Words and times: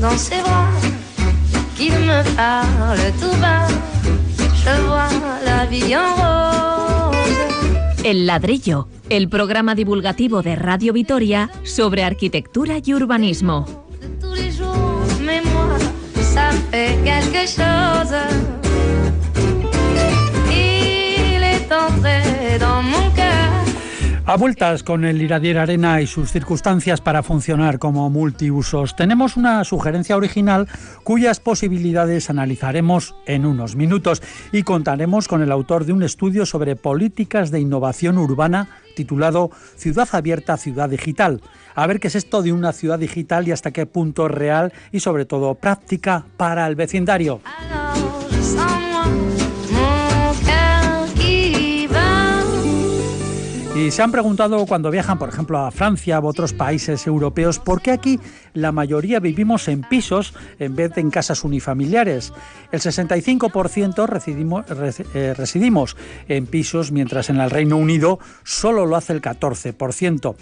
dans 0.00 0.16
ses 0.16 0.40
bras, 0.40 0.70
qu'il 1.76 1.92
me 1.92 2.22
parle 2.34 3.12
tout 3.20 3.36
bas. 3.40 3.68
Je 4.62 4.82
vois 4.86 5.08
la 5.44 5.66
vie 5.66 5.94
en 5.96 6.14
rose. 6.14 7.16
El 8.04 8.26
ladrillo, 8.26 8.88
el 9.10 9.28
programa 9.28 9.74
divulgativo 9.74 10.42
de 10.42 10.56
Radio 10.56 10.92
Vitoria 10.92 11.50
sobre 11.64 12.02
arquitectura 12.04 12.78
y 12.82 12.92
urbanismo. 12.92 13.66
de 14.00 14.08
tous 14.20 14.34
les 14.34 14.50
jours, 14.50 15.04
mais 15.22 15.42
moi, 15.52 15.76
ça 16.22 16.50
fait 16.70 16.96
quelque 17.04 17.46
chose. 17.46 18.14
Il 20.50 21.42
est 21.42 21.70
entré. 21.72 22.19
A 24.30 24.36
vueltas 24.36 24.84
con 24.84 25.04
el 25.04 25.20
Iradier 25.20 25.58
Arena 25.58 26.00
y 26.00 26.06
sus 26.06 26.30
circunstancias 26.30 27.00
para 27.00 27.24
funcionar 27.24 27.80
como 27.80 28.08
multiusos, 28.10 28.94
tenemos 28.94 29.36
una 29.36 29.64
sugerencia 29.64 30.16
original 30.16 30.68
cuyas 31.02 31.40
posibilidades 31.40 32.30
analizaremos 32.30 33.16
en 33.26 33.44
unos 33.44 33.74
minutos 33.74 34.22
y 34.52 34.62
contaremos 34.62 35.26
con 35.26 35.42
el 35.42 35.50
autor 35.50 35.84
de 35.84 35.94
un 35.94 36.04
estudio 36.04 36.46
sobre 36.46 36.76
políticas 36.76 37.50
de 37.50 37.58
innovación 37.58 38.18
urbana 38.18 38.68
titulado 38.94 39.50
Ciudad 39.74 40.08
Abierta, 40.12 40.56
Ciudad 40.56 40.88
Digital. 40.88 41.40
A 41.74 41.88
ver 41.88 41.98
qué 41.98 42.06
es 42.06 42.14
esto 42.14 42.40
de 42.40 42.52
una 42.52 42.72
ciudad 42.72 43.00
digital 43.00 43.48
y 43.48 43.50
hasta 43.50 43.72
qué 43.72 43.84
punto 43.86 44.28
real 44.28 44.72
y 44.92 45.00
sobre 45.00 45.24
todo 45.24 45.56
práctica 45.56 46.24
para 46.36 46.68
el 46.68 46.76
vecindario. 46.76 47.40
Y 53.86 53.90
se 53.92 54.02
han 54.02 54.12
preguntado 54.12 54.66
cuando 54.66 54.90
viajan, 54.90 55.18
por 55.18 55.30
ejemplo, 55.30 55.58
a 55.58 55.70
Francia 55.70 56.20
u 56.20 56.26
otros 56.26 56.52
países 56.52 57.06
europeos, 57.06 57.58
por 57.58 57.80
qué 57.80 57.92
aquí 57.92 58.20
la 58.52 58.72
mayoría 58.72 59.20
vivimos 59.20 59.68
en 59.68 59.80
pisos 59.80 60.34
en 60.58 60.76
vez 60.76 60.94
de 60.94 61.00
en 61.00 61.10
casas 61.10 61.44
unifamiliares. 61.44 62.34
El 62.72 62.80
65% 62.80 64.06
residimos, 64.06 64.68
res- 64.68 65.02
eh, 65.14 65.32
residimos 65.34 65.96
en 66.28 66.46
pisos, 66.46 66.92
mientras 66.92 67.30
en 67.30 67.40
el 67.40 67.48
Reino 67.48 67.78
Unido 67.78 68.18
solo 68.44 68.84
lo 68.84 68.96
hace 68.96 69.14
el 69.14 69.22
14%. 69.22 70.34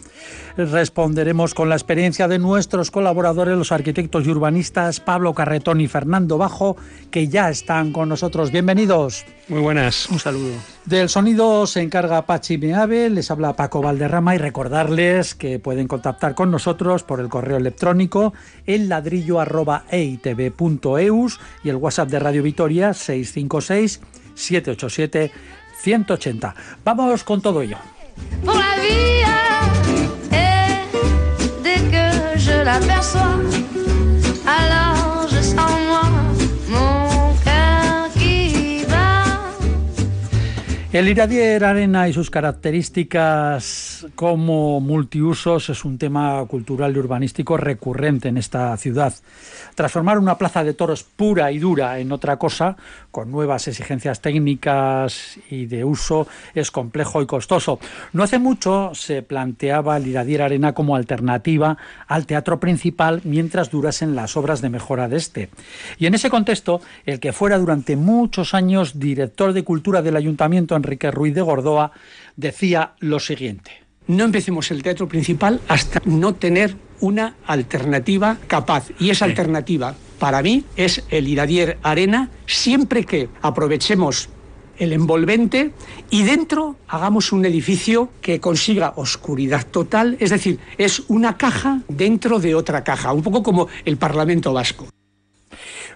Responderemos 0.57 1.55
con 1.55 1.69
la 1.69 1.77
experiencia 1.77 2.27
de 2.27 2.41
nuestros 2.41 2.91
colaboradores, 2.91 3.57
los 3.57 3.71
arquitectos 3.71 4.27
y 4.27 4.31
urbanistas 4.31 4.99
Pablo 4.99 5.33
Carretón 5.33 5.81
y 5.81 5.87
Fernando 5.87 6.39
Bajo, 6.39 6.77
que 7.13 7.29
ya 7.29 7.51
están 7.51 7.93
con 7.93 8.09
nosotros. 8.09 8.51
Bienvenidos. 8.51 9.25
Muy 9.49 9.61
buenas, 9.61 10.09
un 10.11 10.19
saludo. 10.19 10.55
Del 10.89 11.11
sonido 11.11 11.67
se 11.67 11.83
encarga 11.83 12.25
Pachi 12.25 12.57
Meave, 12.57 13.11
les 13.11 13.31
habla 13.31 13.53
Paco 13.53 13.83
Valderrama 13.83 14.35
y 14.35 14.39
recordarles 14.39 15.35
que 15.35 15.59
pueden 15.59 15.87
contactar 15.87 16.35
con 16.35 16.51
nosotros 16.51 17.03
por 17.03 17.21
el 17.21 17.29
correo 17.29 17.59
electrónico 17.59 18.33
el 18.65 18.89
ladrillo 18.89 19.39
y 21.63 21.69
el 21.69 21.77
WhatsApp 21.77 22.09
de 22.09 22.19
Radio 22.21 22.43
Vitoria 22.43 22.95
656 22.95 24.01
787 24.35 25.31
180. 25.83 26.55
Vamos 26.83 27.23
con 27.23 27.43
todo 27.43 27.61
ello. 27.61 27.77
El 40.99 41.09
Iradier 41.09 41.65
Arena 41.65 42.09
y 42.09 42.13
sus 42.13 42.29
características 42.29 44.05
como 44.17 44.81
multiusos 44.81 45.69
es 45.69 45.85
un 45.85 45.97
tema 45.97 46.45
cultural 46.47 46.93
y 46.93 46.99
urbanístico 46.99 47.57
recurrente 47.57 48.27
en 48.27 48.37
esta 48.37 48.77
ciudad. 48.77 49.15
Transformar 49.77 50.19
una 50.19 50.37
plaza 50.37 50.65
de 50.65 50.75
toros 50.75 51.05
pura 51.05 51.53
y 51.53 51.61
dura 51.61 52.01
en 52.01 52.11
otra 52.11 52.37
cosa, 52.37 52.77
con 53.13 53.31
nuevas 53.31 53.69
exigencias 53.69 54.21
técnicas 54.21 55.39
y 55.49 55.67
de 55.67 55.85
uso, 55.85 56.27
es 56.53 56.73
complejo 56.73 57.23
y 57.23 57.27
costoso. 57.27 57.79
No 58.13 58.25
hace 58.25 58.41
mucho 58.41 58.91
se 58.93 59.23
planteaba 59.23 59.99
el 59.99 60.09
Iradier 60.09 60.43
Arena 60.43 60.75
como 60.75 60.97
alternativa 60.97 61.79
al 62.09 62.27
teatro 62.27 62.59
principal 62.59 63.21
mientras 63.23 63.71
durasen 63.71 64.17
las 64.17 64.37
obras 64.37 64.63
de 64.63 64.71
mejora 64.71 65.07
de 65.07 65.19
este. 65.19 65.49
Y 65.97 66.07
en 66.07 66.15
ese 66.15 66.29
contexto, 66.29 66.81
el 67.07 67.21
que 67.21 67.33
fuera 67.33 67.57
durante 67.57 67.95
muchos 67.95 68.53
años 68.53 68.99
director 68.99 69.53
de 69.53 69.63
cultura 69.63 70.03
del 70.03 70.17
ayuntamiento, 70.17 70.75
Enrique 70.89 71.11
Ruiz 71.11 71.35
de 71.35 71.43
Gordoa, 71.43 71.93
decía 72.37 72.95
lo 73.01 73.21
siguiente. 73.21 73.71
no 74.09 74.25
empecemos 74.25 74.71
el 74.71 74.83
teatro 74.83 75.07
principal 75.07 75.61
hasta 75.69 76.01
no 76.07 76.35
tener 76.35 76.75
una 77.01 77.35
alternativa 77.47 78.39
capaz. 78.47 78.89
Y 78.99 79.11
esa 79.11 79.27
alternativa, 79.27 79.95
para 80.19 80.41
mí, 80.41 80.65
es 80.77 81.05
el 81.11 81.29
Iradier 81.29 81.77
Arena, 81.83 82.31
siempre 82.47 83.05
que 83.05 83.29
aprovechemos 83.43 84.31
el 84.79 84.95
envolvente 84.95 85.73
y 86.09 86.23
dentro 86.23 86.77
hagamos 86.89 87.33
un 87.33 87.45
edificio 87.45 88.09
que 88.23 88.41
consiga 88.41 88.95
oscuridad 88.97 89.67
total, 89.67 90.17
es 90.21 90.31
decir, 90.31 90.59
es 90.79 91.03
una 91.09 91.37
caja 91.37 91.83
dentro 91.89 92.39
de 92.39 92.55
otra 92.55 92.83
caja, 92.85 93.13
un 93.13 93.23
poco 93.23 93.43
como 93.43 93.69
el 93.85 93.99
Parlamento 93.99 94.55
Vasco. 94.55 94.89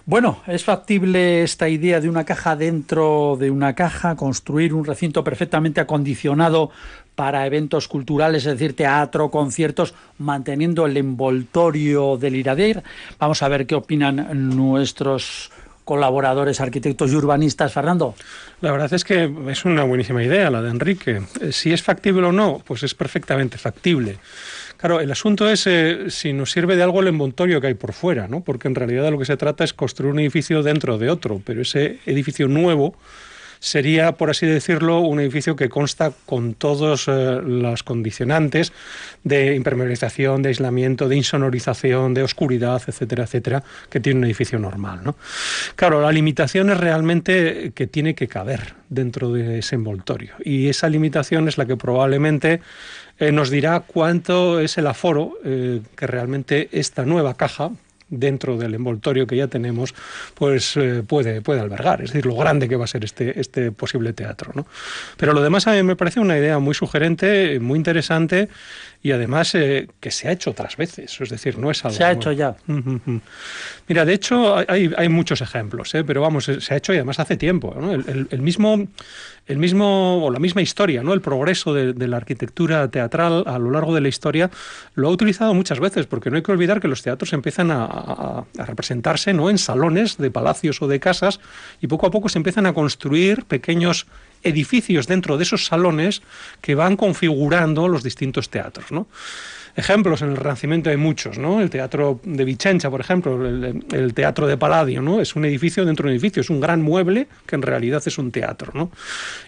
Bueno, 0.05 0.41
¿es 0.47 0.65
factible 0.65 1.43
esta 1.43 1.69
idea 1.69 2.01
de 2.01 2.09
una 2.09 2.25
caja 2.25 2.57
dentro 2.57 3.37
de 3.39 3.49
una 3.49 3.73
caja, 3.73 4.17
construir 4.17 4.73
un 4.73 4.83
recinto 4.83 5.23
perfectamente 5.23 5.79
acondicionado 5.79 6.71
para 7.15 7.45
eventos 7.45 7.87
culturales, 7.87 8.45
es 8.45 8.59
decir, 8.59 8.75
teatro, 8.75 9.31
conciertos, 9.31 9.93
manteniendo 10.17 10.85
el 10.85 10.97
envoltorio 10.97 12.17
del 12.17 12.35
Iradir? 12.35 12.83
Vamos 13.17 13.41
a 13.43 13.47
ver 13.47 13.65
qué 13.65 13.75
opinan 13.75 14.27
nuestros 14.57 15.51
colaboradores, 15.85 16.59
arquitectos 16.59 17.11
y 17.11 17.15
urbanistas. 17.15 17.71
Fernando. 17.71 18.15
La 18.61 18.71
verdad 18.71 18.93
es 18.93 19.03
que 19.03 19.31
es 19.49 19.65
una 19.65 19.83
buenísima 19.83 20.23
idea 20.23 20.49
la 20.49 20.61
de 20.61 20.69
Enrique. 20.69 21.21
Eh, 21.41 21.51
Si 21.51 21.71
es 21.71 21.81
factible 21.81 22.27
o 22.27 22.31
no, 22.31 22.61
pues 22.65 22.83
es 22.83 22.93
perfectamente 22.93 23.57
factible. 23.57 24.17
Claro, 24.83 24.99
el 24.99 25.09
asunto 25.09 25.49
es 25.49 25.65
eh, 25.65 26.09
si 26.09 26.33
nos 26.33 26.51
sirve 26.51 26.75
de 26.75 26.83
algo 26.83 26.99
el 26.99 27.07
envoltorio 27.07 27.61
que 27.61 27.67
hay 27.67 27.73
por 27.73 27.93
fuera, 27.93 28.27
¿no? 28.27 28.41
Porque 28.41 28.67
en 28.67 28.75
realidad 28.75 29.05
de 29.05 29.11
lo 29.11 29.17
que 29.17 29.23
se 29.23 29.37
trata 29.37 29.63
es 29.63 29.73
construir 29.73 30.11
un 30.11 30.19
edificio 30.19 30.61
dentro 30.61 30.97
de 30.97 31.09
otro, 31.09 31.41
pero 31.45 31.61
ese 31.61 31.99
edificio 32.05 32.49
nuevo 32.49 32.93
sería, 33.61 34.11
por 34.11 34.29
así 34.29 34.45
decirlo, 34.45 34.99
un 34.99 35.21
edificio 35.21 35.55
que 35.55 35.69
consta 35.69 36.11
con 36.25 36.53
todos 36.53 37.07
eh, 37.07 37.39
los 37.41 37.81
condicionantes 37.83 38.73
de 39.23 39.55
impermeabilización, 39.55 40.41
de 40.41 40.49
aislamiento, 40.49 41.07
de 41.07 41.15
insonorización, 41.15 42.13
de 42.13 42.23
oscuridad, 42.23 42.81
etcétera, 42.85 43.23
etcétera, 43.23 43.63
que 43.89 44.01
tiene 44.01 44.19
un 44.19 44.25
edificio 44.25 44.59
normal. 44.59 44.99
¿no? 45.01 45.15
Claro, 45.77 46.01
la 46.01 46.11
limitación 46.11 46.71
es 46.71 46.77
realmente 46.77 47.71
que 47.73 47.87
tiene 47.87 48.15
que 48.15 48.27
caber 48.27 48.73
dentro 48.89 49.31
de 49.31 49.59
ese 49.59 49.75
envoltorio 49.75 50.33
y 50.43 50.67
esa 50.67 50.89
limitación 50.89 51.47
es 51.47 51.57
la 51.57 51.65
que 51.65 51.77
probablemente 51.77 52.59
eh, 53.27 53.31
nos 53.31 53.49
dirá 53.49 53.79
cuánto 53.81 54.59
es 54.59 54.77
el 54.77 54.87
aforo 54.87 55.37
eh, 55.45 55.81
que 55.95 56.07
realmente 56.07 56.67
esta 56.71 57.05
nueva 57.05 57.35
caja 57.35 57.71
dentro 58.09 58.57
del 58.57 58.75
envoltorio 58.75 59.25
que 59.25 59.37
ya 59.37 59.47
tenemos, 59.47 59.95
pues 60.33 60.75
eh, 60.77 61.03
puede, 61.07 61.41
puede 61.41 61.61
albergar, 61.61 62.01
es 62.01 62.11
decir, 62.11 62.25
lo 62.25 62.35
grande 62.35 62.67
que 62.67 62.75
va 62.75 62.83
a 62.83 62.87
ser 62.87 63.03
este, 63.03 63.39
este 63.39 63.71
posible 63.71 64.13
teatro. 64.13 64.51
¿no? 64.53 64.67
Pero 65.17 65.33
lo 65.33 65.41
demás 65.41 65.67
a 65.67 65.73
mí 65.73 65.83
me 65.83 65.95
parece 65.95 66.19
una 66.19 66.37
idea 66.37 66.59
muy 66.59 66.75
sugerente, 66.75 67.59
muy 67.59 67.77
interesante 67.77 68.49
y 69.03 69.11
además 69.11 69.53
eh, 69.53 69.89
que 69.99 70.09
se 70.11 70.29
ha 70.29 70.31
hecho 70.31 70.51
otras 70.51 70.77
veces, 70.77 71.19
es 71.19 71.29
decir, 71.29 71.57
no 71.59 71.69
es 71.69 71.83
algo... 71.83 71.95
Se 71.97 72.03
ha 72.05 72.11
hecho 72.13 72.31
ya. 72.31 72.55
Mira, 73.87 74.05
de 74.05 74.13
hecho 74.13 74.55
hay, 74.67 74.91
hay 74.97 75.09
muchos 75.09 75.41
ejemplos, 75.41 75.93
¿eh? 75.93 76.03
pero 76.05 76.21
vamos, 76.21 76.45
se 76.45 76.73
ha 76.73 76.77
hecho 76.77 76.93
y 76.93 76.97
además 76.97 77.19
hace 77.19 77.35
tiempo. 77.37 77.75
¿no? 77.79 77.91
El, 77.91 78.05
el- 78.07 78.27
el 78.31 78.41
mismo, 78.41 78.87
el 79.45 79.57
mismo 79.57 80.25
o 80.25 80.31
la 80.31 80.39
misma 80.39 80.61
historia, 80.61 81.03
¿no? 81.03 81.13
el 81.13 81.19
progreso 81.21 81.73
de, 81.73 81.91
de 81.93 82.07
la 82.07 82.17
arquitectura 82.17 82.87
teatral 82.89 83.43
a 83.45 83.59
lo 83.59 83.71
largo 83.71 83.93
de 83.93 83.99
la 84.01 84.07
historia 84.07 84.49
lo 84.95 85.09
ha 85.09 85.11
utilizado 85.11 85.53
muchas 85.53 85.79
veces, 85.81 86.05
porque 86.07 86.29
no 86.29 86.37
hay 86.37 86.43
que 86.43 86.51
olvidar 86.53 86.79
que 86.79 86.87
los 86.87 87.01
teatros 87.03 87.33
empiezan 87.33 87.71
a, 87.71 87.83
a- 87.83 88.45
a 88.57 88.65
representarse 88.65 89.33
¿no? 89.33 89.49
en 89.49 89.57
salones 89.57 90.17
de 90.17 90.31
palacios 90.31 90.81
o 90.81 90.87
de 90.87 90.99
casas 91.01 91.41
y 91.81 91.87
poco 91.87 92.07
a 92.07 92.11
poco 92.11 92.29
se 92.29 92.39
empiezan 92.39 92.65
a 92.67 92.73
construir 92.73 93.43
pequeños 93.43 94.07
edificios 94.43 95.07
dentro 95.07 95.37
de 95.37 95.43
esos 95.43 95.65
salones 95.65 96.21
que 96.61 96.75
van 96.75 96.95
configurando 96.97 97.87
los 97.87 98.03
distintos 98.03 98.49
teatros. 98.49 98.91
¿no? 98.91 99.07
Ejemplos 99.75 100.21
en 100.21 100.29
el 100.29 100.37
Renacimiento 100.37 100.91
hay 100.91 100.97
muchos, 100.97 101.39
¿no? 101.39 101.59
El 101.59 101.71
teatro 101.71 102.19
de 102.23 102.45
Vicenza, 102.45 102.91
por 102.91 103.01
ejemplo, 103.01 103.43
el, 103.43 104.13
teatro 104.13 104.45
de 104.45 104.55
Palladio, 104.55 105.01
¿no? 105.01 105.19
Es 105.19 105.35
un 105.35 105.45
edificio 105.45 105.83
dentro 105.83 106.03
de 106.03 106.09
un 106.09 106.13
edificio, 106.13 106.41
es 106.41 106.51
un 106.51 106.59
gran 106.59 106.83
mueble 106.83 107.27
que 107.47 107.55
en 107.55 107.63
realidad 107.63 108.03
es 108.05 108.19
un 108.19 108.31
teatro, 108.31 108.71
¿no? 108.75 108.91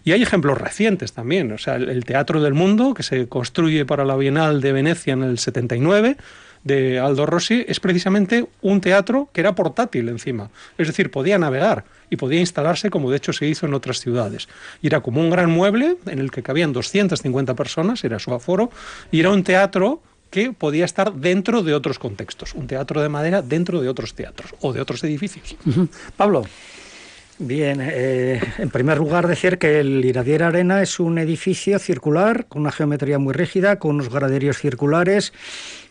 Y 0.04 0.14
hay 0.14 0.24
ejemplos 0.24 0.58
recientes 0.58 1.14
también, 1.14 1.52
o 1.52 1.60
sea, 1.60 1.76
el, 1.76 1.90
el 1.90 2.06
Teatro 2.06 2.42
del 2.42 2.56
Mundo, 2.56 2.96
que 2.96 3.04
se 3.04 3.28
construye 3.28 3.86
para 3.86 4.04
la 4.04 4.16
Bienal 4.16 4.62
de 4.62 4.74
Venecia 4.74 5.14
en 5.14 5.22
el 5.22 5.38
79, 5.38 6.18
de 6.66 7.00
Aldo 7.00 7.26
Rossi, 7.26 7.64
es 7.68 7.80
precisamente 7.80 8.48
un 8.62 8.82
teatro 8.82 9.30
que 9.32 9.40
era 9.40 9.56
portátil 9.56 10.10
encima, 10.10 10.50
es 10.78 10.88
decir, 10.88 11.12
podía 11.12 11.38
navegar 11.38 11.86
y 12.10 12.18
podía 12.18 12.40
instalarse 12.40 12.90
como 12.90 13.10
de 13.10 13.18
hecho 13.18 13.32
se 13.32 13.48
hizo 13.48 13.68
en 13.68 13.74
otras 13.74 14.00
ciudades. 14.00 14.50
Y 14.82 14.88
era 14.88 15.02
como 15.02 15.22
un 15.22 15.30
gran 15.30 15.50
mueble 15.50 15.98
en 16.08 16.20
el 16.20 16.32
que 16.32 16.44
cabían 16.44 16.74
250 16.74 17.54
personas, 17.54 18.04
era 18.04 18.20
su 18.20 18.34
aforo, 18.34 18.72
y 19.12 19.20
era 19.20 19.30
un 19.30 19.44
teatro 19.44 20.02
que 20.32 20.52
podía 20.52 20.86
estar 20.86 21.14
dentro 21.14 21.62
de 21.62 21.76
otros 21.76 22.00
contextos, 22.00 22.56
un 22.56 22.68
teatro 22.68 23.02
de 23.02 23.10
madera 23.10 23.44
dentro 23.44 23.80
de 23.80 23.88
otros 23.88 24.16
teatros 24.16 24.56
o 24.60 24.74
de 24.74 24.82
otros 24.82 25.04
edificios. 25.04 25.56
Pablo. 26.18 26.44
Bien, 27.38 27.82
eh, 27.82 28.40
en 28.60 28.70
primer 28.70 28.98
lugar 28.98 29.28
decir 29.28 29.58
que 29.58 29.82
el 29.82 30.06
Iradier 30.06 30.42
Arena 30.42 30.82
es 30.82 31.02
un 31.02 31.18
edificio 31.18 31.78
circular 31.80 32.46
con 32.48 32.62
una 32.62 32.72
geometría 32.72 33.20
muy 33.20 33.34
rígida, 33.34 33.78
con 33.78 33.96
unos 33.96 34.10
graderíos 34.10 34.58
circulares 34.58 35.34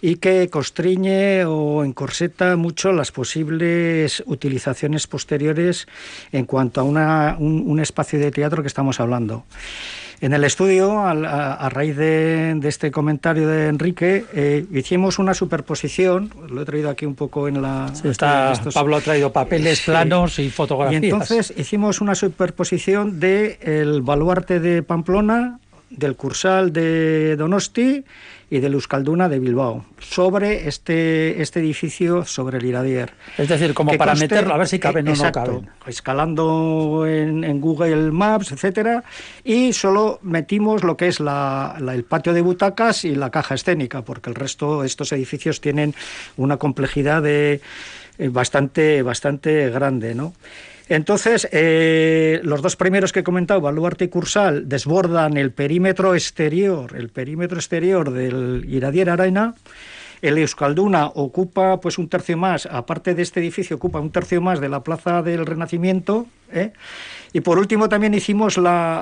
y 0.00 0.16
que 0.16 0.48
constriñe 0.48 1.44
o 1.44 1.84
encorseta 1.84 2.56
mucho 2.56 2.92
las 2.92 3.12
posibles 3.12 4.22
utilizaciones 4.24 5.06
posteriores 5.06 5.86
en 6.32 6.46
cuanto 6.46 6.80
a 6.80 7.36
un 7.36 7.78
espacio 7.78 8.18
de 8.18 8.30
teatro 8.30 8.62
que 8.62 8.68
estamos 8.68 8.98
hablando. 8.98 9.44
En 10.20 10.32
el 10.32 10.44
estudio, 10.44 11.00
a, 11.00 11.68
raíz 11.68 11.96
de, 11.96 12.58
este 12.64 12.90
comentario 12.90 13.48
de 13.48 13.68
Enrique, 13.68 14.24
eh, 14.32 14.64
hicimos 14.72 15.18
una 15.18 15.34
superposición, 15.34 16.30
lo 16.48 16.62
he 16.62 16.64
traído 16.64 16.90
aquí 16.90 17.06
un 17.06 17.14
poco 17.14 17.48
en 17.48 17.60
la... 17.60 17.92
está, 18.04 18.52
Pablo 18.72 18.96
ha 18.96 19.00
traído 19.00 19.32
papeles 19.32 19.82
planos 19.82 20.38
y 20.38 20.50
fotografías. 20.50 21.02
Y 21.02 21.06
entonces 21.06 21.52
hicimos 21.56 22.00
una 22.00 22.14
superposición 22.14 23.20
del 23.20 23.58
el 23.60 24.02
baluarte 24.02 24.60
de 24.60 24.82
Pamplona, 24.82 25.58
del 25.96 26.16
Cursal 26.16 26.72
de 26.72 27.36
Donosti 27.36 28.04
y 28.50 28.60
de 28.60 28.68
Euskalduna 28.68 29.28
de 29.28 29.38
Bilbao, 29.38 29.84
sobre 29.98 30.68
este, 30.68 31.42
este 31.42 31.60
edificio, 31.60 32.24
sobre 32.24 32.58
el 32.58 32.66
Iradier. 32.66 33.12
Es 33.38 33.48
decir, 33.48 33.74
como 33.74 33.96
para 33.96 34.14
meterlo, 34.14 34.54
a 34.54 34.58
ver 34.58 34.68
si 34.68 34.78
cabe 34.78 35.00
o 35.00 35.02
no 35.02 35.32
cabe. 35.32 35.60
Escalando 35.86 37.04
en, 37.06 37.60
Google 37.60 38.12
Maps, 38.12 38.52
etcétera, 38.52 39.02
y 39.42 39.72
solo 39.72 40.20
metimos 40.22 40.84
lo 40.84 40.96
que 40.96 41.08
es 41.08 41.20
la, 41.20 41.76
el 41.78 42.04
patio 42.04 42.32
de 42.32 42.42
butacas 42.42 43.04
y 43.04 43.14
la 43.14 43.30
caja 43.30 43.54
escénica, 43.54 44.02
porque 44.02 44.30
el 44.30 44.36
resto 44.36 44.82
de 44.82 44.86
estos 44.86 45.12
edificios 45.12 45.60
tienen 45.60 45.94
una 46.36 46.56
complejidad 46.58 47.22
de, 47.22 47.60
eh, 48.18 48.28
bastante, 48.28 49.02
bastante 49.02 49.70
grande, 49.70 50.14
¿no? 50.14 50.32
Entonces, 50.88 51.48
eh, 51.50 52.40
los 52.42 52.60
dos 52.60 52.76
primeros 52.76 53.12
que 53.12 53.20
he 53.20 53.24
comentado, 53.24 53.60
Baluarte 53.60 54.04
y 54.04 54.08
Cursal, 54.08 54.68
desbordan 54.68 55.36
el 55.36 55.50
perímetro 55.50 56.14
exterior, 56.14 56.94
el 56.96 57.08
perímetro 57.08 57.56
exterior 57.56 58.10
del 58.10 58.66
Iradier 58.68 59.08
Arena. 59.08 59.54
El 60.20 60.38
Euskalduna 60.38 61.06
ocupa 61.06 61.80
pues 61.80 61.98
un 61.98 62.08
tercio 62.08 62.36
más, 62.36 62.66
aparte 62.66 63.14
de 63.14 63.22
este 63.22 63.40
edificio, 63.40 63.76
ocupa 63.76 64.00
un 64.00 64.10
tercio 64.10 64.40
más 64.40 64.60
de 64.60 64.68
la 64.68 64.82
Plaza 64.82 65.22
del 65.22 65.44
Renacimiento. 65.44 66.26
¿eh? 66.52 66.72
Y 67.34 67.40
por 67.40 67.58
último 67.58 67.88
también 67.88 68.14
hicimos 68.14 68.56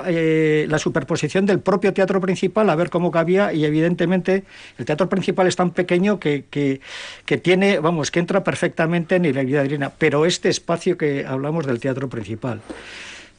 eh, 0.07 0.65
la, 0.67 0.79
superposición 0.79 1.45
del 1.45 1.59
propio 1.59 1.93
teatro 1.93 2.19
principal 2.19 2.67
a 2.71 2.75
ver 2.75 2.89
cómo 2.89 3.11
cabía 3.11 3.53
y 3.53 3.63
evidentemente 3.63 4.43
el 4.79 4.85
teatro 4.85 5.07
principal 5.07 5.45
es 5.45 5.55
tan 5.55 5.69
pequeño 5.69 6.19
que, 6.19 6.45
que, 6.49 7.37
tiene, 7.37 7.77
vamos, 7.77 8.09
que 8.09 8.19
entra 8.19 8.43
perfectamente 8.43 9.17
en 9.17 9.35
la 9.35 9.61
arena, 9.61 9.91
pero 9.95 10.25
este 10.25 10.49
espacio 10.49 10.97
que 10.97 11.27
hablamos 11.27 11.67
del 11.67 11.79
teatro 11.79 12.09
principal. 12.09 12.61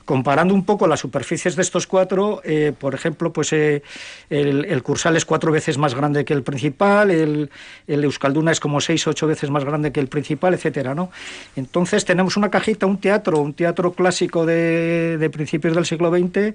Comparando 0.05 0.53
un 0.53 0.67
poco 0.67 0.87
las 0.87 1.01
superficies 1.01 1.57
de 1.57 1.63
estos 1.63 1.87
cuatro, 1.87 2.43
eh, 2.45 2.73
por 2.79 2.95
ejemplo, 2.95 3.33
pues 3.33 3.55
eh, 3.55 3.83
el, 4.29 4.83
Cursal 4.83 5.17
es 5.17 5.25
cuatro 5.25 5.51
veces 5.51 5.79
más 5.79 5.95
grande 5.95 6.27
que 6.27 6.35
el 6.35 6.43
principal, 6.43 7.11
el, 7.11 7.51
Euskalduna 7.87 8.53
es 8.53 8.61
como 8.61 8.83
seis, 8.83 9.07
ocho 9.07 9.27
veces 9.27 9.49
más 9.49 9.65
grande 9.65 9.93
que 9.93 10.01
el 10.01 10.09
principal, 10.09 10.53
etcétera, 10.53 10.95
¿no? 10.95 11.11
Entonces 11.57 12.05
tenemos 12.05 12.37
una 12.37 12.51
cajita, 12.51 12.85
un 12.85 12.99
teatro, 12.99 13.41
un 13.41 13.55
teatro 13.55 13.95
clásico 13.95 14.45
de, 14.45 15.31
principios 15.33 15.75
del 15.75 15.87
siglo 15.87 16.11
XX, 16.11 16.55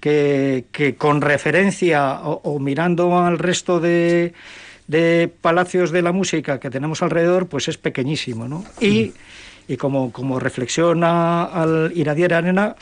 que, 0.00 0.94
con 0.96 1.20
referencia 1.20 2.20
o, 2.22 2.58
mirando 2.58 3.18
al 3.18 3.38
resto 3.38 3.80
de, 3.80 4.32
palacios 5.42 5.90
de 5.90 6.00
la 6.00 6.12
música 6.12 6.58
que 6.58 6.70
tenemos 6.70 7.02
alrededor, 7.02 7.48
pues 7.48 7.68
es 7.68 7.76
pequeñísimo, 7.76 8.48
¿no? 8.48 8.64
Y 8.80 9.12
y 9.68 9.76
como, 9.76 10.10
como 10.10 10.40
reflexión 10.40 11.04
al 11.04 11.92
iradiar 11.94 12.32
arena, 12.34 12.74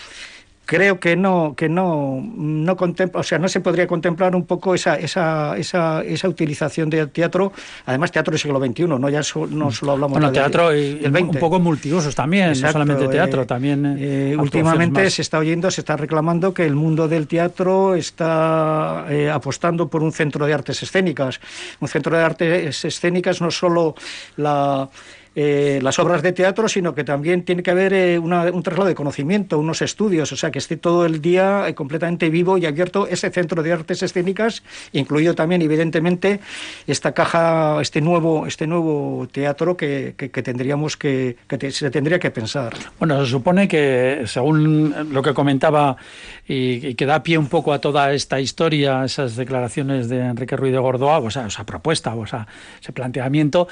creo 0.67 0.99
que 0.99 1.17
no 1.17 1.55
que 1.56 1.69
no 1.69 2.21
no 2.21 2.77
contempla 2.77 3.21
o 3.21 3.23
sea 3.23 3.38
no 3.38 3.49
se 3.49 3.61
podría 3.61 3.87
contemplar 3.87 4.35
un 4.35 4.44
poco 4.44 4.75
esa 4.75 4.97
esa 4.97 5.56
esa, 5.56 6.03
esa 6.03 6.29
utilización 6.29 6.91
de 6.91 7.06
teatro. 7.06 7.53
Además 7.87 8.11
teatro 8.11 8.33
del 8.33 8.41
siglo 8.41 8.59
XXI 8.59 8.87
no 8.88 9.09
ya 9.09 9.21
no 9.50 9.71
solo 9.71 9.93
hablamos 9.93 10.11
bueno, 10.11 10.27
de 10.27 10.35
teatro 10.35 10.77
y 10.77 11.00
un 11.06 11.31
poco 11.38 11.61
multiusos 11.61 12.15
también 12.15 12.61
no 12.61 12.73
solamente 12.73 13.06
teatro 13.09 13.43
eh, 13.43 13.47
también 13.47 13.87
eh, 13.87 14.33
eh, 14.33 14.37
últimamente 14.37 15.09
se 15.09 15.23
está 15.23 15.38
oyendo 15.38 15.71
se 15.71 15.81
está 15.81 15.97
reclamando 15.97 16.53
que 16.53 16.67
el 16.67 16.75
mundo 16.75 17.06
del 17.06 17.29
teatro 17.29 17.94
está 17.94 19.06
apostando 19.33 19.88
por 19.88 20.03
un 20.03 20.12
centro 20.12 20.47
de 20.47 20.53
artes 20.53 20.83
escénicas. 20.83 21.41
Un 21.81 21.88
centro 21.88 22.17
de 22.17 22.25
artes 22.25 22.85
escénicas 22.85 23.41
no 23.41 23.50
solo 23.50 23.94
la 24.37 24.88
eh, 25.38 25.81
las 25.83 25.99
obras 25.99 26.23
de 26.23 26.33
teatro, 26.33 26.67
sino 26.67 26.94
que 26.94 27.05
también 27.05 27.43
tiene 27.43 27.62
que 27.62 27.71
haber 27.71 27.93
eh, 27.93 28.19
un 28.19 28.62
traslado 28.62 28.88
de 28.88 28.94
conocimiento, 28.94 29.59
unos 29.59 29.83
estudios, 29.83 30.33
o 30.33 30.37
sea, 30.37 30.50
que 30.50 30.59
esté 30.59 30.79
todo 30.79 31.05
el 31.05 31.21
día 31.21 31.69
eh, 31.69 31.75
completamente 31.75 32.31
vivo 32.31 32.56
y 32.56 32.65
abierto 32.65 33.06
ese 33.06 33.29
centro 33.29 33.62
de 33.62 33.71
artes 33.71 34.03
escénicas, 34.03 34.62
incluido 34.93 35.35
también, 35.35 35.61
evidentemente, 35.61 36.41
esta 36.87 37.12
caja, 37.12 37.83
este 37.83 38.00
nuevo, 38.00 38.47
este 38.47 38.67
nuevo 38.67 39.29
teatro 39.31 39.77
que, 39.77 40.15
tendríamos 40.17 40.97
que, 40.97 41.37
se 41.69 41.91
tendría 41.91 42.19
que 42.19 42.31
pensar. 42.31 42.73
Bueno, 42.99 43.23
se 43.23 43.31
supone 43.31 43.69
que, 43.69 44.23
según 44.25 45.12
lo 45.12 45.21
que 45.21 45.35
comentaba 45.35 45.99
y, 46.49 46.94
que 46.94 47.05
da 47.05 47.23
pie 47.23 47.37
un 47.37 47.49
poco 47.49 47.75
a 47.75 47.79
toda 47.79 48.15
esta 48.15 48.41
historia, 48.41 49.05
esas 49.05 49.37
declaraciones 49.37 50.09
de 50.09 50.19
Enrique 50.19 50.56
Ruiz 50.56 50.73
de 50.73 50.79
Gordoa, 50.79 51.19
o 51.19 51.31
sea, 51.31 51.49
esa 51.49 51.67
propuesta, 51.67 52.15
o 52.15 52.27
sea, 52.27 52.47
ese 52.81 52.93
planteamiento, 52.93 53.69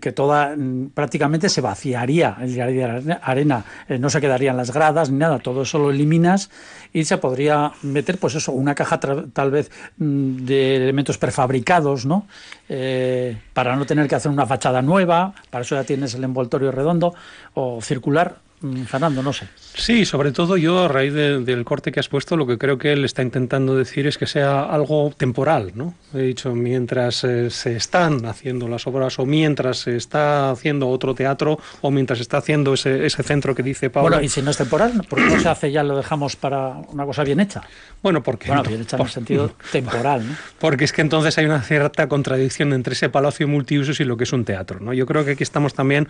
que 0.00 0.12
toda 0.12 0.54
prácticamente 0.92 1.48
se 1.48 1.60
vaciaría 1.60 2.36
el 2.40 2.54
diario 2.54 3.00
de 3.00 3.18
arena, 3.22 3.64
eh, 3.88 3.98
no 3.98 4.10
se 4.10 4.20
quedarían 4.20 4.56
las 4.56 4.72
gradas 4.72 5.10
ni 5.10 5.18
nada, 5.18 5.38
todo 5.38 5.62
eso 5.62 5.78
lo 5.78 5.90
eliminas 5.90 6.50
y 6.92 7.04
se 7.04 7.18
podría 7.18 7.72
meter, 7.82 8.18
pues 8.18 8.34
eso, 8.34 8.52
una 8.52 8.74
caja 8.74 9.00
tal 9.00 9.50
vez 9.50 9.70
mm, 9.96 10.44
de 10.44 10.76
elementos 10.76 11.18
prefabricados, 11.18 12.04
¿no? 12.04 12.26
Eh, 12.68 13.36
para 13.52 13.76
no 13.76 13.86
tener 13.86 14.06
que 14.06 14.14
hacer 14.14 14.30
una 14.30 14.46
fachada 14.46 14.82
nueva, 14.82 15.34
para 15.50 15.62
eso 15.62 15.74
ya 15.74 15.84
tienes 15.84 16.14
el 16.14 16.24
envoltorio 16.24 16.70
redondo 16.70 17.14
o 17.54 17.80
circular, 17.80 18.36
Mm, 18.53 18.53
Fernando, 18.86 19.22
no 19.22 19.32
sé. 19.32 19.48
Sí, 19.74 20.04
sobre 20.04 20.32
todo 20.32 20.56
yo, 20.56 20.84
a 20.84 20.88
raíz 20.88 21.12
del 21.12 21.64
corte 21.64 21.92
que 21.92 22.00
has 22.00 22.08
puesto, 22.08 22.36
lo 22.36 22.46
que 22.46 22.58
creo 22.58 22.78
que 22.78 22.92
él 22.92 23.04
está 23.04 23.22
intentando 23.22 23.76
decir 23.76 24.06
es 24.06 24.18
que 24.18 24.26
sea 24.26 24.62
algo 24.64 25.12
temporal, 25.16 25.72
¿no? 25.74 25.94
He 26.14 26.22
dicho, 26.22 26.54
mientras 26.54 27.24
eh, 27.24 27.50
se 27.50 27.76
están 27.76 28.24
haciendo 28.26 28.68
las 28.68 28.86
obras 28.86 29.18
o 29.18 29.26
mientras 29.26 29.78
se 29.78 29.96
está 29.96 30.50
haciendo 30.50 30.88
otro 30.88 31.14
teatro 31.14 31.58
o 31.80 31.90
mientras 31.90 32.18
se 32.18 32.22
está 32.22 32.38
haciendo 32.38 32.74
ese, 32.74 33.04
ese 33.06 33.22
centro 33.22 33.54
que 33.54 33.62
dice 33.62 33.90
Pablo. 33.90 34.10
Bueno, 34.10 34.22
y 34.22 34.28
si 34.28 34.42
no 34.42 34.50
es 34.50 34.56
temporal, 34.56 35.02
¿por 35.08 35.18
qué 35.18 35.34
no 35.34 35.40
se 35.40 35.48
hace 35.48 35.72
ya 35.72 35.82
lo 35.82 35.96
dejamos 35.96 36.36
para 36.36 36.68
una 36.92 37.04
cosa 37.04 37.24
bien 37.24 37.40
hecha? 37.40 37.62
Bueno, 38.04 38.22
porque... 38.22 38.48
Bueno, 38.48 38.62
bien 38.62 38.82
hecha 38.82 38.98
en 38.98 39.08
sentido 39.08 39.50
temporal, 39.72 40.28
¿no? 40.28 40.36
Porque 40.58 40.84
es 40.84 40.92
que 40.92 41.00
entonces 41.00 41.38
hay 41.38 41.46
una 41.46 41.62
cierta 41.62 42.06
contradicción 42.06 42.74
entre 42.74 42.92
ese 42.92 43.08
palacio 43.08 43.48
multiusos 43.48 43.98
y 43.98 44.04
lo 44.04 44.18
que 44.18 44.24
es 44.24 44.32
un 44.34 44.44
teatro, 44.44 44.78
¿no? 44.78 44.92
Yo 44.92 45.06
creo 45.06 45.24
que 45.24 45.30
aquí 45.30 45.42
estamos 45.42 45.72
también 45.72 46.06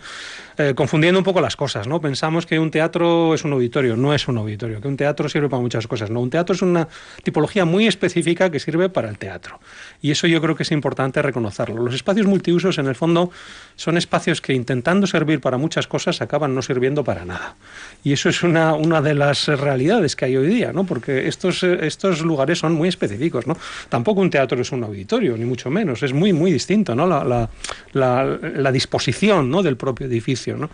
eh, 0.57 0.73
confundiendo 0.75 1.17
un 1.17 1.23
poco 1.23 1.39
las 1.39 1.55
cosas, 1.55 1.87
¿no? 1.87 2.01
Pensamos 2.01 2.45
que 2.45 2.59
un 2.59 2.69
teatro 2.69 3.33
es 3.33 3.45
un 3.45 3.53
auditorio, 3.53 3.95
no 3.95 4.13
es 4.13 4.27
un 4.27 4.37
auditorio, 4.37 4.81
que 4.81 4.89
un 4.89 4.97
teatro 4.97 5.29
sirve 5.29 5.47
para 5.47 5.61
muchas 5.61 5.87
cosas, 5.87 6.09
no, 6.09 6.19
un 6.19 6.29
teatro 6.29 6.53
es 6.53 6.61
una 6.61 6.85
tipología 7.23 7.63
muy 7.63 7.87
específica 7.87 8.51
que 8.51 8.59
sirve 8.59 8.89
para 8.89 9.07
el 9.07 9.17
teatro. 9.17 9.61
Y 10.01 10.11
eso 10.11 10.27
yo 10.27 10.41
creo 10.41 10.53
que 10.53 10.63
es 10.63 10.73
importante 10.73 11.21
reconocerlo. 11.21 11.81
Los 11.81 11.95
espacios 11.95 12.27
multiusos, 12.27 12.77
en 12.77 12.87
el 12.87 12.95
fondo, 12.95 13.31
son 13.77 13.95
espacios 13.95 14.41
que 14.41 14.51
intentando 14.51 15.07
servir 15.07 15.39
para 15.39 15.57
muchas 15.57 15.87
cosas 15.87 16.21
acaban 16.21 16.53
no 16.53 16.61
sirviendo 16.61 17.05
para 17.05 17.23
nada. 17.23 17.55
Y 18.03 18.11
eso 18.11 18.27
es 18.27 18.43
una, 18.43 18.73
una 18.73 19.01
de 19.01 19.13
las 19.13 19.47
realidades 19.47 20.17
que 20.17 20.25
hay 20.25 20.35
hoy 20.35 20.47
día, 20.47 20.73
¿no? 20.73 20.83
Porque 20.83 21.29
estos, 21.29 21.63
estos 21.87 22.21
lugares 22.21 22.59
son 22.59 22.73
muy 22.73 22.89
específicos, 22.89 23.47
¿no? 23.47 23.57
Tampoco 23.89 24.21
un 24.21 24.29
teatro 24.29 24.61
es 24.61 24.71
un 24.71 24.83
auditorio, 24.83 25.37
ni 25.37 25.45
mucho 25.45 25.69
menos, 25.69 26.03
es 26.03 26.13
muy, 26.13 26.33
muy 26.33 26.51
distinto, 26.51 26.95
¿no? 26.95 27.07
La, 27.07 27.23
la, 27.23 27.49
la, 27.93 28.39
la 28.55 28.71
disposición 28.71 29.49
¿no? 29.49 29.63
del 29.63 29.77
propio 29.77 30.07
edificio, 30.07 30.57
¿no? 30.57 30.69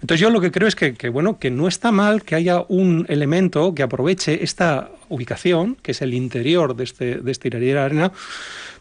Entonces 0.00 0.20
yo 0.20 0.30
lo 0.30 0.40
que 0.40 0.50
creo 0.50 0.68
es 0.68 0.76
que, 0.76 0.94
que 0.94 1.08
bueno, 1.08 1.38
que 1.38 1.50
no 1.50 1.68
está 1.68 1.92
mal 1.92 2.22
que 2.22 2.34
haya 2.34 2.64
un 2.68 3.06
elemento 3.08 3.74
que 3.74 3.82
aproveche 3.82 4.42
esta 4.42 4.90
ubicación, 5.08 5.76
que 5.82 5.92
es 5.92 6.02
el 6.02 6.14
interior 6.14 6.74
de 6.76 6.84
este, 6.84 7.16
de 7.16 7.32
este 7.32 7.48
arena, 7.78 8.12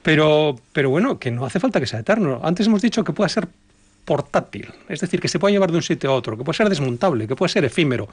pero, 0.02 0.60
pero 0.72 0.90
bueno, 0.90 1.20
que 1.20 1.32
no 1.32 1.46
hace 1.46 1.60
falta 1.60 1.80
que 1.80 1.88
sea 1.88 2.00
eterno. 2.00 2.42
Antes 2.44 2.68
hemos 2.68 2.82
dicho 2.82 3.04
que 3.04 3.14
pueda 3.14 3.30
ser 3.30 3.48
portátil, 4.06 4.68
es 4.90 5.00
decir, 5.00 5.20
que 5.20 5.28
se 5.28 5.40
puede 5.40 5.54
llevar 5.54 5.72
de 5.72 5.78
un 5.78 5.84
sitio 5.84 6.12
a 6.12 6.14
otro, 6.14 6.38
que 6.38 6.44
puede 6.44 6.58
ser 6.58 6.70
desmontable, 6.70 7.28
que 7.28 7.36
puede 7.36 7.50
ser 7.50 7.64
efímero. 7.66 8.10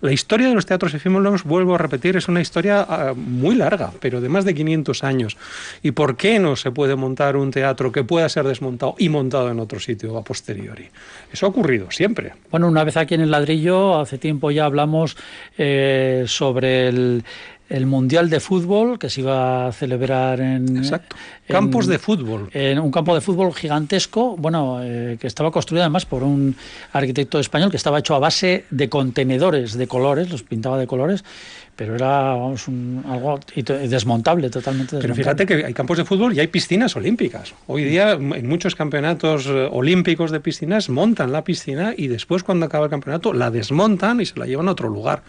La 0.00 0.12
historia 0.12 0.48
de 0.48 0.54
los 0.54 0.66
teatros 0.66 0.94
efímeros, 0.94 1.44
vuelvo 1.44 1.74
a 1.74 1.78
repetir, 1.78 2.16
es 2.16 2.28
una 2.28 2.40
historia 2.40 2.86
ah, 2.88 3.12
muy 3.14 3.56
larga, 3.56 3.92
pero 4.00 4.20
de 4.20 4.28
más 4.28 4.44
de 4.44 4.54
500 4.54 5.04
años. 5.04 5.36
¿Y 5.82 5.92
por 5.92 6.16
qué 6.16 6.38
no 6.38 6.56
se 6.56 6.70
puede 6.70 6.94
montar 6.94 7.36
un 7.36 7.50
teatro 7.50 7.90
que 7.90 8.04
pueda 8.04 8.28
ser 8.28 8.46
desmontado 8.46 8.94
y 8.98 9.08
montado 9.08 9.50
en 9.50 9.58
otro 9.58 9.80
sitio 9.80 10.16
a 10.16 10.22
posteriori? 10.22 10.88
Eso 11.32 11.46
ha 11.46 11.48
ocurrido 11.48 11.90
siempre. 11.90 12.32
Bueno, 12.50 12.68
una 12.68 12.84
vez 12.84 12.96
aquí 12.96 13.14
en 13.14 13.22
el 13.22 13.30
ladrillo, 13.30 13.98
hace 13.98 14.18
tiempo 14.18 14.50
ya 14.50 14.64
hablamos 14.64 15.16
eh, 15.58 16.24
sobre 16.26 16.88
el 16.88 17.24
el 17.68 17.86
Mundial 17.86 18.28
de 18.28 18.40
Fútbol 18.40 18.98
que 18.98 19.08
se 19.08 19.20
iba 19.20 19.68
a 19.68 19.72
celebrar 19.72 20.40
en... 20.40 20.76
Exacto. 20.76 21.16
Campos 21.46 21.86
de 21.86 21.98
fútbol. 21.98 22.48
En 22.52 22.78
un 22.78 22.90
campo 22.90 23.14
de 23.14 23.20
fútbol 23.20 23.52
gigantesco, 23.54 24.36
bueno, 24.36 24.80
eh, 24.82 25.16
que 25.20 25.26
estaba 25.26 25.50
construido 25.50 25.82
además 25.82 26.06
por 26.06 26.22
un 26.22 26.56
arquitecto 26.92 27.38
español 27.38 27.70
que 27.70 27.76
estaba 27.76 27.98
hecho 27.98 28.14
a 28.14 28.18
base 28.18 28.64
de 28.70 28.88
contenedores 28.88 29.74
de 29.74 29.86
colores, 29.86 30.30
los 30.30 30.42
pintaba 30.42 30.78
de 30.78 30.86
colores, 30.86 31.24
pero 31.82 31.96
era 31.96 32.34
vamos, 32.36 32.68
un, 32.68 33.04
algo 33.08 33.40
desmontable, 33.56 34.50
totalmente 34.50 34.94
desmontable. 34.94 35.00
Pero 35.00 35.14
fíjate 35.16 35.46
que 35.46 35.66
hay 35.66 35.74
campos 35.74 35.98
de 35.98 36.04
fútbol 36.04 36.32
y 36.32 36.38
hay 36.38 36.46
piscinas 36.46 36.94
olímpicas. 36.94 37.54
Hoy 37.66 37.82
día 37.82 38.12
en 38.12 38.48
muchos 38.48 38.76
campeonatos 38.76 39.46
eh, 39.46 39.68
olímpicos 39.68 40.30
de 40.30 40.38
piscinas 40.38 40.88
montan 40.88 41.32
la 41.32 41.42
piscina 41.42 41.92
y 41.96 42.06
después 42.06 42.44
cuando 42.44 42.66
acaba 42.66 42.84
el 42.84 42.90
campeonato 42.90 43.32
la 43.32 43.50
desmontan 43.50 44.20
y 44.20 44.26
se 44.26 44.38
la 44.38 44.46
llevan 44.46 44.68
a 44.68 44.72
otro 44.72 44.88
lugar. 44.88 45.24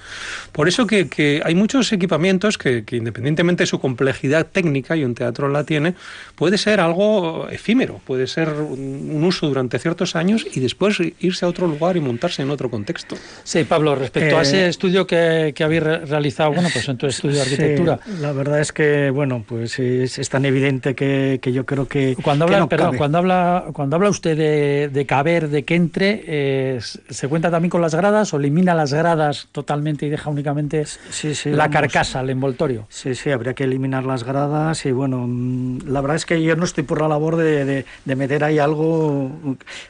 Por 0.52 0.68
eso 0.68 0.86
que, 0.86 1.08
que 1.08 1.42
hay 1.44 1.56
muchos 1.56 1.92
equipamientos 1.92 2.60
que, 2.60 2.84
que, 2.84 2.98
independientemente 2.98 3.64
de 3.64 3.68
su 3.68 3.80
complejidad 3.80 4.46
técnica, 4.46 4.96
y 4.96 5.04
un 5.04 5.16
teatro 5.16 5.50
la 5.50 5.64
tiene, 5.64 5.96
puede 6.36 6.60
ser 6.60 6.80
algo 6.80 7.50
efímero, 7.50 8.00
puede 8.06 8.28
ser 8.28 8.50
un 8.50 9.24
uso 9.24 9.48
durante 9.48 9.80
ciertos 9.80 10.16
años 10.16 10.46
y 10.54 10.60
después 10.60 11.00
irse 11.20 11.46
a 11.46 11.48
otro 11.48 11.66
lugar 11.66 11.98
y 11.98 12.00
montarse 12.00 12.44
en 12.44 12.52
otro 12.52 12.70
contexto. 12.70 13.16
Sí, 13.44 13.64
Pablo, 13.64 13.96
respecto 13.96 14.38
a 14.38 14.40
eh, 14.40 14.44
ese 14.44 14.68
estudio 14.68 15.08
que, 15.08 15.54
que 15.56 15.64
habéis 15.64 15.84
realizado 15.84 16.43
bueno, 16.48 16.70
pues 16.72 16.88
en 16.90 16.98
tu 16.98 17.08
estudio 17.08 17.36
de 17.36 17.42
arquitectura. 17.42 18.00
la 18.20 18.32
verdad 18.32 18.60
es 18.60 18.72
que, 18.72 19.10
bueno, 19.10 19.44
pues 19.48 19.80
es, 19.80 20.30
tan 20.30 20.46
evidente 20.46 20.96
que, 20.96 21.40
yo 21.54 21.66
creo 21.66 21.88
que. 21.88 22.16
Cuando 22.22 22.46
habla, 22.46 22.68
cuando 22.98 23.18
habla, 23.18 23.66
cuando 23.74 23.96
habla 23.96 24.10
usted 24.10 24.90
de, 24.92 25.06
caber, 25.06 25.50
de 25.50 25.64
que 25.64 25.76
entre, 25.76 26.24
eh, 26.26 26.80
¿se 26.82 27.28
cuenta 27.28 27.52
también 27.52 27.70
con 27.70 27.82
las 27.82 27.96
gradas 27.96 28.34
o 28.34 28.38
elimina 28.38 28.74
las 28.74 28.94
gradas 28.94 29.48
totalmente 29.52 30.06
y 30.06 30.10
deja 30.10 30.30
únicamente 30.30 30.86
la 31.46 31.70
carcasa, 31.70 32.22
el 32.22 32.30
envoltorio? 32.30 32.88
Sí, 32.90 33.16
sí, 33.16 33.32
habría 33.32 33.54
que 33.54 33.66
eliminar 33.66 34.06
las 34.06 34.24
gradas 34.24 34.86
y 34.86 34.92
bueno, 34.92 35.26
mm, 35.28 35.88
la 35.88 36.02
verdad 36.02 36.16
es 36.16 36.26
que 36.26 36.42
yo 36.42 36.56
no 36.56 36.64
estoy 36.64 36.84
por 36.84 37.02
la 37.02 37.08
labor 37.08 37.36
de, 37.36 37.86
de 38.06 38.16
meter 38.16 38.44
ahí 38.44 38.60
algo 38.60 39.32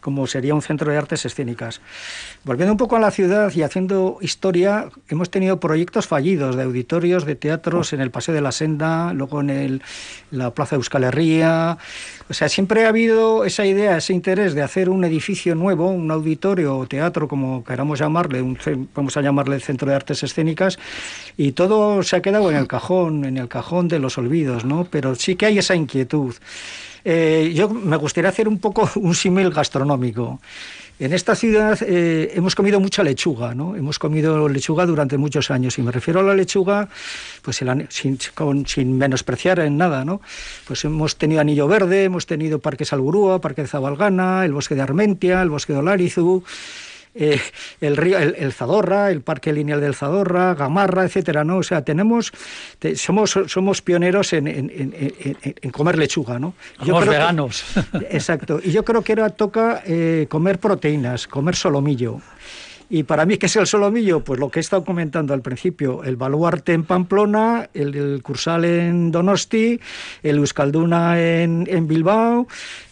como 0.01 0.27
sería 0.27 0.53
un 0.53 0.61
centro 0.61 0.91
de 0.91 0.97
artes 0.97 1.25
escénicas. 1.25 1.81
Volviendo 2.43 2.73
un 2.73 2.77
poco 2.77 2.95
a 2.95 2.99
la 2.99 3.11
ciudad 3.11 3.51
y 3.53 3.61
haciendo 3.61 4.17
historia, 4.21 4.89
hemos 5.07 5.29
tenido 5.29 5.59
proyectos 5.59 6.07
fallidos 6.07 6.23
de 6.37 6.63
auditorios, 6.63 7.25
de 7.25 7.35
teatros 7.35 7.93
en 7.93 8.01
el 8.01 8.11
Paseo 8.11 8.33
de 8.33 8.41
la 8.41 8.51
Senda, 8.51 9.13
luego 9.13 9.41
en 9.41 9.49
el, 9.49 9.81
la 10.31 10.51
Plaza 10.51 10.75
Euskal 10.75 11.03
Herria. 11.03 11.77
O 12.29 12.33
sea, 12.33 12.49
siempre 12.49 12.85
ha 12.85 12.89
habido 12.89 13.45
esa 13.45 13.65
idea, 13.65 13.97
ese 13.97 14.13
interés 14.13 14.53
de 14.53 14.61
hacer 14.61 14.89
un 14.89 15.03
edificio 15.03 15.55
nuevo, 15.55 15.89
un 15.89 16.09
auditorio 16.11 16.77
o 16.77 16.87
teatro, 16.87 17.27
como 17.27 17.63
queramos 17.63 17.99
llamarle, 17.99 18.41
un, 18.41 18.57
vamos 18.95 19.15
a 19.17 19.21
llamarle 19.21 19.59
Centro 19.59 19.89
de 19.89 19.95
Artes 19.95 20.23
Escénicas, 20.23 20.79
y 21.37 21.51
todo 21.51 22.01
se 22.03 22.15
ha 22.15 22.21
quedado 22.21 22.49
en 22.49 22.57
el 22.57 22.67
cajón, 22.67 23.25
en 23.25 23.37
el 23.37 23.47
cajón 23.47 23.87
de 23.87 23.99
los 23.99 24.17
olvidos, 24.17 24.65
¿no? 24.65 24.85
Pero 24.89 25.15
sí 25.15 25.35
que 25.35 25.45
hay 25.45 25.59
esa 25.59 25.75
inquietud. 25.75 26.35
Eh, 27.05 27.51
yo 27.53 27.69
me 27.69 27.97
gustaría 27.97 28.29
hacer 28.29 28.47
un 28.47 28.59
poco 28.59 28.89
un 28.95 29.15
símil 29.15 29.49
gastronómico. 29.49 30.39
En 30.99 31.11
esta 31.11 31.35
ciudad 31.35 31.79
eh, 31.81 32.31
hemos 32.35 32.53
comido 32.53 32.79
mucha 32.79 33.03
lechuga, 33.03 33.55
¿no? 33.55 33.75
Hemos 33.75 33.97
comido 33.97 34.47
lechuga 34.47 34.85
durante 34.85 35.17
muchos 35.17 35.49
años 35.49 35.77
y 35.79 35.81
me 35.81 35.91
refiero 35.91 36.19
a 36.19 36.23
la 36.23 36.35
lechuga, 36.35 36.87
pues 37.41 37.61
sin, 37.89 38.19
sin, 38.67 38.97
menospreciar 38.97 39.59
en 39.59 39.77
nada, 39.77 40.05
¿no? 40.05 40.21
Pues 40.67 40.85
hemos 40.85 41.17
tenido 41.17 41.41
Anillo 41.41 41.67
Verde, 41.67 42.03
hemos 42.03 42.27
tenido 42.27 42.59
Parque 42.59 42.85
Salburúa, 42.85 43.41
Parque 43.41 43.63
de 43.63 43.67
Zabalgana, 43.67 44.45
el 44.45 44.53
Bosque 44.53 44.75
de 44.75 44.81
Armentia, 44.81 45.41
el 45.41 45.49
Bosque 45.49 45.73
de 45.73 45.79
Olarizu, 45.79 46.43
eh, 47.15 47.39
el 47.81 47.97
río, 47.97 48.17
el, 48.17 48.53
Zadorra, 48.53 49.11
el 49.11 49.21
Parque 49.21 49.53
Lineal 49.53 49.81
del 49.81 49.95
Zadorra, 49.95 50.55
Gamarra, 50.55 51.05
etcétera, 51.05 51.43
¿no? 51.43 51.57
O 51.57 51.63
sea, 51.63 51.83
tenemos, 51.83 52.31
somos, 52.95 53.39
somos 53.47 53.81
pioneros 53.81 54.33
en, 54.33 54.47
en, 54.47 55.71
comer 55.71 55.97
lechuga, 55.97 56.39
¿no? 56.39 56.53
Somos 56.83 57.05
veganos. 57.05 57.65
exacto. 58.09 58.59
Y 58.63 58.71
yo 58.71 58.83
creo 58.83 59.01
que 59.01 59.13
ahora 59.13 59.29
toca 59.29 59.83
eh, 59.85 60.27
comer 60.29 60.59
proteínas, 60.59 61.27
comer 61.27 61.55
solomillo. 61.55 62.19
Y 62.89 63.03
para 63.03 63.25
mí, 63.25 63.37
¿qué 63.37 63.47
es 63.47 63.55
el 63.55 63.65
solomillo? 63.65 64.19
Pues 64.23 64.39
lo 64.39 64.49
que 64.49 64.59
he 64.59 64.61
estado 64.61 64.83
comentando 64.83 65.33
al 65.33 65.41
principio, 65.41 66.03
el 66.03 66.15
baluarte 66.15 66.73
en 66.73 66.83
Pamplona, 66.83 67.69
el, 67.73 68.21
Cursal 68.21 68.65
en 68.65 69.11
Donosti, 69.11 69.79
el 70.21 70.37
Euskalduna 70.37 71.19
en, 71.19 71.65
en 71.69 71.87
Bilbao, 71.87 72.47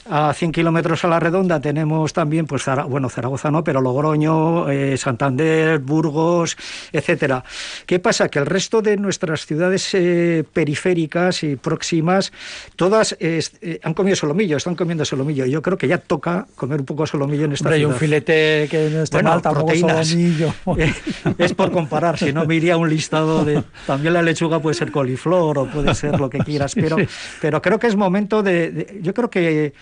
a 0.10 0.34
100 0.34 0.51
kilómetros 0.51 1.03
a 1.05 1.08
la 1.08 1.20
redonda 1.20 1.60
tenemos 1.60 2.13
también, 2.13 2.46
pues, 2.46 2.65
bueno, 2.89 3.10
Zaragoza 3.10 3.51
no, 3.51 3.63
pero 3.63 3.81
Logroño, 3.81 4.70
eh, 4.70 4.98
Santander, 4.98 5.79
Burgos, 5.79 6.58
etcétera. 6.91 7.43
¿Qué 7.86 8.00
pasa? 8.00 8.29
Que 8.29 8.39
el 8.39 8.46
resto 8.46 8.81
de 8.81 8.98
nuestras 8.98 9.46
ciudades 9.46 9.89
eh, 9.93 10.43
periféricas 10.51 11.43
y 11.43 11.55
próximas, 11.55 12.31
todas 12.75 13.15
eh, 13.20 13.41
han 13.84 13.93
comido 13.93 14.15
solomillo, 14.15 14.58
están 14.58 14.75
comiendo 14.75 15.05
solomillo. 15.05 15.46
Yo 15.46 15.62
creo 15.62 15.77
que 15.77 15.88
ya 15.88 15.98
toca 15.98 16.48
comer 16.55 16.79
un 16.79 16.86
poco 16.86 17.05
solomillo 17.05 17.46
en 17.46 17.53
esta 17.53 17.70
ciudad. 17.70 17.75
Hay 17.75 17.86
un 17.86 17.96
filete 17.96 18.67
que 18.70 18.89
no 18.91 19.03
esté 19.03 19.22
mal, 19.24 19.41
solomillo. 19.41 20.53
es 21.38 21.53
por 21.53 21.72
comparar, 21.72 22.17
si 22.17 22.34
no 22.34 22.46
me 22.46 22.55
iría 22.55 22.77
un 22.77 22.89
listado 22.89 23.46
de... 23.46 23.63
También 23.86 24.13
la 24.13 24.22
lechuga 24.22 24.60
puede 24.60 24.75
ser 24.75 24.91
coliflor 24.91 25.58
o 25.58 25.65
puede 25.67 25.93
ser 25.96 26.20
lo 26.20 26.29
que 26.29 26.39
quieras, 26.39 26.74
pero, 26.75 26.98
pero 27.39 27.62
creo 27.62 27.79
que 27.79 27.88
es 27.88 27.96
momento 27.96 28.41
de 28.43 29.00
yo 29.01 29.13
creo 29.13 29.29
que 29.29 29.74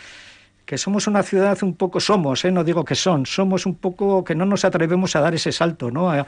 que 0.69 0.77
somos 0.77 1.07
una 1.07 1.23
ciudad 1.23 1.57
un 1.63 1.73
poco, 1.73 1.99
somos, 1.99 2.45
¿eh? 2.45 2.51
no 2.51 2.63
digo 2.63 2.85
que 2.85 2.93
son, 2.93 3.25
somos 3.25 3.65
un 3.65 3.73
poco 3.73 4.23
que 4.23 4.35
no 4.35 4.45
nos 4.45 4.63
atrevemos 4.63 5.15
a 5.15 5.19
dar 5.19 5.33
ese 5.33 5.51
salto, 5.51 5.89
¿no? 5.89 6.11
a, 6.11 6.27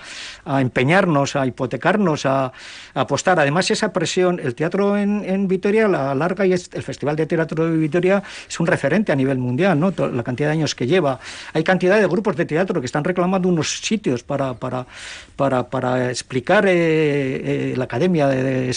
empeñarnos, 0.59 1.35
a 1.35 1.45
hipotecarnos, 1.45 2.25
a, 2.25 2.51
apostar. 2.95 3.39
Además, 3.39 3.69
esa 3.69 3.93
presión, 3.93 4.39
el 4.43 4.55
teatro 4.55 4.97
en, 4.97 5.23
en, 5.25 5.47
Vitoria, 5.47 5.87
la 5.87 6.15
larga 6.15 6.43
y 6.47 6.53
el 6.53 6.59
Festival 6.59 7.15
de 7.17 7.27
Teatro 7.27 7.69
de 7.69 7.77
Vitoria 7.77 8.23
es 8.49 8.59
un 8.59 8.65
referente 8.65 9.11
a 9.11 9.15
nivel 9.15 9.37
mundial, 9.37 9.79
¿no? 9.79 9.93
la 9.95 10.23
cantidad 10.23 10.49
de 10.49 10.53
años 10.53 10.73
que 10.73 10.87
lleva. 10.87 11.19
Hay 11.53 11.63
cantidad 11.63 11.99
de 11.99 12.07
grupos 12.07 12.35
de 12.35 12.45
teatro 12.45 12.81
que 12.81 12.87
están 12.87 13.03
reclamando 13.03 13.47
unos 13.47 13.81
sitios 13.81 14.23
para, 14.23 14.55
para, 14.55 14.87
para, 15.35 15.69
para 15.69 16.09
explicar 16.09 16.65
eh, 16.65 16.71
eh, 16.73 17.73
la 17.77 17.83
academia 17.83 18.25
de, 18.27 18.73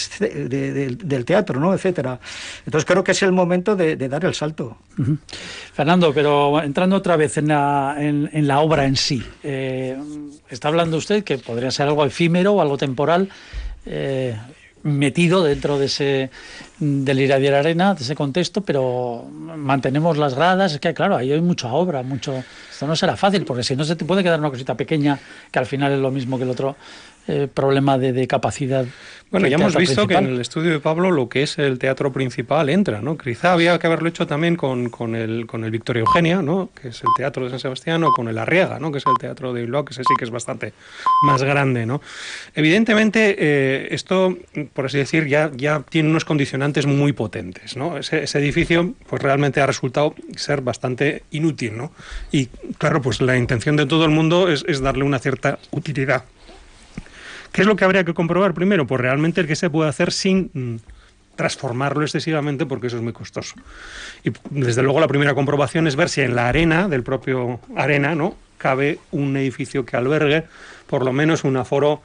del 1.03 1.25
teatro, 1.25 1.59
¿no? 1.59 1.73
etcétera. 1.73 2.19
Entonces 2.67 2.85
creo 2.85 3.03
que 3.03 3.13
es 3.13 3.23
el 3.23 3.31
momento 3.31 3.75
de, 3.75 3.95
dar 3.95 4.25
el 4.25 4.35
salto. 4.35 4.77
Fernando, 5.73 6.13
pero 6.13 6.61
entrando 6.61 6.95
otra 6.95 7.15
vez 7.15 7.37
en 7.37 7.47
la, 7.49 7.95
en, 7.97 8.47
la 8.47 8.59
obra 8.59 8.85
en 8.85 8.95
sí, 8.95 9.23
eh, 9.43 9.97
está 10.49 10.67
hablando 10.69 10.97
usted 10.97 11.23
que 11.23 11.37
podría 11.37 11.71
ser 11.71 11.87
algo 11.87 12.05
efímero 12.05 12.53
o 12.53 12.61
algo 12.61 12.77
temporal. 12.77 13.29
Eh, 13.85 14.35
metido 14.85 15.43
dentro 15.43 15.79
de 15.79 15.85
ese 15.87 16.29
del 16.77 17.19
Iradier 17.19 17.55
Arena, 17.55 17.95
de 17.95 18.03
ese 18.03 18.13
contexto, 18.13 18.61
pero 18.61 19.25
mantenemos 19.31 20.15
las 20.17 20.35
gradas, 20.35 20.73
es 20.73 20.79
que 20.79 20.93
claro, 20.93 21.17
ahí 21.17 21.31
hay 21.31 21.41
mucha 21.41 21.73
obra, 21.73 22.03
mucho 22.03 22.43
esto 22.71 22.85
no 22.85 22.95
será 22.95 23.17
fácil, 23.17 23.45
porque 23.45 23.63
si 23.63 23.75
no 23.75 23.83
se 23.83 23.95
te 23.95 24.05
puede 24.05 24.21
quedar 24.21 24.39
una 24.39 24.51
cosita 24.51 24.75
pequeña, 24.75 25.17
que 25.51 25.57
al 25.57 25.65
final 25.65 25.93
es 25.93 25.99
lo 25.99 26.11
mismo 26.11 26.37
que 26.37 26.43
el 26.43 26.51
otro 26.51 26.75
eh, 27.27 27.47
problema 27.51 27.97
de, 27.97 28.27
capacidad. 28.27 28.85
Bueno, 29.31 29.47
ya 29.47 29.55
hemos 29.55 29.75
visto 29.75 30.07
que 30.07 30.13
en 30.13 30.27
el 30.27 30.39
estudio 30.39 30.71
de 30.71 30.79
Pablo 30.79 31.09
lo 31.09 31.27
que 31.27 31.41
es 31.41 31.57
el 31.57 31.79
teatro 31.79 32.13
principal 32.13 32.69
entra, 32.69 33.01
¿no? 33.01 33.17
Quizá 33.17 33.53
había 33.53 33.77
que 33.79 33.87
haberlo 33.87 34.07
hecho 34.07 34.27
también 34.27 34.55
con, 34.55 34.89
con, 34.89 35.15
el, 35.15 35.47
con 35.47 35.63
el 35.63 35.71
Victoria 35.71 36.01
Eugenia, 36.01 36.43
¿no? 36.43 36.69
Que 36.79 36.89
es 36.89 37.01
el 37.01 37.09
teatro 37.17 37.43
de 37.43 37.49
San 37.49 37.59
Sebastián, 37.59 38.03
o 38.03 38.11
con 38.11 38.27
el 38.27 38.37
Arriaga, 38.37 38.79
¿no? 38.79 38.91
Que 38.91 38.99
es 38.99 39.03
el 39.07 39.17
teatro 39.19 39.53
de 39.53 39.61
Bilbao, 39.61 39.83
que 39.83 39.93
ese 39.93 40.03
sí 40.03 40.13
que 40.17 40.23
es 40.23 40.29
bastante 40.29 40.73
más 41.23 41.41
grande, 41.41 41.87
¿no? 41.87 41.99
Evidentemente, 42.53 43.35
eh, 43.39 43.87
esto, 43.89 44.37
por 44.73 44.85
así 44.85 44.99
decir, 44.99 45.25
ya, 45.27 45.51
ya 45.55 45.83
tiene 45.89 46.09
unos 46.09 46.25
condicionantes 46.25 46.85
muy 46.85 47.11
potentes, 47.11 47.75
¿no? 47.75 47.97
Ese, 47.97 48.23
ese 48.23 48.37
edificio, 48.37 48.93
pues 49.09 49.21
realmente 49.21 49.59
ha 49.61 49.65
resultado 49.65 50.13
ser 50.35 50.61
bastante 50.61 51.23
inútil, 51.31 51.75
¿no? 51.75 51.91
Y 52.31 52.45
claro, 52.77 53.01
pues 53.01 53.19
la 53.19 53.35
intención 53.35 53.75
de 53.75 53.87
todo 53.87 54.05
el 54.05 54.11
mundo 54.11 54.47
es, 54.49 54.63
es 54.67 54.81
darle 54.81 55.03
una 55.03 55.17
cierta 55.17 55.57
utilidad 55.71 56.23
¿Qué 57.55 57.61
es 57.61 57.67
lo 57.67 57.77
que 57.77 57.85
habría 57.85 58.03
que 58.03 58.13
comprobar 58.13 58.53
primero? 58.53 58.85
Pues 58.85 58.99
realmente 58.99 59.39
el 59.39 59.47
que 59.47 59.55
se 59.55 59.69
puede 59.69 59.89
hacer 59.89 60.11
sin 60.11 60.51
mm, 60.53 60.75
transformarlo 61.37 62.03
excesivamente 62.03 62.65
porque 62.65 62.87
eso 62.87 62.97
es 62.97 63.01
muy 63.01 63.13
costoso. 63.13 63.55
Y 64.25 64.31
desde 64.49 64.83
luego 64.83 64.99
la 64.99 65.07
primera 65.07 65.33
comprobación 65.33 65.87
es 65.87 65.95
ver 65.95 66.09
si 66.09 66.19
en 66.19 66.35
la 66.35 66.49
arena 66.49 66.89
del 66.89 67.01
propio 67.01 67.61
arena, 67.77 68.13
¿no? 68.13 68.35
cabe 68.57 68.99
un 69.11 69.37
edificio 69.37 69.85
que 69.85 69.95
albergue 69.95 70.43
por 70.87 71.05
lo 71.05 71.13
menos 71.13 71.45
un 71.45 71.55
aforo 71.55 72.01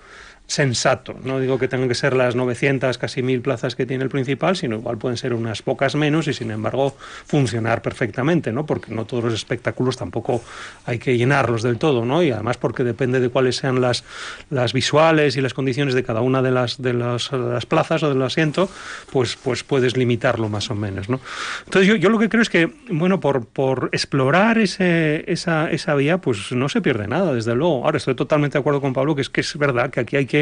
sensato. 0.51 1.15
No 1.23 1.39
digo 1.39 1.61
que 1.61 1.69
tengan 1.69 1.89
que 1.89 1.95
ser 1.95 2.13
las 2.13 2.35
900, 2.35 2.99
casi 2.99 3.23
1000 3.23 3.41
plazas 3.41 3.77
que 3.77 3.87
tiene 3.87 4.03
el 4.03 4.11
principal, 4.11 4.57
sino 4.57 4.77
igual 4.77 4.99
pueden 4.99 5.17
ser 5.17 5.33
unas 5.33 5.63
pocas 5.63 5.95
menos 5.95 6.27
y 6.27 6.35
sin 6.35 6.51
embargo 6.51 6.97
funcionar 7.25 7.83
perfectamente, 7.83 8.51
¿no? 8.51 8.67
Porque 8.67 8.93
no 8.93 9.05
todos 9.05 9.23
los 9.23 9.35
espectáculos 9.35 9.97
tampoco 9.97 10.43
hay 10.87 10.99
que 10.99 11.17
llenarlos 11.17 11.63
del 11.63 11.79
todo, 11.79 12.05
¿no? 12.05 12.25
Y 12.25 12.33
además 12.33 12.57
porque 12.57 12.83
depende 12.83 13.21
de 13.21 13.29
cuáles 13.29 13.57
sean 13.57 13.81
las, 13.81 14.03
las 14.51 14.73
visuales 14.73 15.37
y 15.37 15.41
las 15.41 15.55
condiciones 15.55 15.95
de 15.95 16.03
cada 16.03 16.21
una 16.21 16.43
de 16.43 16.51
las, 16.51 16.83
de 16.83 16.95
las, 16.95 17.31
plazas 17.69 18.03
o 18.03 18.09
del 18.09 18.21
asiento, 18.23 18.69
pues, 19.13 19.37
pues 19.37 19.63
puedes 19.63 19.97
limitarlo 19.97 20.49
más 20.49 20.69
o 20.69 20.75
menos, 20.75 21.09
¿no? 21.09 21.21
Entonces 21.65 21.87
yo, 21.89 21.95
yo 21.95 22.11
lo 22.11 22.19
que 22.19 22.29
creo 22.29 22.43
es 22.43 22.51
que, 22.51 22.73
bueno, 22.91 23.21
por, 23.21 23.47
por 23.47 23.91
explorar 23.93 24.59
ese, 24.59 25.31
esa, 25.31 25.71
esa 25.71 25.95
vía, 25.95 26.19
pues 26.19 26.51
no 26.51 26.69
se 26.69 26.81
pierde 26.81 27.07
nada, 27.07 27.33
desde 27.33 27.55
luego. 27.55 27.85
Ahora 27.85 27.99
estoy 27.99 28.17
totalmente 28.17 28.55
de 28.55 28.61
acuerdo 28.61 28.81
con 28.81 28.93
Pablo 28.93 29.15
que 29.15 29.23
es 29.23 29.31
que 29.31 29.43
es 29.43 29.57
verdad 29.57 29.91
que 29.91 30.01
aquí 30.01 30.17
hay 30.17 30.27
que 30.27 30.40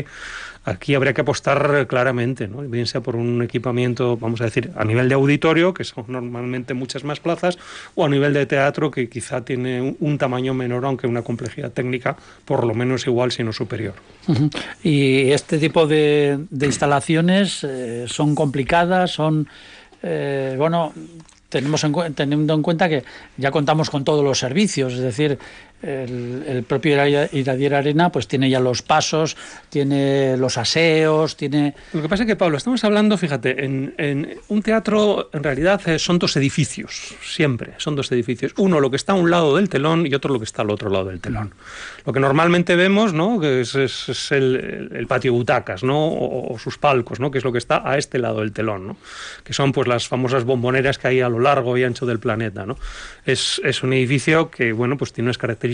aquí 0.65 0.95
habría 0.95 1.13
que 1.13 1.23
apostar 1.23 1.87
claramente, 1.89 2.47
bien 2.47 2.87
sea 2.87 3.01
por 3.01 3.17
un 3.17 3.43
equipamiento, 3.43 4.17
vamos 4.17 4.41
a 4.41 4.45
decir, 4.45 4.71
a 4.77 4.85
nivel 4.85 5.09
de 5.09 5.15
auditorio, 5.15 5.73
que 5.73 5.85
son 5.85 6.05
normalmente 6.09 6.75
muchas 6.75 7.05
más 7.05 7.21
plazas, 7.21 7.59
o 7.95 8.05
a 8.05 8.09
nivel 8.09 8.35
de 8.35 8.47
teatro, 8.47 8.91
que 8.91 9.09
quizá 9.09 9.45
tiene 9.45 9.97
un, 9.99 10.19
tamaño 10.19 10.53
menor, 10.53 10.85
aunque 10.85 11.07
una 11.07 11.23
complejidad 11.23 11.71
técnica 11.71 12.17
por 12.45 12.67
lo 12.67 12.75
menos 12.75 13.07
igual, 13.07 13.33
sino 13.33 13.53
superior. 13.53 13.95
Y 14.83 15.31
este 15.31 15.59
tipo 15.59 15.87
de, 15.87 16.39
instalaciones 16.51 17.65
eh, 17.65 18.05
son 18.09 18.35
complicadas, 18.35 19.13
son... 19.13 19.49
Eh, 20.03 20.55
bueno, 20.57 20.93
tenemos 21.49 21.85
teniendo 22.15 22.55
en 22.55 22.63
cuenta 22.63 22.89
que 22.89 23.05
ya 23.37 23.51
contamos 23.51 23.91
con 23.91 24.05
todos 24.05 24.23
los 24.25 24.39
servicios, 24.39 24.93
es 24.93 25.01
decir, 25.01 25.39
el, 25.83 26.65
propio 26.67 26.97
Iradier 27.33 27.75
Arena 27.75 28.11
pues 28.11 28.27
tiene 28.27 28.51
ya 28.51 28.61
los 28.61 28.83
pasos, 28.83 29.37
tiene 29.69 30.37
los 30.37 30.59
aseos, 30.59 31.37
tiene... 31.37 31.75
Lo 31.93 32.03
que 32.03 32.09
pasa 32.09 32.25
es 32.25 32.27
que, 32.27 32.37
Pablo, 32.37 32.57
estamos 32.57 32.83
hablando, 32.85 33.17
fíjate, 33.17 33.65
en, 33.65 34.39
un 34.49 34.63
teatro 34.63 35.31
en 35.33 35.43
realidad 35.43 35.81
eh, 35.89 35.99
son 35.99 36.19
dos 36.19 36.37
edificios, 36.37 37.15
siempre, 37.23 37.75
son 37.79 37.95
dos 37.95 38.11
edificios. 38.11 38.53
Uno 38.57 38.81
lo 38.81 38.91
que 38.91 38.97
está 38.97 39.13
a 39.13 39.17
un 39.17 39.31
lado 39.31 39.57
del 39.57 39.69
telón 39.69 40.07
y 40.07 40.15
otro 40.15 40.33
lo 40.33 40.41
que 40.41 40.45
está 40.45 40.63
al 40.63 40.71
otro 40.71 40.91
lado 40.91 41.07
del 41.07 41.21
telón. 41.21 41.55
Lo 42.05 42.13
que 42.13 42.21
normalmente 42.21 42.75
vemos, 42.75 43.13
¿no? 43.13 43.39
Que 43.41 43.61
es, 43.61 43.75
el, 44.33 45.07
patio 45.09 45.33
butacas, 45.33 45.85
¿no? 45.85 46.09
O, 46.09 46.59
sus 46.59 46.79
palcos, 46.79 47.21
¿no? 47.21 47.31
Que 47.31 47.39
es 47.39 47.45
lo 47.45 47.53
que 47.53 47.59
está 47.59 47.89
a 47.89 47.99
este 47.99 48.19
lado 48.19 48.41
del 48.41 48.53
telón, 48.53 48.87
¿no? 48.89 48.97
Que 49.45 49.53
son 49.53 49.73
pues 49.73 49.87
las 49.87 50.09
famosas 50.09 50.45
bomboneras 50.45 50.99
que 50.99 51.09
hay 51.09 51.21
a 51.21 51.29
lo 51.29 51.39
largo 51.39 51.79
y 51.79 51.85
ancho 51.85 52.05
del 52.05 52.19
planeta, 52.19 52.67
¿no? 52.67 52.77
Es, 53.25 53.61
es 53.65 53.83
un 53.83 53.93
edificio 53.93 54.51
que, 54.51 54.73
bueno, 54.73 54.97
pues 54.97 55.13
tiene 55.13 55.29
unas 55.29 55.39
características 55.39 55.68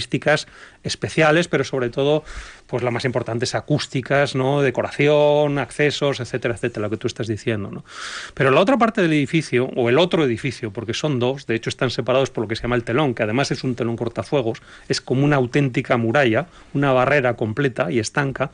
especiales, 0.83 1.49
pero 1.49 1.65
sobre 1.65 1.91
todo 1.91 2.25
pues 2.66 2.83
la 2.83 2.90
más 2.90 3.04
importante 3.04 3.44
es 3.44 3.54
acústicas, 3.54 4.35
¿no? 4.35 4.62
decoración, 4.62 5.59
accesos, 5.59 6.21
etcétera, 6.21 6.54
etcétera, 6.54 6.87
lo 6.87 6.90
que 6.90 6.97
tú 6.97 7.06
estás 7.06 7.26
diciendo. 7.26 7.71
¿no? 7.71 7.85
Pero 8.33 8.50
la 8.50 8.61
otra 8.61 8.78
parte 8.78 9.02
del 9.02 9.12
edificio, 9.12 9.71
o 9.76 9.88
el 9.88 9.99
otro 9.99 10.25
edificio, 10.25 10.73
porque 10.73 10.94
son 10.94 11.18
dos, 11.18 11.47
de 11.47 11.54
hecho 11.54 11.68
están 11.68 11.90
separados 11.90 12.30
por 12.30 12.42
lo 12.42 12.49
que 12.49 12.56
se 12.56 12.62
llama 12.62 12.76
el 12.76 12.85
telón, 12.85 13.14
que 13.14 13.23
además 13.23 13.50
es 13.50 13.64
un 13.64 13.75
telón 13.75 13.97
cortafuegos, 13.97 14.62
es 14.88 15.00
como 15.00 15.25
una 15.25 15.37
auténtica 15.37 15.97
muralla, 15.97 16.47
una 16.73 16.92
barrera 16.92 17.35
completa 17.35 17.92
y 17.92 17.99
estanca, 17.99 18.50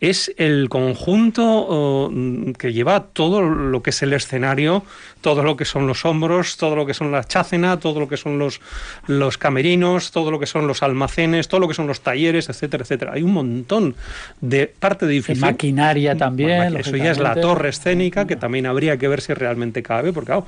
es 0.00 0.34
el 0.36 0.68
conjunto 0.68 1.44
oh, 1.44 2.12
que 2.58 2.72
lleva 2.72 3.04
todo 3.04 3.42
lo 3.42 3.82
que 3.82 3.90
es 3.90 4.02
el 4.02 4.12
escenario, 4.12 4.84
todo 5.20 5.42
lo 5.42 5.56
que 5.56 5.64
son 5.64 5.86
los 5.86 6.04
hombros, 6.04 6.56
todo 6.56 6.76
lo 6.76 6.86
que 6.86 6.92
son 6.92 7.12
la 7.12 7.24
chácena, 7.24 7.78
todo 7.78 8.00
lo 8.00 8.08
que 8.08 8.16
son 8.16 8.38
los, 8.38 8.60
los 9.06 9.38
camerinos, 9.38 10.10
todo 10.10 10.30
lo 10.30 10.38
que 10.38 10.46
son 10.46 10.66
los 10.66 10.82
almacenes, 10.82 11.48
todo 11.48 11.60
lo 11.60 11.68
que 11.68 11.74
son 11.74 11.86
los 11.86 12.00
talleres, 12.00 12.48
etcétera, 12.48 12.82
etcétera. 12.82 13.12
Hay 13.14 13.22
un 13.22 13.32
montón 13.32 13.43
de 14.40 14.66
parte 14.66 15.06
de 15.06 15.14
edificio. 15.14 15.40
maquinaria 15.40 16.16
también. 16.16 16.76
eso 16.76 16.96
ya 16.96 17.10
es 17.10 17.18
la 17.18 17.34
torre 17.34 17.70
escénica, 17.70 18.26
que 18.26 18.36
también 18.36 18.66
habría 18.66 18.96
que 18.96 19.08
ver 19.08 19.20
si 19.20 19.34
realmente 19.34 19.82
cabe, 19.82 20.12
porque 20.12 20.26
claro, 20.26 20.46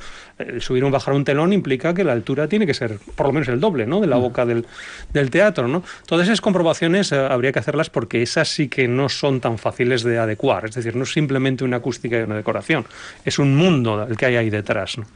subir 0.61 0.85
o 0.85 0.91
bajar 0.91 1.15
un 1.15 1.25
telón 1.25 1.53
implica 1.53 1.95
que 1.95 2.05
la 2.05 2.13
altura 2.13 2.49
tiene 2.49 2.67
que 2.67 2.75
ser 2.75 2.99
por 3.15 3.27
lo 3.27 3.33
menos 3.33 3.49
el 3.49 3.61
doble 3.61 3.87
¿no? 3.87 4.01
de 4.01 4.07
la 4.07 4.17
mm. 4.17 4.21
boca 4.21 4.47
del, 4.47 4.67
del 5.13 5.31
teatro. 5.31 5.69
¿no? 5.69 5.83
Todas 6.07 6.27
esas 6.27 6.41
comprobaciones 6.41 7.13
eh, 7.13 7.17
habría 7.17 7.53
que 7.53 7.59
hacerlas 7.59 7.91
porque 7.91 8.23
esas 8.23 8.49
sí 8.49 8.69
que 8.69 8.89
no 8.89 9.09
son 9.09 9.41
tan 9.41 9.59
fáciles 9.59 10.03
de 10.03 10.19
adecuar. 10.19 10.67
Es 10.67 10.75
decir, 10.75 10.97
no 10.97 11.05
es 11.05 11.13
simplemente 11.13 11.65
una 11.65 11.79
acústica 11.79 12.19
y 12.19 12.23
una 12.23 12.37
decoración, 12.37 12.87
es 13.25 13.39
un 13.39 13.57
mundo 13.57 14.07
el 14.09 14.17
que 14.17 14.27
hay 14.27 14.37
ahí 14.37 14.51
detrás. 14.51 14.99
¿no? 14.99 15.07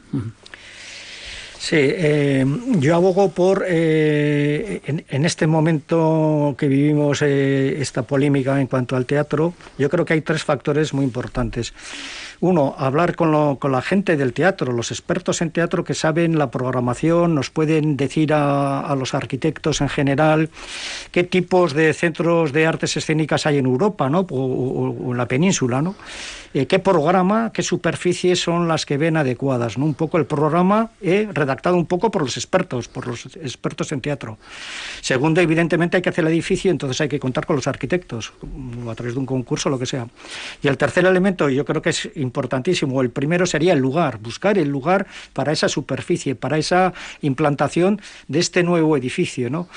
Sí, 1.61 1.75
eh, 1.79 2.43
yo 2.79 2.95
abogo 2.95 3.29
por, 3.29 3.63
eh, 3.67 4.81
en, 4.83 5.25
este 5.25 5.45
momento 5.45 6.55
que 6.57 6.67
vivimos 6.67 7.21
eh, 7.21 7.79
esta 7.79 8.01
polémica 8.01 8.59
en 8.59 8.65
cuanto 8.65 8.95
al 8.95 9.05
teatro, 9.05 9.53
yo 9.77 9.87
creo 9.87 10.03
que 10.03 10.13
hay 10.13 10.21
tres 10.21 10.43
factores 10.43 10.91
muy 10.91 11.05
importantes. 11.05 11.71
Uno, 12.41 12.73
hablar 12.79 13.15
con, 13.15 13.55
con, 13.57 13.71
la 13.71 13.83
gente 13.83 14.17
del 14.17 14.33
teatro, 14.33 14.73
los 14.73 14.89
expertos 14.89 15.43
en 15.43 15.51
teatro 15.51 15.83
que 15.83 15.93
saben 15.93 16.39
la 16.39 16.49
programación, 16.49 17.35
nos 17.35 17.51
pueden 17.51 17.97
decir 17.97 18.33
a, 18.33 18.95
los 18.97 19.13
arquitectos 19.13 19.79
en 19.79 19.89
general 19.89 20.49
qué 21.11 21.23
tipos 21.23 21.73
de 21.73 21.93
centros 21.93 22.51
de 22.51 22.65
artes 22.65 22.97
escénicas 22.97 23.45
hay 23.45 23.59
en 23.59 23.67
Europa 23.67 24.09
¿no? 24.09 24.25
o, 24.27 25.11
en 25.11 25.17
la 25.17 25.27
península. 25.27 25.83
¿no? 25.83 25.93
Eh, 26.55 26.65
qué 26.65 26.79
programa, 26.79 27.51
qué 27.53 27.61
superficies 27.61 28.41
son 28.41 28.67
las 28.67 28.87
que 28.87 28.97
ven 28.97 29.17
adecuadas. 29.17 29.77
¿no? 29.77 29.85
Un 29.85 29.93
poco 29.93 30.17
el 30.17 30.25
programa 30.25 30.89
he 30.99 31.27
redactado 31.31 31.77
un 31.77 31.85
poco 31.85 32.09
por 32.09 32.23
los 32.23 32.37
expertos, 32.37 32.87
por 32.87 33.05
los 33.05 33.27
expertos 33.37 33.91
en 33.91 34.01
teatro. 34.01 34.39
Segundo, 35.01 35.41
evidentemente 35.41 35.97
hay 35.97 36.01
que 36.01 36.09
hacer 36.09 36.25
el 36.25 36.31
edificio, 36.31 36.71
entonces 36.71 36.99
hay 37.01 37.07
que 37.07 37.19
contar 37.19 37.45
con 37.45 37.55
los 37.55 37.67
arquitectos, 37.67 38.33
a 38.89 38.95
través 38.95 39.13
de 39.13 39.19
un 39.19 39.27
concurso, 39.27 39.69
lo 39.69 39.77
que 39.77 39.85
sea. 39.85 40.07
Y 40.63 40.67
el 40.67 40.77
tercer 40.77 41.05
elemento, 41.05 41.47
yo 41.47 41.63
creo 41.65 41.83
que 41.83 41.91
es 41.91 42.09
importantísimo. 42.31 43.01
El 43.01 43.09
primero 43.09 43.45
sería 43.45 43.73
el 43.73 43.79
lugar, 43.79 44.19
buscar 44.19 44.57
el 44.57 44.69
lugar 44.69 45.05
para 45.33 45.51
esa 45.51 45.67
superficie, 45.67 46.33
para 46.33 46.57
esa 46.57 46.93
implantación 47.21 48.01
de 48.29 48.39
este 48.39 48.63
nuevo 48.63 48.95
edificio, 48.95 49.49
¿no? 49.49 49.67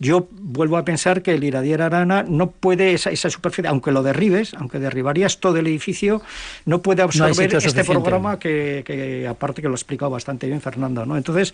Yo 0.00 0.28
vuelvo 0.32 0.78
a 0.78 0.84
pensar 0.84 1.20
que 1.22 1.34
el 1.34 1.44
Iradier 1.44 1.82
Arana 1.82 2.24
no 2.26 2.50
puede, 2.50 2.94
esa, 2.94 3.30
superficie, 3.30 3.68
aunque 3.68 3.92
lo 3.92 4.02
derribes, 4.02 4.54
aunque 4.54 4.78
derribarías 4.78 5.40
todo 5.40 5.58
el 5.58 5.66
edificio, 5.66 6.22
no 6.64 6.80
puede 6.80 7.02
absorber 7.02 7.54
este 7.54 7.84
programa 7.84 8.38
que, 8.38 9.26
aparte 9.28 9.60
que 9.60 9.68
lo 9.68 9.74
ha 9.74 9.76
explicado 9.76 10.10
bastante 10.10 10.46
bien 10.46 10.62
Fernando. 10.62 11.04
¿no? 11.04 11.18
Entonces, 11.18 11.52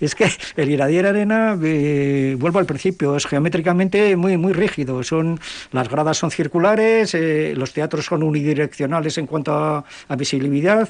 es 0.00 0.14
que 0.14 0.30
el 0.56 0.70
Iradier 0.70 1.06
Arena, 1.06 1.58
eh, 1.62 2.36
vuelvo 2.38 2.60
al 2.60 2.66
principio, 2.66 3.16
es 3.16 3.26
geométricamente 3.26 4.14
muy, 4.14 4.36
muy 4.36 4.52
rígido. 4.52 5.02
Son, 5.02 5.40
las 5.72 5.88
gradas 5.88 6.16
son 6.16 6.30
circulares, 6.30 7.12
eh, 7.14 7.54
los 7.56 7.72
teatros 7.72 8.04
son 8.04 8.22
unidireccionales 8.22 9.18
en 9.18 9.26
cuanto 9.26 9.52
a, 9.52 9.84
a 10.08 10.16
visibilidad. 10.16 10.88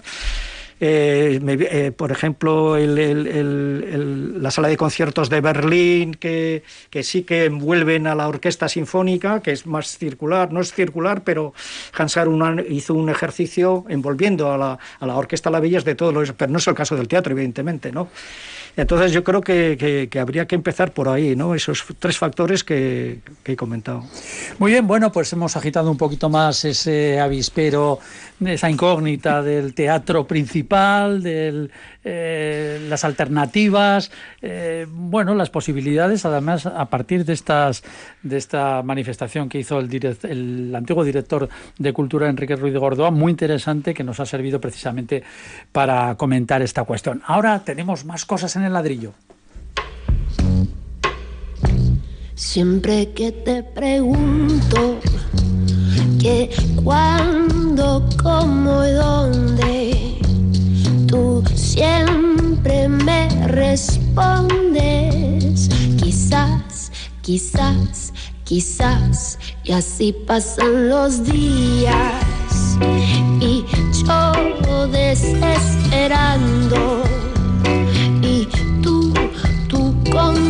Eh, 0.83 1.39
eh, 1.43 1.93
por 1.93 2.11
ejemplo, 2.11 2.79
la 2.79 4.51
sala 4.51 4.69
de 4.69 4.77
conciertos 4.79 5.29
de 5.29 5.43
Berlín, 5.43 6.15
que, 6.15 6.63
sí 7.03 7.23
que 7.23 7.45
envuelven 7.45 8.07
a 8.07 8.15
la 8.15 8.27
orquesta 8.29 8.67
sinfónica, 8.69 9.41
que 9.41 9.53
es 9.53 9.67
más 9.67 9.99
circular, 9.99 10.53
no 10.53 10.61
es 10.61 10.73
circular, 10.73 11.23
pero 11.23 11.53
Hansar 11.93 12.29
hizo 12.69 12.95
un 12.95 13.11
ejercicio 13.11 13.85
envolviendo 13.89 14.51
a 14.53 14.57
la, 14.57 14.79
a 14.99 15.07
la 15.07 15.17
orquesta 15.17 15.51
La 15.51 15.61
Villas 15.61 15.85
de 15.85 15.95
todo 15.95 16.13
lo 16.13 16.21
pero 16.35 16.51
no 16.51 16.59
es 16.59 16.67
el 16.67 16.75
caso 16.75 16.97
del 16.97 17.09
teatro, 17.09 17.33
evidentemente, 17.33 17.93
¿no? 17.93 18.09
Entonces 18.77 19.13
yo 19.13 19.25
creo 19.25 19.41
que, 19.41 20.09
habría 20.21 20.47
que 20.47 20.55
empezar 20.55 20.93
por 20.93 21.09
ahí, 21.09 21.37
¿no? 21.37 21.55
Esos 21.55 21.85
tres 21.99 22.19
factores 22.19 22.65
que, 22.65 23.19
he 23.45 23.57
comentado. 23.57 24.05
Muy 24.59 24.73
bien, 24.73 24.87
bueno, 24.87 25.11
pues 25.11 25.33
hemos 25.33 25.57
agitado 25.57 25.91
un 25.91 25.97
poquito 25.97 26.29
más 26.29 26.65
ese 26.65 27.19
avispero, 27.21 27.99
esa 28.45 28.71
incógnita 28.71 29.43
del 29.43 29.75
teatro 29.75 30.27
principal, 30.27 31.23
de 31.23 31.69
eh, 32.05 32.87
las 32.89 33.05
alternativas, 33.05 34.11
eh, 34.41 34.87
bueno, 34.89 35.35
las 35.35 35.51
posibilidades, 35.51 36.25
además, 36.25 36.67
a 36.67 36.87
partir 36.87 37.25
de 37.25 37.33
estas 37.33 37.83
de 38.23 38.37
esta 38.37 38.83
manifestación 38.83 39.49
que 39.49 39.59
hizo 39.59 39.79
el, 39.79 40.17
el 40.23 40.75
antiguo 40.75 41.05
director 41.05 41.49
de 41.79 41.93
Cultura, 41.93 42.29
Enrique 42.29 42.57
Ruiz 42.57 42.73
de 42.73 42.79
Gordoa, 42.79 43.11
muy 43.11 43.31
interesante, 43.31 43.95
que 43.95 44.05
nos 44.05 44.21
ha 44.21 44.27
servido 44.27 44.61
precisamente 44.61 45.23
para 45.73 46.15
comentar 46.17 46.63
esta 46.63 46.85
cuestión. 46.85 47.23
Ahora 47.27 47.61
tenemos 47.65 48.05
más 48.05 48.25
cosas 48.25 48.55
en 48.57 48.60
en 48.61 48.67
el 48.67 48.75
ladrillo. 48.75 49.15
Siempre 52.35 53.13
que 53.13 53.33
te 53.33 53.63
pregunto 53.63 54.99
que 56.19 56.51
cuándo, 56.83 58.07
cómo 58.23 58.85
y 58.85 58.91
dónde, 58.93 60.19
tú 61.07 61.43
siempre 61.55 62.89
me 62.89 63.29
respondes, 63.47 65.69
quizás, 66.03 66.93
quizás, 67.23 68.13
quizás, 68.45 69.39
y 69.65 69.73
así 69.73 70.15
pasan 70.27 70.89
los 70.89 71.25
días 71.25 72.25
y 73.41 73.65
yo 74.05 74.33
desesperando 74.89 77.30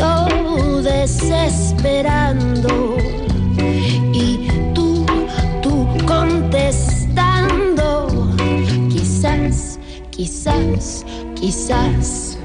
yo 0.00 0.82
desesperando 0.82 2.96
y 4.12 4.48
tú, 4.74 5.06
tú 5.62 5.86
contestando. 6.06 8.08
Quizás, 8.88 9.78
quizás, 10.10 11.06
quizás. 11.34 12.38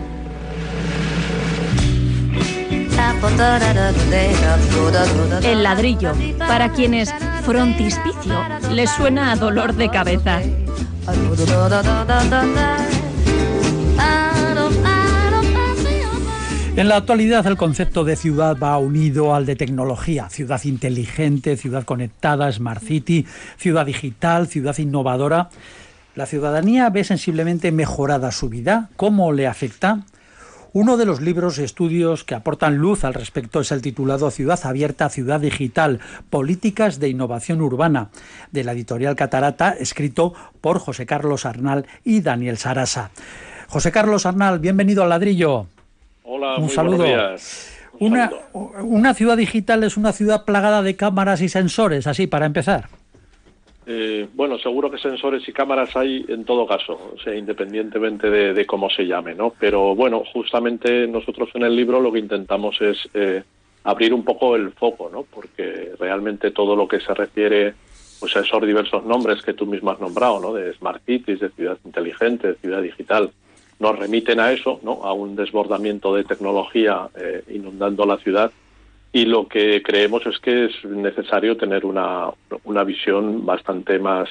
El 5.44 5.63
ladrillo, 5.63 6.13
para 6.38 6.72
quienes 6.72 7.12
frontispicio 7.44 8.36
les 8.72 8.89
suena 8.91 9.32
a 9.32 9.36
dolor 9.36 9.74
de 9.76 9.89
cabeza. 9.89 10.39
En 16.78 16.90
la 16.90 16.98
actualidad 16.98 17.48
el 17.48 17.56
concepto 17.56 18.04
de 18.04 18.18
ciudad 18.18 18.58
va 18.62 18.78
unido 18.78 19.34
al 19.34 19.46
de 19.46 19.56
tecnología, 19.56 20.28
ciudad 20.30 20.62
inteligente, 20.66 21.56
ciudad 21.56 21.86
conectada, 21.86 22.52
smart 22.52 22.84
city, 22.84 23.26
ciudad 23.56 23.86
digital, 23.86 24.48
ciudad 24.48 24.78
innovadora. 24.78 25.50
¿La 26.16 26.26
ciudadanía 26.26 26.90
ve 26.90 27.06
sensiblemente 27.06 27.72
mejorada 27.72 28.34
su 28.34 28.50
vida? 28.50 28.90
¿Cómo 28.98 29.32
le 29.32 29.48
afecta? 29.48 30.02
Uno 30.74 30.98
de 30.98 31.06
los 31.06 31.22
libros 31.22 31.60
y 31.60 31.64
estudios 31.64 32.26
que 32.26 32.36
aportan 32.36 32.76
luz 32.76 33.06
al 33.06 33.14
respecto 33.14 33.62
es 33.62 33.72
el 33.72 33.82
titulado 33.82 34.30
Ciudad 34.30 34.60
Abierta, 34.66 35.08
Ciudad 35.08 35.40
Digital, 35.40 36.02
Políticas 36.30 37.00
de 37.00 37.08
Innovación 37.08 37.62
Urbana, 37.62 38.10
de 38.52 38.66
la 38.66 38.74
editorial 38.74 39.16
Catarata, 39.16 39.72
escrito 39.72 40.34
por 40.60 40.80
José 40.80 41.06
Carlos 41.06 41.46
Arnal 41.46 41.86
y 42.04 42.20
Daniel 42.20 42.58
Sarasa. 42.58 43.12
José 43.70 43.94
Carlos 43.94 44.26
Arnal, 44.26 44.60
bienvenido 44.60 45.04
al 45.04 45.10
ladrillo. 45.10 45.68
Hola, 46.26 46.56
Un 46.56 46.64
muy 46.64 46.70
saludo. 46.70 46.98
buenos 46.98 47.16
días. 47.18 47.72
Un 48.00 48.12
Una, 48.14 48.30
saludo. 48.30 48.84
una 48.84 49.14
ciudad 49.14 49.38
digital 49.38 49.84
es 49.84 49.96
una 49.96 50.12
ciudad 50.12 50.44
plagada 50.46 50.82
de 50.82 50.96
cámaras 50.96 51.42
y 51.42 51.50
sensores, 51.50 52.08
así 52.08 52.28
para 52.28 52.46
empezar. 52.46 52.90
Eh, 53.88 54.28
bueno, 54.34 54.58
seguro 54.58 54.90
que 54.90 54.98
sensores 54.98 55.48
y 55.48 55.54
cámaras 55.54 55.96
hay 55.96 56.26
en 56.28 56.44
todo 56.44 56.66
caso, 56.66 56.94
o 57.16 57.20
sea, 57.20 57.36
independientemente 57.36 58.30
de, 58.32 58.54
de 58.54 58.66
cómo 58.66 58.90
se 58.90 59.06
llame, 59.06 59.36
¿no? 59.36 59.54
Pero 59.60 59.94
bueno, 59.94 60.24
justamente 60.34 61.08
nosotros 61.08 61.50
en 61.54 61.62
el 61.64 61.76
libro 61.76 62.02
lo 62.02 62.12
que 62.12 62.18
intentamos 62.20 62.82
es 62.82 63.08
eh, 63.14 63.44
abrir 63.84 64.12
un 64.16 64.26
poco 64.26 64.56
el 64.56 64.72
foco, 64.72 65.10
¿no? 65.12 65.24
Porque 65.24 65.92
realmente 66.00 66.50
todo 66.50 66.76
lo 66.76 66.88
que 66.88 67.00
se 67.00 67.14
refiere 67.14 67.76
pues 68.20 68.36
a 68.36 68.40
esos 68.40 68.66
diversos 68.66 69.06
nombres 69.06 69.44
que 69.44 69.54
tú 69.54 69.68
mismo 69.68 69.92
has 69.92 70.00
nombrado, 70.00 70.40
¿no? 70.40 70.52
De 70.54 70.74
smart 70.74 71.04
cities, 71.06 71.40
de 71.42 71.50
ciudad 71.52 71.78
inteligente, 71.86 72.48
de 72.48 72.56
ciudad 72.56 72.82
digital, 72.82 73.30
nos 73.80 73.98
remiten 74.00 74.40
a 74.40 74.52
eso, 74.52 74.80
¿no? 74.84 75.04
A 75.04 75.14
un 75.14 75.36
desbordamiento 75.36 76.16
de 76.16 76.24
tecnología 76.24 77.10
eh, 77.16 77.44
inundando 77.50 78.06
la 78.06 78.18
ciudad 78.18 78.52
y 79.12 79.26
lo 79.26 79.48
que 79.48 79.82
creemos 79.82 80.26
es 80.26 80.40
que 80.40 80.66
es 80.66 80.84
necesario 80.86 81.56
tener 81.58 81.86
una, 81.86 82.30
una 82.66 82.84
visión 82.84 83.46
bastante 83.46 83.98
más, 84.00 84.28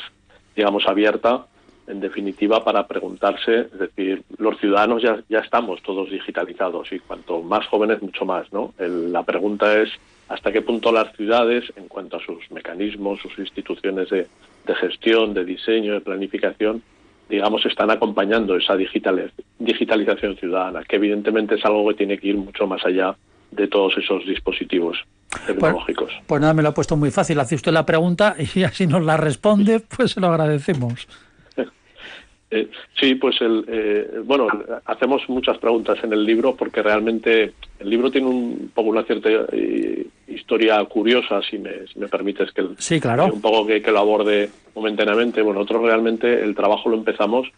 digamos, 0.57 0.87
abierta, 0.87 1.47
en 1.87 2.01
definitiva, 2.01 2.65
para 2.65 2.87
preguntarse, 2.87 3.61
es 3.73 3.79
decir, 3.79 4.23
los 4.39 4.59
ciudadanos 4.59 5.03
ya, 5.03 5.23
ya 5.29 5.41
estamos 5.41 5.83
todos 5.83 6.11
digitalizados 6.11 6.91
y 6.93 6.99
cuanto 7.01 7.43
más 7.43 7.67
jóvenes, 7.67 8.01
mucho 8.03 8.25
más, 8.25 8.51
¿no? 8.53 8.73
El- 8.79 9.13
la 9.13 9.23
pregunta 9.23 9.79
es 9.81 9.91
hasta 10.29 10.51
qué 10.53 10.63
punto 10.63 10.91
las 10.93 11.15
ciudades, 11.15 11.65
en 11.77 11.87
cuanto 11.89 12.17
a 12.17 12.21
sus 12.25 12.51
mecanismos, 12.51 13.21
sus 13.21 13.39
instituciones 13.39 14.09
de, 14.09 14.27
de 14.67 14.75
gestión, 14.77 15.35
de 15.35 15.45
diseño, 15.45 15.93
de 15.93 16.01
planificación, 16.01 16.83
digamos, 17.29 17.65
están 17.67 17.91
acompañando 17.91 18.57
esa 18.57 18.75
digitali- 18.77 19.31
digitalización 19.59 20.37
ciudadana, 20.37 20.83
que 20.85 20.97
evidentemente 20.97 21.55
es 21.57 21.65
algo 21.65 21.89
que 21.89 21.95
tiene 21.95 22.19
que 22.19 22.29
ir 22.29 22.37
mucho 22.37 22.67
más 22.67 22.85
allá 22.85 23.17
de 23.51 23.69
todos 23.69 23.97
esos 23.97 24.25
dispositivos 24.27 24.99
tecnológicos. 25.47 26.13
Pues 26.27 26.41
nada, 26.41 26.55
me 26.55 26.63
lo 26.63 26.69
ha 26.71 26.75
puesto 26.75 26.97
muy 26.97 27.11
fácil. 27.11 27.39
Hace 27.41 27.55
usted 27.55 27.73
la 27.73 27.87
pregunta 27.87 28.35
y 28.55 28.63
así 28.65 28.87
nos 28.87 29.03
la 29.05 29.17
responde, 29.17 29.81
pues 29.81 30.13
se 30.13 30.21
lo 30.21 30.29
agradecemos. 30.29 31.09
Eh, 32.57 32.69
sí, 33.01 33.17
pues 33.17 33.41
el, 33.41 33.65
eh, 33.67 34.21
bueno, 34.25 34.47
hacemos 34.85 35.23
muchas 35.29 35.59
preguntas 35.59 35.99
en 36.05 36.13
el 36.13 36.25
libro 36.25 36.55
porque 36.55 36.83
realmente 36.85 37.53
el 37.81 37.91
libro 37.91 38.13
tiene 38.13 38.29
un 38.29 38.71
poco 38.73 38.91
una 38.91 39.03
cierta 39.03 39.29
eh, 39.51 40.07
historia 40.29 40.85
curiosa, 40.85 41.41
si 41.43 41.59
me, 41.59 41.87
si 41.93 41.99
me 41.99 42.07
permites 42.07 42.53
que 42.53 42.61
el- 42.61 42.77
Sí, 42.79 43.01
claro. 43.01 43.27
un 43.27 43.41
poco 43.41 43.67
que, 43.67 43.83
que 43.83 43.91
lo 43.91 43.99
aborde 43.99 44.51
momentáneamente. 44.77 45.43
Bueno, 45.43 45.59
nosotros 45.61 45.83
realmente 45.87 46.45
el 46.45 46.55
trabajo 46.55 46.89
lo 46.89 46.97
empezamos 46.97 47.49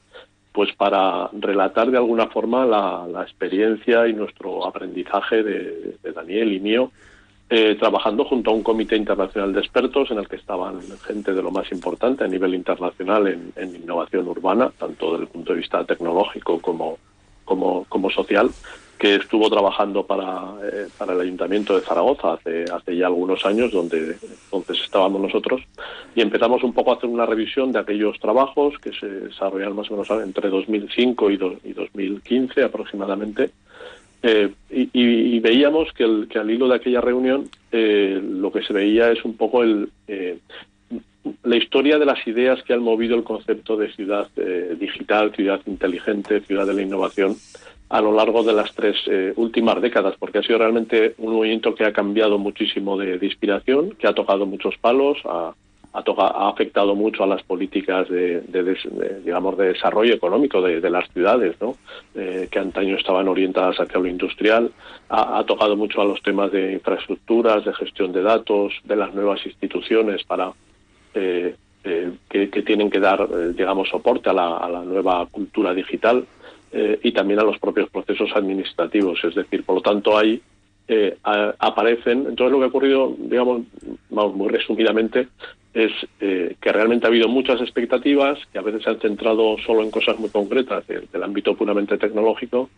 pues 0.52 0.72
para 0.74 1.28
relatar 1.38 1.90
de 1.90 1.98
alguna 1.98 2.28
forma 2.28 2.64
la, 2.64 3.06
la 3.12 3.22
experiencia 3.22 4.08
y 4.08 4.14
nuestro 4.14 4.64
aprendizaje 4.66 5.42
de, 5.42 5.96
de 6.02 6.12
Daniel 6.12 6.54
y 6.54 6.60
mío 6.60 6.90
eh, 7.48 7.76
trabajando 7.78 8.24
junto 8.24 8.50
a 8.50 8.54
un 8.54 8.64
comité 8.64 8.96
internacional 8.96 9.52
de 9.52 9.60
expertos 9.60 10.10
en 10.10 10.18
el 10.18 10.26
que 10.26 10.34
estaban 10.34 10.80
gente 11.06 11.32
de 11.32 11.42
lo 11.42 11.52
más 11.52 11.70
importante 11.70 12.24
a 12.24 12.26
nivel 12.26 12.54
internacional 12.54 13.28
en, 13.28 13.76
innovación 13.76 14.26
urbana, 14.26 14.72
tanto 14.76 15.12
desde 15.12 15.24
el 15.26 15.28
punto 15.28 15.52
de 15.52 15.60
vista 15.60 15.84
tecnológico 15.84 16.60
como, 16.60 16.98
como, 17.44 18.10
social, 18.10 18.50
que 18.98 19.14
estuvo 19.14 19.48
trabajando 19.48 20.04
para, 20.04 20.54
eh, 20.64 20.88
para 20.98 21.12
el 21.12 21.20
Ayuntamiento 21.20 21.76
de 21.76 21.82
Zaragoza 21.82 22.32
hace, 22.32 22.64
hace 22.64 22.96
ya 22.96 23.06
algunos 23.06 23.46
años, 23.46 23.70
donde 23.70 24.16
entonces 24.44 24.80
estábamos 24.82 25.20
nosotros, 25.20 25.62
y 26.16 26.22
empezamos 26.22 26.64
un 26.64 26.72
poco 26.72 26.90
a 26.90 26.96
hacer 26.96 27.08
una 27.08 27.26
revisión 27.26 27.70
de 27.70 27.78
aquellos 27.78 28.18
trabajos 28.18 28.76
que 28.80 28.92
se 28.92 29.06
desarrollaron 29.06 29.76
más 29.76 29.88
o 29.88 29.92
menos 29.92 30.10
entre 30.10 30.48
2005 30.48 31.30
y, 31.30 31.34
y 31.62 31.72
2015 31.74 32.64
aproximadamente, 32.64 33.52
eh, 34.22 34.50
y, 34.70 34.88
y- 34.92 35.40
veíamos 35.40 35.92
que, 35.92 36.04
el- 36.04 36.26
que 36.28 36.38
al 36.38 36.50
hilo 36.50 36.68
de 36.68 36.76
aquella 36.76 37.00
reunión 37.00 37.44
eh, 37.72 38.20
lo 38.22 38.50
que 38.50 38.62
se 38.62 38.72
veía 38.72 39.10
es 39.12 39.24
un 39.24 39.36
poco 39.36 39.62
el, 39.62 39.88
eh, 40.08 40.38
la 41.44 41.56
historia 41.56 41.98
de 41.98 42.06
las 42.06 42.24
ideas 42.26 42.62
que 42.62 42.72
han 42.72 42.82
movido 42.82 43.16
el 43.16 43.24
concepto 43.24 43.76
de 43.76 43.92
ciudad 43.92 44.28
eh, 44.36 44.76
digital, 44.78 45.32
ciudad 45.34 45.60
inteligente, 45.66 46.40
ciudad 46.40 46.66
de 46.66 46.74
la 46.74 46.82
innovación 46.82 47.36
a 47.88 48.00
lo 48.00 48.12
largo 48.12 48.42
de 48.42 48.52
las 48.52 48.74
tres 48.74 48.96
eh, 49.06 49.32
últimas 49.36 49.80
décadas, 49.80 50.14
porque 50.18 50.38
ha 50.38 50.42
sido 50.42 50.58
realmente 50.58 51.14
un 51.18 51.34
movimiento 51.34 51.74
que 51.74 51.84
ha 51.84 51.92
cambiado 51.92 52.36
muchísimo 52.38 52.96
de, 52.98 53.18
de 53.18 53.26
inspiración, 53.26 53.90
que 53.92 54.08
ha 54.08 54.12
tocado 54.14 54.44
muchos 54.46 54.76
palos, 54.78 55.18
ha, 55.24 55.54
ha, 55.96 56.48
afectado 56.48 56.94
mucho 56.94 57.24
a 57.24 57.26
las 57.26 57.42
políticas 57.42 58.08
de, 58.08 58.40
de 58.40 59.20
digamos, 59.24 59.56
de 59.56 59.68
desarrollo 59.68 60.14
económico 60.14 60.60
de, 60.60 60.90
las 60.90 61.08
ciudades, 61.12 61.56
¿no? 61.60 61.76
Eh, 62.14 62.48
que 62.50 62.58
antaño 62.58 62.96
estaban 62.96 63.28
orientadas 63.28 63.76
hacia 63.76 64.00
lo 64.00 64.06
industrial, 64.06 64.70
ha, 65.08 65.42
tocado 65.44 65.76
mucho 65.76 66.00
a 66.00 66.04
los 66.04 66.22
temas 66.22 66.52
de 66.52 66.72
infraestructuras, 66.72 67.64
de 67.64 67.74
gestión 67.74 68.12
de 68.12 68.22
datos, 68.22 68.72
de 68.84 68.96
las 68.96 69.14
nuevas 69.14 69.44
instituciones 69.46 70.22
para 70.24 70.52
eh, 71.14 71.54
eh, 71.84 72.12
que, 72.28 72.46
tienen 72.62 72.90
que 72.90 73.00
dar, 73.00 73.26
digamos, 73.54 73.88
soporte 73.88 74.30
a 74.30 74.32
la, 74.32 74.56
a 74.58 74.68
la 74.68 74.82
nueva 74.82 75.26
cultura 75.26 75.72
digital 75.72 76.26
y 77.02 77.12
también 77.12 77.40
a 77.40 77.44
los 77.44 77.58
propios 77.58 77.88
procesos 77.88 78.30
administrativos. 78.34 79.24
Es 79.24 79.34
decir, 79.34 79.64
por 79.64 79.76
lo 79.76 79.80
tanto, 79.80 80.18
a- 80.18 81.54
aparecen. 81.58 82.26
Entonces, 82.28 82.52
lo 82.52 82.58
que 82.58 82.64
ha 82.64 82.68
ocurrido, 82.68 83.14
digamos, 83.16 83.62
vamos, 84.10 84.34
muy 84.34 84.48
resumidamente, 84.48 85.28
es 85.76 85.92
eh, 86.20 86.56
que 86.58 86.72
realmente 86.72 87.06
ha 87.06 87.10
habido 87.10 87.28
muchas 87.28 87.60
expectativas 87.60 88.38
que 88.50 88.58
a 88.58 88.62
veces 88.62 88.82
se 88.82 88.88
han 88.88 88.98
centrado 88.98 89.58
solo 89.58 89.82
en 89.82 89.90
cosas 89.90 90.18
muy 90.18 90.30
concretas 90.30 90.86
del, 90.86 91.22
ámbito 91.22 91.54
puramente 91.54 91.98
tecnológico, 91.98 92.70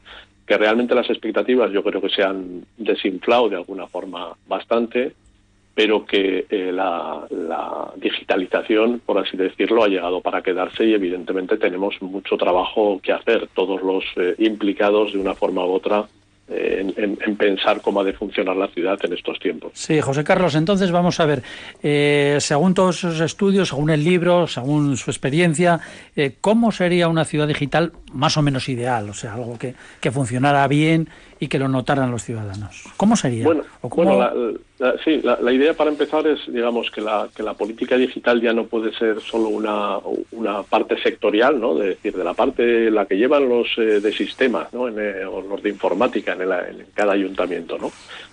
que 0.45 0.59
realmente 0.59 0.97
las 0.97 1.09
expectativas 1.09 1.71
yo 1.71 1.85
creo 1.85 2.01
que 2.01 2.09
se 2.09 2.25
han 2.25 2.65
desinflado 2.77 3.49
de 3.49 3.57
alguna 3.57 3.87
forma 3.87 4.37
bastante 4.49 5.13
pero 5.75 6.05
que 6.05 6.45
eh, 6.51 6.73
la, 6.73 7.25
digitalización, 7.95 9.01
por 9.07 9.19
así 9.19 9.37
decirlo, 9.37 9.85
ha 9.85 9.89
llegado 9.89 10.21
para 10.21 10.43
quedarse 10.43 10.85
y 10.85 10.93
evidentemente 10.93 11.57
tenemos 11.57 12.03
mucho 12.03 12.37
trabajo 12.37 12.99
que 13.01 13.13
hacer, 13.13 13.47
todos 13.55 13.81
los 13.81 14.03
eh, 14.17 14.35
implicados 14.39 15.13
de 15.13 15.21
una 15.21 15.35
forma 15.35 15.65
u 15.65 15.71
otra 15.71 16.09
en, 16.51 16.95
en- 16.97 17.19
en 17.25 17.37
pensar 17.37 17.81
cómo 17.81 18.01
ha 18.01 18.05
de 18.05 18.13
funcionar 18.13 18.57
la 18.57 18.69
ciudad 18.69 18.99
en 19.05 19.13
estos 19.13 19.39
tiempos. 19.39 19.73
Sí, 19.75 20.01
José 20.01 20.25
Carlos, 20.25 20.55
entonces 20.55 20.91
vamos 20.91 21.21
a 21.21 21.27
ver, 21.27 21.43
eh, 21.83 22.37
según 22.41 22.75
todos 22.75 22.99
esos 22.99 23.21
estudios, 23.21 23.69
según 23.69 23.91
el 23.91 24.03
libro, 24.03 24.47
según 24.47 24.97
su 24.97 25.11
experiencia, 25.11 25.81
eh, 26.17 26.37
¿cómo 26.41 26.73
sería 26.73 27.09
una 27.09 27.25
ciudad 27.25 27.47
digital 27.49 27.93
más 28.13 28.37
o 28.37 28.43
menos 28.43 28.69
ideal? 28.69 29.09
O 29.11 29.15
sea, 29.15 29.35
algo 29.35 29.59
que, 29.59 29.75
que 30.01 30.11
funcionara 30.11 30.67
bien 30.69 31.09
y 31.41 31.47
que 31.49 31.59
lo 31.59 31.69
notaran 31.69 32.11
los 32.11 32.25
ciudadanos. 32.25 32.83
¿Cómo 32.97 33.15
sería? 33.15 33.45
Bueno, 33.45 33.63
¿O 33.81 33.89
cómo- 33.89 34.17
bueno 34.17 34.19
la, 34.79 34.91
la- 34.93 34.99
sí, 35.05 35.21
la, 35.23 35.39
la 35.41 35.53
idea 35.53 35.75
para 35.75 35.91
empezar 35.91 36.27
es, 36.27 36.41
digamos, 36.53 36.91
que 36.91 37.01
la, 37.01 37.29
que 37.35 37.43
la 37.45 37.55
política 37.55 37.97
digital 37.97 38.41
ya 38.41 38.53
no 38.53 38.67
puede 38.67 38.93
ser 38.95 39.21
solo 39.21 39.49
una, 39.49 39.99
una 40.33 40.63
parte 40.65 41.01
sectorial, 41.01 41.61
¿no? 41.61 41.75
De 41.77 41.91
decir, 41.91 42.17
de 42.17 42.25
la 42.25 42.35
parte 42.35 42.91
la 42.91 43.07
que 43.07 43.17
llevan 43.17 43.49
los 43.49 43.67
eh, 43.79 44.01
de 44.01 44.13
sistemas, 44.13 44.73
¿no? 44.73 44.89
En, 44.89 44.97
eh, 44.99 45.25
o 45.25 45.41
los 45.43 45.63
de 45.63 45.69
informática 45.71 46.33
en, 46.33 46.43
el- 46.43 46.53
en 46.53 46.87
cada 46.95 47.13
ayuntamiento, 47.13 47.79
¿no? 47.79 47.91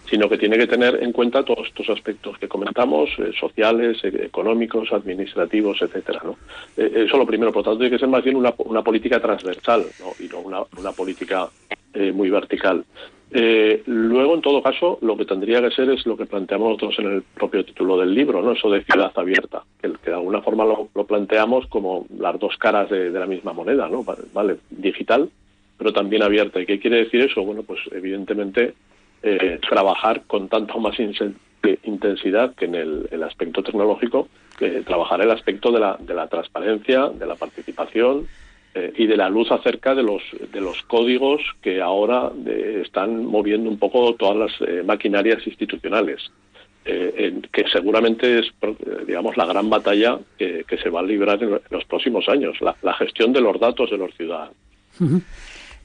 Sino 0.10 0.30
que 0.30 0.38
tiene 0.38 0.58
que 0.58 0.68
tener 0.68 1.02
en 1.04 1.12
cuenta 1.12 1.44
todos 1.44 1.68
estos 1.68 1.90
aspectos 1.90 2.38
que 2.40 2.48
comentamos, 2.48 3.10
eh, 3.20 3.32
sociales, 3.40 3.98
eh, 4.04 4.12
económicos, 4.26 4.92
administrativos, 4.94 5.80
etcétera, 5.82 6.22
¿no? 6.24 6.38
Eso 6.78 7.18
lo 7.18 7.26
primero, 7.26 7.52
por 7.52 7.62
lo 7.64 7.72
tanto, 7.72 7.80
tiene 7.80 7.92
que 7.96 8.00
ser 8.00 8.10
más 8.10 8.24
bien 8.24 8.36
una, 8.36 8.54
una 8.58 8.82
política 8.84 9.20
transversal, 9.20 9.64
¿no? 9.67 10.13
Y 10.19 10.28
no 10.28 10.39
una, 10.39 10.91
política 10.91 11.49
eh, 11.93 12.12
muy 12.12 12.30
vertical. 12.30 12.86
Eh, 13.32 13.82
luego, 13.88 14.36
en 14.36 14.41
todo 14.41 14.62
caso, 14.62 14.99
lo 15.01 15.17
que 15.17 15.25
tendría 15.25 15.62
que 15.62 15.71
ser 15.71 15.89
es 15.89 16.06
lo 16.06 16.15
que 16.15 16.25
planteamos 16.25 16.69
nosotros 16.69 16.99
en 16.99 17.12
el 17.12 17.21
propio 17.21 17.65
título 17.65 17.97
del 17.97 18.13
libro, 18.13 18.41
¿no? 18.41 18.51
Eso 18.51 18.69
de 18.69 18.84
ciudad 18.84 19.12
abierta, 19.15 19.63
que, 19.82 19.89
de 19.89 20.13
alguna 20.13 20.41
forma 20.41 20.63
lo, 20.63 20.88
planteamos 21.06 21.65
como 21.67 22.06
las 22.17 22.39
dos 22.39 22.56
caras 22.58 22.89
de, 22.89 23.10
la 23.10 23.25
misma 23.25 23.54
moneda, 23.54 23.89
¿no? 23.89 24.06
Vale, 24.34 24.58
digital, 24.69 25.30
pero 25.78 25.91
también 25.91 26.23
abierta. 26.23 26.62
¿Y 26.62 26.65
qué 26.65 26.80
quiere 26.80 26.97
decir 26.97 27.21
eso? 27.21 27.43
Bueno, 27.43 27.63
pues 27.63 27.80
evidentemente 27.91 28.73
eh, 29.23 29.60
trabajar 29.67 30.21
con 30.28 30.47
tanta 30.47 30.78
más 30.78 30.95
intensidad 31.84 32.54
que 32.56 32.65
en 32.65 32.75
el, 32.75 33.23
aspecto 33.23 33.63
tecnológico, 33.63 34.30
trabajar 34.86 35.19
el 35.21 35.32
aspecto 35.32 35.71
de 35.71 35.80
la, 35.80 35.97
de 35.99 36.13
la 36.13 36.28
transparencia, 36.28 37.10
de 37.10 37.25
la 37.25 37.36
participación 37.36 38.28
eh, 38.76 38.94
y 38.98 39.08
de 39.08 39.16
la 39.16 39.30
luz 39.30 39.50
acerca 39.52 39.96
de 39.96 40.04
los, 40.04 40.22
de 40.52 40.60
los 40.60 40.82
códigos 40.84 41.42
que 41.62 41.82
ahora 41.82 42.30
están 42.84 43.26
moviendo 43.26 43.70
un 43.70 43.80
poco 43.80 44.16
todas 44.16 44.36
las 44.36 44.70
eh, 44.70 44.84
maquinarias 44.84 45.48
institucionales. 45.48 46.22
que 46.84 47.66
seguramente 47.72 48.40
es, 48.40 48.46
digamos, 49.08 49.36
la 49.38 49.48
gran 49.48 49.70
batalla 49.72 50.20
que, 50.38 50.78
se 50.84 50.90
va 50.92 51.00
a 51.00 51.04
librar 51.04 51.42
en 51.42 51.60
los 51.72 51.86
próximos 51.86 52.30
años, 52.30 52.58
la, 52.62 52.94
gestión 52.94 53.34
de 53.34 53.42
los 53.42 53.60
datos 53.60 53.90
de 53.90 53.98
los 53.98 54.14
ciudadanos. 54.14 54.56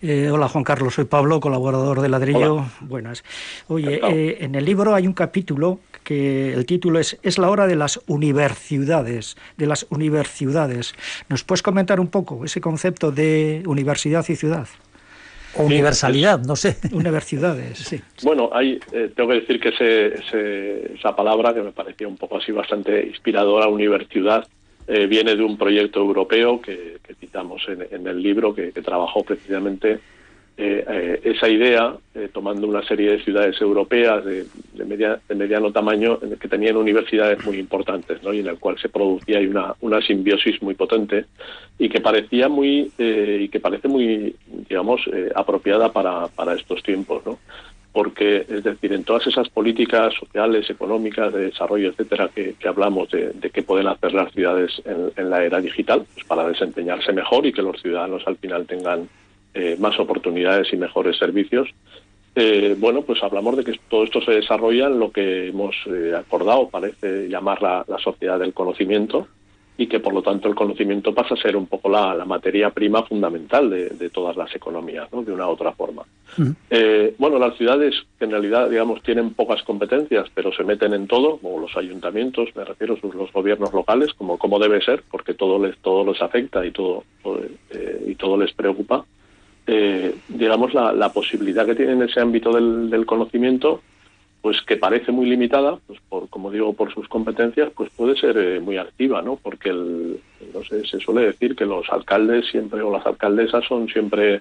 Eh, 0.03 0.31
hola 0.31 0.49
Juan 0.49 0.65
Carlos, 0.65 0.95
soy 0.95 1.05
Pablo, 1.05 1.41
colaborador 1.41 2.01
de 2.01 2.09
Ladrillo. 2.09 2.65
Buenas. 2.81 3.23
Oye, 3.69 4.01
eh, 4.03 4.39
en 4.41 4.55
el 4.55 4.65
libro 4.65 4.95
hay 4.95 5.07
un 5.07 5.13
capítulo 5.13 5.81
que 6.03 6.55
el 6.55 6.65
título 6.65 6.99
es 6.99 7.19
Es 7.23 7.37
la 7.37 7.51
hora 7.51 7.67
de 7.67 7.77
las 7.77 8.01
universidades, 8.07 9.37
de 9.59 9.67
las 9.67 9.87
universidades. 9.91 10.95
¿Nos 11.29 11.45
puedes 11.45 11.63
comentar 11.63 12.01
un 12.01 12.09
poco 12.09 12.47
ese 12.47 12.63
concepto 12.63 13.13
de 13.13 13.63
universidad 13.67 14.25
y 14.31 14.37
ciudad? 14.37 14.69
O 15.55 15.65
universalidad, 15.65 16.41
no 16.47 16.57
sé. 16.57 16.79
Universidades, 16.93 17.79
sí. 17.79 18.01
Bueno, 18.23 18.49
hay, 18.55 18.81
eh, 18.93 19.11
tengo 19.15 19.29
que 19.29 19.41
decir 19.41 19.61
que 19.61 20.95
esa 20.99 21.15
palabra 21.15 21.53
que 21.53 21.61
me 21.61 21.73
parecía 21.73 22.09
un 22.09 22.17
poco 22.17 22.39
así 22.39 22.53
bastante 22.53 23.07
inspiradora, 23.07 23.69
universidad, 23.69 24.49
eh, 24.93 25.07
viene 25.07 25.37
de 25.37 25.45
un 25.45 25.57
proyecto 25.57 26.01
europeo 26.01 26.61
que, 26.61 26.99
citamos 27.21 27.63
en, 27.69 28.09
el 28.09 28.21
libro 28.21 28.53
que, 28.53 28.73
trabajó 28.73 29.23
precisamente 29.23 30.01
eh, 30.57 30.85
eh, 30.89 31.21
esa 31.23 31.49
idea, 31.49 31.95
tomando 32.33 32.67
una 32.67 32.83
serie 32.83 33.13
de 33.13 33.23
ciudades 33.23 33.61
europeas 33.61 34.25
de, 34.25 34.47
mediano 35.33 35.71
tamaño 35.71 36.19
que 36.19 36.49
tenían 36.49 36.77
universidades 36.77 37.45
muy 37.47 37.59
importantes, 37.59 38.19
y 38.21 38.41
en 38.41 38.49
el 38.49 38.59
cual 38.59 38.81
se 38.81 38.89
producía 38.89 39.39
una, 39.39 39.75
una 39.81 40.03
simbiosis 40.03 40.61
muy 40.61 40.75
potente 40.75 41.27
y 41.79 41.89
que 41.89 42.01
parecía 42.01 42.49
muy 42.49 42.91
y 42.99 43.49
que 43.49 43.61
parece 43.61 43.87
muy, 43.87 44.35
digamos, 44.69 45.03
apropiada 45.37 45.93
para, 45.93 46.27
para 46.27 46.55
estos 46.55 46.83
tiempos. 46.83 47.23
Porque, 47.93 48.47
es 48.49 48.63
decir, 48.63 48.93
en 48.93 49.05
todas 49.05 49.27
esas 49.27 49.49
políticas 49.49 50.15
sociales, 50.15 50.71
económicas, 50.71 51.33
de 51.33 51.47
desarrollo, 51.47 51.91
etcétera, 51.91 52.31
que, 52.35 52.55
hablamos 52.67 53.11
de, 53.11 53.51
qué 53.53 53.63
pueden 53.63 53.89
hacer 53.89 54.13
las 54.13 54.33
ciudades 54.33 54.81
en, 54.85 55.31
la 55.31 55.45
era 55.45 55.61
digital, 55.61 56.07
pues 56.15 56.25
para 56.27 56.47
desempeñarse 56.47 57.13
mejor 57.13 57.47
y 57.47 57.53
que 57.53 57.63
los 57.63 57.81
ciudadanos 57.83 58.23
al 58.27 58.37
final 58.37 58.67
tengan 58.67 59.09
eh, 59.55 59.77
más 59.81 59.99
oportunidades 59.99 60.73
y 60.73 60.77
mejores 60.77 61.17
servicios, 61.17 61.69
eh, 62.37 62.77
bueno, 62.79 63.03
pues 63.03 63.21
hablamos 63.25 63.57
de 63.57 63.65
que 63.65 63.81
todo 63.89 64.05
esto 64.05 64.21
se 64.23 64.33
desarrolla 64.33 64.87
en 64.87 65.01
lo 65.01 65.11
que 65.11 65.49
hemos 65.49 65.75
eh, 65.87 66.15
acordado, 66.17 66.69
parece 66.69 67.29
llamar 67.29 67.61
la 67.61 67.99
sociedad 67.99 68.39
del 68.39 68.55
conocimiento, 68.55 69.27
y 69.81 69.87
que 69.87 69.99
por 69.99 70.13
lo 70.13 70.21
tanto 70.21 70.47
el 70.47 70.55
conocimiento 70.55 71.15
pasa 71.15 71.33
a 71.33 71.39
ser 71.39 71.57
un 71.57 71.67
poco 71.67 71.89
la, 71.89 72.23
materia 72.27 72.69
prima 72.69 73.03
fundamental 73.03 73.71
de, 73.71 74.11
todas 74.11 74.37
las 74.37 74.55
economías, 74.55 75.11
¿no? 75.11 75.23
de 75.23 75.33
una 75.33 75.47
u 75.49 75.53
otra 75.53 75.73
forma. 75.73 76.03
Eh, 76.69 77.15
bueno, 77.17 77.39
las 77.39 77.57
ciudades 77.57 77.95
que 78.19 78.27
en 78.27 78.31
realidad, 78.31 78.69
digamos, 78.69 79.03
tienen 79.03 79.33
pocas 79.33 79.63
competencias, 79.63 80.27
pero 80.35 80.53
se 80.53 80.65
meten 80.65 80.93
en 80.93 81.07
todo, 81.07 81.39
como 81.39 81.61
los 81.61 81.75
ayuntamientos, 81.79 82.51
me 82.55 82.63
refiero 82.67 82.99
a 83.03 83.17
los 83.17 83.33
gobiernos 83.33 83.73
locales, 83.73 84.13
como, 84.13 84.37
como 84.37 84.59
debe 84.59 84.83
ser, 84.83 85.03
porque 85.11 85.33
todo 85.33 85.59
les, 85.65 85.79
todo 85.79 86.05
les 86.05 86.21
afecta 86.21 86.67
y 86.67 86.73
todo, 86.73 87.05
eh, 87.71 88.05
y 88.07 88.15
todo 88.17 88.37
les 88.37 88.53
preocupa. 88.53 89.07
Eh, 89.67 90.15
digamos, 90.29 90.75
la, 90.75 90.93
la, 90.93 91.11
posibilidad 91.11 91.65
que 91.65 91.75
tienen 91.75 92.03
en 92.03 92.09
ese 92.11 92.21
ámbito 92.21 92.53
del, 92.53 92.91
del 92.91 93.07
conocimiento 93.07 93.81
pues 94.43 94.63
que 94.63 94.77
parece 94.77 95.13
muy 95.13 95.27
limitada, 95.27 95.79
pues 95.87 96.01
por, 96.09 96.29
como 96.29 96.51
digo, 96.51 96.73
por 96.73 96.93
sus 96.93 97.09
competencias, 97.09 97.71
pues 97.75 97.91
puede 97.91 98.19
ser 98.19 98.39
eh, 98.39 98.61
muy 98.61 98.79
activa, 98.79 99.21
¿no? 99.21 99.37
Porque 99.37 99.69
el, 99.69 100.21
no 100.55 100.65
sé, 100.65 100.87
se 100.87 100.99
suele 100.99 101.27
decir 101.27 101.55
que 101.55 101.67
los 101.67 101.89
alcaldes 101.91 102.47
siempre 102.51 102.81
o 102.81 102.91
las 102.91 103.05
alcaldesas 103.05 103.65
son 103.67 103.89
siempre 103.89 104.41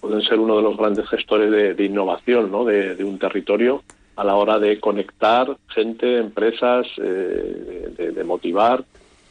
pueden 0.00 0.22
ser 0.22 0.38
uno 0.38 0.56
de 0.56 0.62
los 0.62 0.76
grandes 0.76 1.06
gestores 1.08 1.76
de, 1.76 1.84
innovación, 1.84 2.50
¿no? 2.50 2.64
De, 2.64 3.04
un 3.04 3.18
territorio 3.18 3.82
a 4.16 4.24
la 4.24 4.34
hora 4.34 4.58
de 4.58 4.80
conectar 4.80 5.56
gente, 5.68 6.18
empresas, 6.18 6.86
eh, 6.96 8.12
de, 8.14 8.24
motivar, 8.24 8.84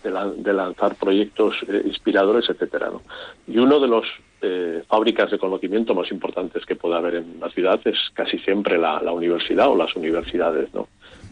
de, 0.03 0.53
lanzar 0.53 0.95
proyectos 0.95 1.55
eh, 1.67 1.81
inspiradores, 1.85 2.49
etcétera, 2.49 2.89
¿no? 2.91 3.01
Y 3.47 3.57
uno 3.57 3.79
de 3.79 3.87
los 3.87 4.05
eh, 4.41 4.83
fábricas 4.87 5.31
de 5.31 5.37
conocimiento 5.37 5.93
más 5.93 6.09
importantes 6.11 6.65
que 6.65 6.75
puede 6.75 6.95
haber 6.95 7.15
en 7.15 7.37
una 7.37 7.49
ciudad 7.49 7.79
es 7.83 7.97
casi 8.13 8.37
siempre 8.39 8.77
la, 8.77 9.11
universidad 9.11 9.67
o 9.67 9.75
las 9.75 9.93
universidades, 9.97 10.73
¿no? 10.73 10.87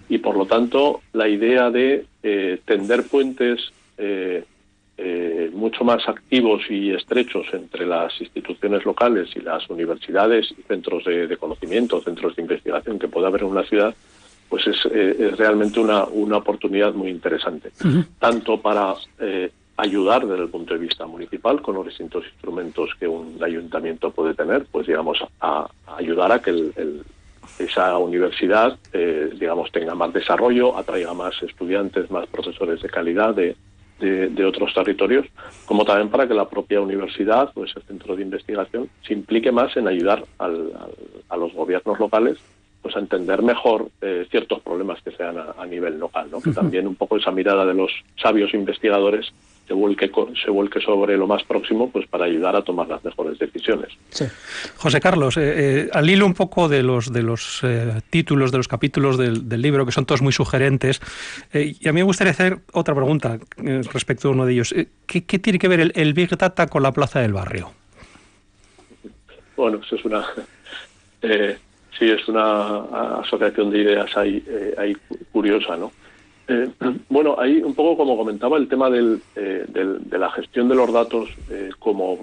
Y 0.10 0.18
por 0.18 0.36
lo 0.36 0.46
tanto, 0.46 1.02
la 1.14 1.30
idea 1.30 1.72
de 1.72 2.06
eh, 2.24 2.60
tender 2.66 3.04
puentes 3.08 3.72
eh, 3.98 4.44
mucho 5.54 5.84
más 5.86 6.08
activos 6.10 6.64
y 6.70 6.92
estrechos 6.92 7.46
entre 7.54 7.86
las 7.86 8.20
instituciones 8.20 8.84
locales 8.84 9.30
y 9.36 9.40
las 9.40 9.70
universidades 9.70 10.52
y 10.58 10.62
centros 10.64 11.06
de, 11.06 11.38
conocimiento, 11.38 12.02
centros 12.02 12.36
de 12.36 12.42
investigación 12.42 13.00
que 13.00 13.08
puede 13.08 13.28
haber 13.28 13.42
en 13.42 13.48
una 13.48 13.64
ciudad, 13.64 13.96
pues 14.50 14.68
es, 14.68 14.84
realmente 15.38 15.80
una, 15.80 16.06
una 16.06 16.38
oportunidad 16.38 16.94
muy 16.94 17.10
interesante, 17.10 17.72
tanto 18.20 18.60
para 18.60 18.96
ayudar 19.78 20.26
desde 20.26 20.44
el 20.44 20.50
punto 20.50 20.74
de 20.74 20.80
vista 20.80 21.06
municipal 21.06 21.62
con 21.62 21.76
los 21.76 21.86
distintos 21.86 22.26
instrumentos 22.26 22.90
que 23.00 23.08
un 23.08 23.42
ayuntamiento 23.44 24.12
puede 24.12 24.34
tener, 24.34 24.66
pues 24.72 24.88
digamos, 24.88 25.20
a, 25.40 25.70
ayudar 25.96 26.32
a 26.32 26.42
que 26.42 26.72
esa 27.60 27.98
universidad, 27.98 28.78
eh, 28.92 29.30
digamos, 29.40 29.72
tenga 29.72 29.96
más 29.96 30.12
desarrollo, 30.12 30.76
atraiga 30.78 31.14
más 31.14 31.42
estudiantes, 31.44 32.10
más 32.10 32.28
profesores 32.28 32.82
de 32.82 32.90
calidad 32.90 33.36
de, 33.36 33.56
de, 34.00 34.46
otros 34.46 34.74
territorios, 34.74 35.26
como 35.66 35.86
también 35.86 36.10
para 36.10 36.28
que 36.28 36.34
la 36.34 36.50
propia 36.50 36.82
universidad 36.82 37.52
o 37.56 37.64
ese 37.64 37.80
centro 37.82 38.16
de 38.16 38.24
investigación 38.24 38.90
se 39.06 39.14
implique 39.14 39.52
más 39.52 39.76
en 39.78 39.88
ayudar 39.88 40.24
a 40.40 41.38
los 41.38 41.54
gobiernos 41.54 42.00
locales 42.00 42.38
pues 42.82 42.96
a 42.96 43.00
entender 43.00 43.42
mejor 43.42 43.90
eh, 44.02 44.28
ciertos 44.30 44.62
problemas 44.62 45.02
que 45.02 45.12
sean 45.12 45.36
a, 45.38 45.66
nivel 45.66 46.00
local, 46.00 46.30
¿no? 46.32 46.40
que 46.42 46.52
también 46.52 46.88
un 46.88 46.96
poco 46.96 47.18
esa 47.18 47.32
mirada 47.32 47.66
de 47.66 47.74
los 47.74 47.92
sabios 48.16 48.54
investigadores 48.54 49.34
se 49.68 49.74
vuelque, 49.74 50.10
se 50.44 50.50
vuelque 50.50 50.80
sobre 50.80 51.18
lo 51.18 51.28
más 51.28 51.44
próximo 51.44 51.90
pues 51.90 52.08
para 52.08 52.26
ayudar 52.26 52.56
a 52.56 52.62
tomar 52.62 52.88
las 52.88 53.04
mejores 53.04 53.38
decisiones. 53.38 53.90
José 54.78 55.00
Carlos, 55.00 55.38
eh, 55.38 55.42
eh, 55.44 55.90
al 55.94 56.10
hilo 56.10 56.26
un 56.26 56.34
poco 56.34 56.70
de 56.70 56.84
los, 56.84 57.12
de 57.12 57.24
los 57.24 57.62
títulos, 58.10 58.52
de 58.52 58.58
los 58.58 58.68
capítulos 58.68 59.18
del, 59.18 59.62
libro, 59.62 59.86
que 59.86 59.92
son 59.92 60.06
todos 60.06 60.22
muy 60.22 60.32
sugerentes, 60.32 61.02
y 61.54 61.88
a 61.88 61.92
mí 61.92 62.00
me 62.00 62.04
gustaría 62.04 62.32
hacer 62.32 62.60
otra 62.74 62.94
pregunta 62.94 63.40
respecto 63.58 64.30
a 64.30 64.32
uno 64.32 64.46
de 64.46 64.54
ellos. 64.54 64.74
¿Qué, 65.06 65.22
tiene 65.22 65.60
que 65.60 65.68
ver 65.68 65.80
el, 65.80 65.92
el, 65.96 66.14
Big 66.14 66.30
Data 66.38 66.68
con 66.68 66.84
la 66.84 66.92
Plaza 66.92 67.20
del 67.20 67.34
Barrio? 67.34 67.72
Bueno, 69.56 69.82
eso 69.84 69.96
es 69.96 70.06
una... 70.06 70.26
Sí, 71.98 72.10
es 72.12 72.28
una 72.28 73.20
asociación 73.22 73.72
de 73.72 73.80
ideas 73.80 74.16
ahí, 74.16 74.44
eh, 74.48 74.96
curiosa, 75.32 75.76
¿no? 75.78 75.92
Eh, 76.48 76.70
bueno, 77.10 77.36
ahí 77.38 77.62
un 77.62 77.74
poco 77.74 77.98
como 77.98 78.18
comentaba 78.18 78.58
el 78.58 78.68
tema 78.68 78.90
del, 78.90 79.22
eh, 79.36 79.66
de 79.68 80.18
la 80.18 80.32
gestión 80.32 80.70
de 80.70 80.76
los 80.76 80.92
datos 80.92 81.30
como, 81.80 82.20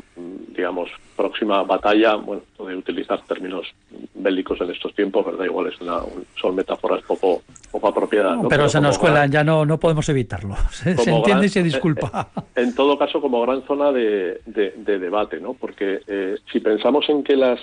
digamos, 0.56 0.90
próxima 1.16 1.62
batalla, 1.62 2.16
bueno, 2.16 2.42
de 2.58 2.76
utilizar 2.76 3.20
términos 3.26 3.66
bélicos 4.14 4.60
en 4.60 4.70
estos 4.70 4.94
tiempos, 4.94 5.24
¿verdad? 5.24 5.44
Igual 5.44 5.68
es 5.68 5.80
una, 5.80 6.00
son 6.40 6.54
metáforas 6.54 7.02
poco, 7.02 7.42
poco 7.70 7.88
apropiadas. 7.88 8.38
Pero, 8.48 8.68
se 8.68 8.80
nos 8.80 8.98
cuelan, 8.98 9.30
ya 9.30 9.44
no, 9.44 9.64
no 9.64 9.78
podemos 9.78 10.08
evitarlo. 10.08 10.56
Se, 10.70 10.90
entiende 10.90 11.46
y 11.46 11.48
se 11.48 11.62
disculpa. 11.62 12.28
En, 12.54 12.74
todo 12.74 12.98
caso, 12.98 13.20
como 13.20 13.40
gran 13.42 13.62
zona 13.62 13.92
de, 13.92 14.40
debate, 14.84 15.40
¿no? 15.40 15.54
Porque 15.54 16.00
si 16.50 16.60
pensamos 16.60 17.08
en 17.08 17.22
que 17.22 17.36
las 17.36 17.60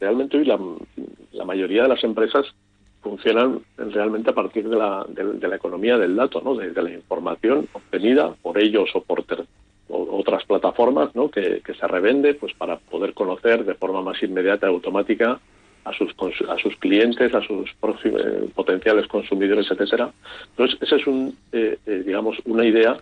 realmente 0.00 0.38
hoy 0.38 0.44
la, 0.44 0.58
la 1.32 1.44
mayoría 1.44 1.82
de 1.82 1.88
las 1.88 2.04
empresas 2.04 2.46
funcionan 3.02 3.60
realmente 3.76 4.30
a 4.30 4.34
partir 4.34 4.68
de 4.68 4.76
la, 4.76 5.04
de, 5.08 5.48
la 5.48 5.56
economía 5.56 5.98
del 5.98 6.16
dato, 6.16 6.40
¿no? 6.40 6.54
de, 6.54 6.72
la 6.80 6.90
información 6.90 7.68
obtenida 7.72 8.34
por 8.40 8.58
ellos 8.58 8.88
o 8.94 9.02
por 9.02 9.24
otras 9.88 10.44
plataformas 10.44 11.14
¿no? 11.14 11.30
que, 11.30 11.60
se 11.64 11.86
revende 11.86 12.34
pues 12.34 12.54
para 12.54 12.78
poder 12.78 13.12
conocer 13.12 13.64
de 13.64 13.74
forma 13.74 14.02
más 14.02 14.22
inmediata 14.22 14.66
y 14.66 14.70
automática 14.70 15.40
a 15.84 15.92
sus 15.92 16.14
a 16.48 16.56
sus 16.58 16.76
clientes, 16.76 17.34
a 17.34 17.42
sus 17.42 17.68
eh, 18.04 18.48
potenciales 18.54 19.08
consumidores, 19.08 19.68
etcétera. 19.68 20.12
Entonces, 20.50 20.78
esa 20.80 20.94
es 20.94 21.06
un 21.08 21.36
eh, 21.50 21.76
eh, 21.84 22.02
digamos 22.06 22.38
una 22.44 22.64
idea 22.64 22.96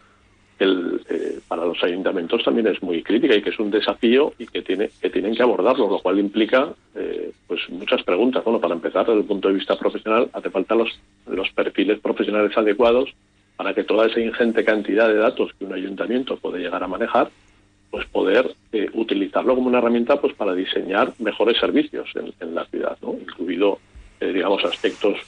el, 0.60 1.00
eh, 1.08 1.40
para 1.48 1.64
los 1.64 1.82
ayuntamientos 1.82 2.44
también 2.44 2.66
es 2.68 2.82
muy 2.82 3.02
crítica 3.02 3.34
y 3.34 3.42
que 3.42 3.50
es 3.50 3.58
un 3.58 3.70
desafío 3.70 4.34
y 4.38 4.46
que 4.46 4.62
tiene 4.62 4.90
que 5.00 5.10
tienen 5.10 5.34
que 5.34 5.42
abordarlo, 5.42 5.90
lo 5.90 5.98
cual 5.98 6.18
implica 6.18 6.72
eh, 6.94 7.29
pues 7.50 7.68
muchas 7.68 8.04
preguntas. 8.04 8.44
Bueno, 8.44 8.60
para 8.60 8.74
empezar, 8.74 9.04
desde 9.06 9.22
el 9.22 9.26
punto 9.26 9.48
de 9.48 9.54
vista 9.54 9.76
profesional, 9.76 10.30
hace 10.32 10.50
falta 10.50 10.76
los, 10.76 11.00
los 11.26 11.50
perfiles 11.50 11.98
profesionales 11.98 12.56
adecuados 12.56 13.12
para 13.56 13.74
que 13.74 13.82
toda 13.82 14.06
esa 14.06 14.20
ingente 14.20 14.64
cantidad 14.64 15.08
de 15.08 15.16
datos 15.16 15.50
que 15.58 15.64
un 15.64 15.72
ayuntamiento 15.72 16.36
puede 16.36 16.60
llegar 16.60 16.84
a 16.84 16.86
manejar 16.86 17.28
pues 17.90 18.06
poder 18.06 18.54
eh, 18.70 18.88
utilizarlo 18.94 19.56
como 19.56 19.66
una 19.66 19.78
herramienta 19.78 20.20
pues 20.20 20.32
para 20.34 20.54
diseñar 20.54 21.12
mejores 21.18 21.58
servicios 21.58 22.08
en, 22.14 22.54
la 22.54 22.64
ciudad, 22.66 22.96
¿no? 23.02 23.14
incluido 23.14 23.80
eh, 24.20 24.32
digamos 24.32 24.64
aspectos 24.64 25.18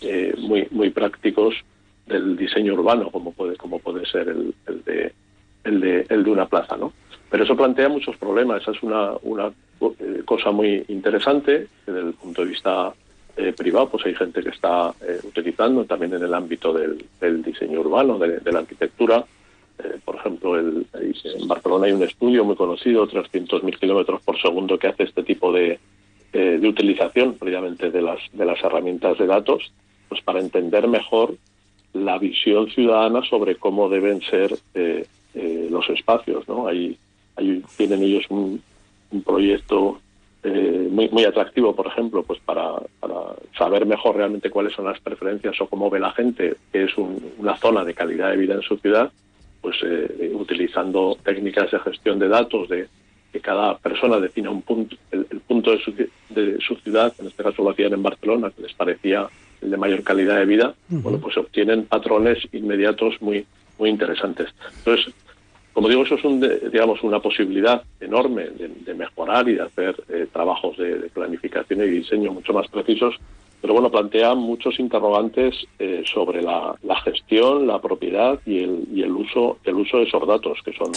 eh, 0.00 0.34
muy 0.38 0.66
muy 0.72 0.90
prácticos 0.90 1.54
del 2.08 2.36
diseño 2.36 2.74
urbano 2.74 3.08
como 3.12 3.30
puede 3.32 3.56
como 3.56 3.78
puede 3.78 4.04
ser 4.06 4.28
el, 4.30 4.52
el, 4.66 4.82
de 4.82 5.12
el 5.62 5.80
de 5.80 6.06
el 6.08 6.24
de 6.24 6.30
una 6.30 6.46
plaza, 6.46 6.76
¿no? 6.76 6.92
Pero 7.32 7.42
eso 7.42 7.56
plantea 7.56 7.88
muchos 7.88 8.16
problemas. 8.16 8.62
Esa 8.62 8.70
es 8.70 8.82
una 8.84 9.14
una 9.22 9.50
cosa 10.24 10.52
muy 10.52 10.84
interesante 10.86 11.66
desde 11.84 12.00
el 12.00 12.12
punto 12.12 12.42
de 12.42 12.48
vista 12.48 12.92
privado, 13.56 13.88
pues 13.88 14.06
hay 14.06 14.14
gente 14.14 14.42
que 14.42 14.50
está 14.50 14.94
utilizando 15.24 15.84
también 15.86 16.12
en 16.14 16.22
el 16.22 16.34
ámbito 16.34 16.72
del, 16.72 17.42
diseño 17.42 17.80
urbano, 17.80 18.18
de 18.18 18.52
la 18.52 18.58
arquitectura 18.60 19.24
eh, 19.78 19.98
por 20.04 20.16
ejemplo, 20.16 20.58
el, 20.58 20.86
en 20.94 21.48
Barcelona 21.48 21.86
hay 21.86 21.92
un 21.92 22.02
estudio 22.02 22.44
muy 22.44 22.56
conocido, 22.56 23.08
300.000 23.08 23.78
kilómetros 23.78 24.22
por 24.22 24.40
segundo, 24.40 24.78
que 24.78 24.88
hace 24.88 25.04
este 25.04 25.22
tipo 25.22 25.52
de, 25.52 25.78
eh, 26.32 26.58
de 26.60 26.68
utilización 26.68 27.34
previamente 27.34 27.90
de 27.90 28.02
las, 28.02 28.20
de 28.32 28.44
las 28.44 28.62
herramientas 28.62 29.18
de 29.18 29.26
datos, 29.26 29.72
pues 30.08 30.20
para 30.22 30.40
entender 30.40 30.86
mejor 30.88 31.36
la 31.94 32.18
visión 32.18 32.70
ciudadana 32.70 33.22
sobre 33.28 33.56
cómo 33.56 33.88
deben 33.88 34.20
ser 34.22 34.56
eh, 34.74 35.06
los 35.70 35.88
espacios. 35.90 36.46
¿no? 36.48 36.68
Ahí, 36.68 36.96
ahí 37.42 37.62
tienen 37.76 38.02
ellos 38.02 38.24
un, 38.30 38.62
un 39.10 39.22
proyecto 39.22 40.00
muy, 40.90 41.08
muy 41.10 41.24
atractivo, 41.24 41.72
por 41.72 41.86
ejemplo, 41.86 42.24
pues 42.24 42.40
para, 42.40 42.74
para, 42.98 43.36
saber 43.56 43.86
mejor 43.86 44.16
realmente 44.16 44.50
cuáles 44.50 44.72
son 44.72 44.86
las 44.86 44.98
preferencias 44.98 45.60
o 45.60 45.68
cómo 45.68 45.88
ve 45.88 46.00
la 46.00 46.10
gente 46.10 46.56
que 46.72 46.84
es 46.84 46.90
una 47.38 47.56
zona 47.58 47.84
de 47.84 47.94
calidad 47.94 48.30
de 48.30 48.38
vida 48.38 48.54
en 48.54 48.62
su 48.62 48.76
ciudad 48.78 49.12
pues 49.62 49.76
eh, 49.84 50.32
utilizando 50.34 51.16
técnicas 51.24 51.70
de 51.70 51.78
gestión 51.78 52.18
de 52.18 52.28
datos 52.28 52.68
de 52.68 52.88
que 53.32 53.40
cada 53.40 53.78
persona 53.78 54.18
defina 54.18 54.50
un 54.50 54.60
punto, 54.60 54.94
el, 55.10 55.24
punto 55.24 55.70
de 55.70 55.78
su, 55.78 55.92
de 55.92 56.58
su, 56.60 56.74
ciudad, 56.76 57.14
en 57.18 57.28
este 57.28 57.42
caso 57.42 57.62
lo 57.62 57.70
hacían 57.70 57.94
en 57.94 58.02
Barcelona, 58.02 58.50
que 58.54 58.62
les 58.62 58.74
parecía 58.74 59.26
el 59.62 59.70
de 59.70 59.76
mayor 59.78 60.02
calidad 60.02 60.36
de 60.36 60.44
vida, 60.44 60.74
bueno, 60.88 61.18
pues 61.18 61.38
obtienen 61.38 61.86
patrones 61.86 62.38
inmediatos 62.52 63.14
muy, 63.22 63.46
muy 63.78 63.88
interesantes. 63.88 64.48
Entonces, 64.78 65.14
como 65.72 65.88
digo, 65.88 66.02
eso 66.02 66.16
es 66.16 66.24
un, 66.24 66.40
digamos, 66.40 67.02
una 67.02 67.20
posibilidad 67.20 67.82
enorme 68.00 68.48
de, 68.50 68.94
mejorar 68.94 69.48
y 69.48 69.54
de 69.54 69.62
hacer 69.62 69.96
eh, 70.08 70.26
trabajos 70.30 70.76
de, 70.76 71.10
planificación 71.14 71.80
y 71.80 71.88
diseño 71.88 72.32
mucho 72.32 72.52
más 72.52 72.68
precisos. 72.68 73.16
Pero 73.60 73.74
bueno, 73.74 73.90
plantea 73.90 74.34
muchos 74.34 74.78
interrogantes 74.80 75.54
eh, 75.78 76.02
sobre 76.12 76.42
la, 76.42 76.76
gestión, 77.04 77.66
la 77.66 77.80
propiedad 77.80 78.38
y 78.44 78.58
el, 78.58 78.84
y 78.92 79.02
el 79.02 79.12
uso 79.12 79.58
el 79.64 79.76
uso 79.76 79.98
de 79.98 80.04
esos 80.04 80.26
datos, 80.26 80.58
que 80.64 80.72
son, 80.72 80.92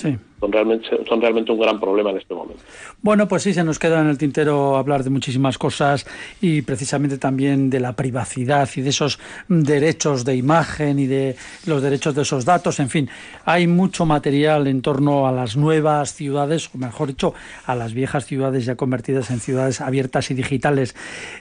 son, 0.46 0.52
realmente, 0.52 0.88
son 1.08 1.22
realmente 1.22 1.52
un 1.52 1.60
gran 1.60 1.80
problema 1.80 2.12
en 2.12 2.18
este 2.18 2.34
momento. 2.34 2.62
Bueno, 3.02 3.28
pues 3.28 3.44
sí, 3.44 3.54
se 3.54 3.64
nos 3.64 3.80
queda 3.80 4.02
en 4.02 4.08
el 4.08 4.18
tintero 4.18 4.78
hablar 4.78 5.04
de 5.04 5.10
muchísimas 5.10 5.58
cosas 5.58 6.06
y 6.42 6.62
precisamente 6.62 7.18
también 7.18 7.70
de 7.70 7.80
la 7.80 7.94
privacidad 7.94 8.70
y 8.76 8.82
de 8.82 8.90
esos 8.90 9.20
derechos 9.48 10.26
de 10.26 10.36
imagen 10.36 11.00
y 11.00 11.08
de 11.08 11.36
los 11.66 11.82
derechos 11.82 12.16
de 12.16 12.22
esos 12.22 12.46
datos. 12.46 12.80
En 12.80 12.90
fin, 12.90 13.10
hay 13.46 13.68
mucho 13.68 14.06
material 14.06 14.68
en 14.68 14.82
torno 14.82 15.28
a 15.28 15.32
las 15.32 15.58
nuevas 15.58 16.14
ciudades, 16.14 16.70
o 16.74 16.78
mejor 16.78 17.10
dicho, 17.10 17.34
a 17.66 17.76
las 17.76 17.94
viejas 17.94 18.26
ciudades 18.26 18.66
ya 18.66 18.76
convertidas 18.76 19.32
en 19.32 19.40
ciudades 19.40 19.82
abiertas 19.82 20.30
y 20.32 20.34
digitales. 20.34 20.96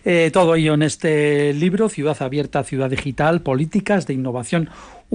Eh, 0.05 0.31
todo 0.33 0.55
ello 0.55 0.75
en 0.75 0.83
este 0.83 1.53
libro, 1.53 1.89
Ciudad 1.89 2.17
Abierta, 2.21 2.65
Ciudad 2.65 2.91
Digital, 2.91 3.43
Políticas 3.43 4.07
de 4.07 4.15
Innovación 4.15 4.71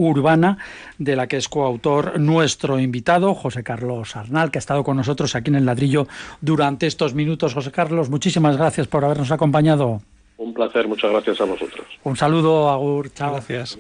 Urbana, 0.08 0.58
de 0.98 1.16
la 1.16 1.28
que 1.28 1.38
es 1.38 1.50
coautor 1.50 2.20
nuestro 2.20 2.80
invitado, 2.80 3.34
José 3.36 3.64
Carlos 3.64 4.16
Arnal, 4.16 4.52
que 4.52 4.58
ha 4.58 4.60
estado 4.62 4.84
con 4.84 4.98
nosotros 4.98 5.36
aquí 5.36 5.50
en 5.50 5.56
el 5.56 5.66
ladrillo 5.66 6.08
durante 6.42 6.88
estos 6.88 7.14
minutos. 7.14 7.54
José 7.54 7.72
Carlos, 7.72 8.10
muchísimas 8.10 8.58
gracias 8.58 8.88
por 8.88 9.04
habernos 9.04 9.32
acompañado. 9.32 10.02
Un 10.38 10.54
placer, 10.54 10.88
muchas 10.88 11.12
gracias 11.12 11.42
a 11.42 11.44
vosotros. 11.44 11.86
Un 12.04 12.16
saludo, 12.16 12.70
Agur, 12.70 13.12
chao. 13.14 13.34
Gracias. 13.34 13.78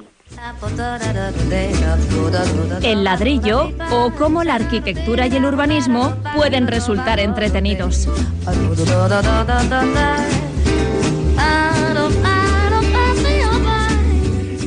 El 2.84 3.04
ladrillo 3.04 3.72
o 3.92 4.12
cómo 4.12 4.44
la 4.44 4.56
arquitectura 4.56 5.28
y 5.28 5.36
el 5.36 5.46
urbanismo 5.46 6.14
pueden 6.36 6.68
resultar 6.68 7.20
entretenidos. 7.20 8.08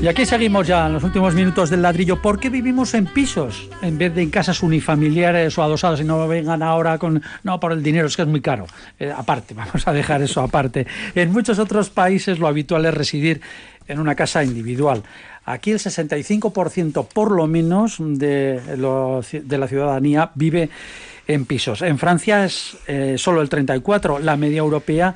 Y 0.02 0.08
aquí 0.08 0.26
seguimos 0.26 0.66
ya 0.66 0.88
en 0.88 0.94
los 0.94 1.04
últimos 1.04 1.32
minutos 1.32 1.70
del 1.70 1.80
ladrillo. 1.80 2.20
¿Por 2.20 2.40
qué 2.40 2.48
vivimos 2.48 2.92
en 2.94 3.06
pisos 3.06 3.70
en 3.82 3.98
vez 3.98 4.12
de 4.12 4.22
en 4.22 4.30
casas 4.30 4.60
unifamiliares 4.60 5.56
o 5.56 5.62
adosadas 5.62 6.00
y 6.00 6.04
no 6.04 6.26
vengan 6.26 6.60
ahora 6.60 6.98
con... 6.98 7.22
No, 7.44 7.60
por 7.60 7.70
el 7.70 7.84
dinero, 7.84 8.08
es 8.08 8.16
que 8.16 8.22
es 8.22 8.28
muy 8.28 8.40
caro. 8.40 8.66
Eh, 8.98 9.12
aparte, 9.16 9.54
vamos 9.54 9.86
a 9.86 9.92
dejar 9.92 10.20
eso 10.20 10.40
aparte. 10.40 10.88
En 11.14 11.30
muchos 11.30 11.60
otros 11.60 11.88
países 11.88 12.40
lo 12.40 12.48
habitual 12.48 12.84
es 12.84 12.94
residir 12.94 13.42
en 13.86 14.00
una 14.00 14.16
casa 14.16 14.42
individual. 14.42 15.04
Aquí 15.44 15.70
el 15.70 15.78
65% 15.78 17.06
por 17.06 17.30
lo 17.30 17.46
menos 17.46 17.98
de, 18.00 18.60
la 18.76 19.68
ciudadanía 19.68 20.32
vive 20.34 20.68
en 21.28 21.44
pisos. 21.44 21.80
En 21.80 21.98
Francia 21.98 22.44
es 22.44 22.76
eh, 22.88 23.14
solo 23.18 23.40
el 23.40 23.48
34%, 23.48 24.18
la 24.18 24.36
media 24.36 24.58
europea 24.58 25.14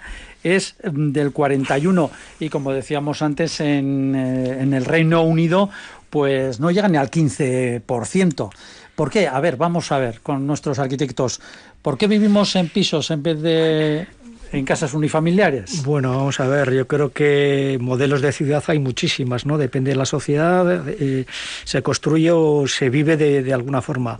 es 0.54 0.76
mm, 0.84 1.12
del 1.12 1.32
41 1.32 2.10
y 2.40 2.48
como 2.48 2.72
decíamos 2.72 3.22
antes 3.22 3.60
en, 3.60 4.14
eh, 4.14 4.62
en 4.62 4.72
el 4.72 4.84
Reino 4.84 5.22
Unido 5.22 5.70
pues 6.10 6.60
no 6.60 6.70
llega 6.70 6.88
ni 6.88 6.96
al 6.96 7.10
15%. 7.10 8.50
¿Por 8.94 9.10
qué? 9.10 9.28
A 9.28 9.38
ver, 9.40 9.56
vamos 9.56 9.92
a 9.92 9.98
ver 9.98 10.20
con 10.22 10.46
nuestros 10.46 10.78
arquitectos. 10.78 11.40
¿Por 11.82 11.98
qué 11.98 12.06
vivimos 12.06 12.56
en 12.56 12.68
pisos 12.70 13.10
en 13.10 13.22
vez 13.22 13.42
de 13.42 14.06
en 14.52 14.64
casas 14.64 14.94
unifamiliares? 14.94 15.84
Bueno, 15.84 16.16
vamos 16.16 16.40
a 16.40 16.46
ver, 16.46 16.72
yo 16.72 16.86
creo 16.86 17.12
que 17.12 17.78
modelos 17.80 18.22
de 18.22 18.32
ciudad 18.32 18.62
hay 18.68 18.78
muchísimas, 18.78 19.44
¿no? 19.46 19.58
Depende 19.58 19.90
de 19.90 19.96
la 19.96 20.06
sociedad, 20.06 20.84
eh, 20.88 21.26
se 21.64 21.82
construye 21.82 22.30
o 22.30 22.66
se 22.66 22.88
vive 22.88 23.16
de, 23.16 23.42
de 23.42 23.52
alguna 23.52 23.82
forma. 23.82 24.18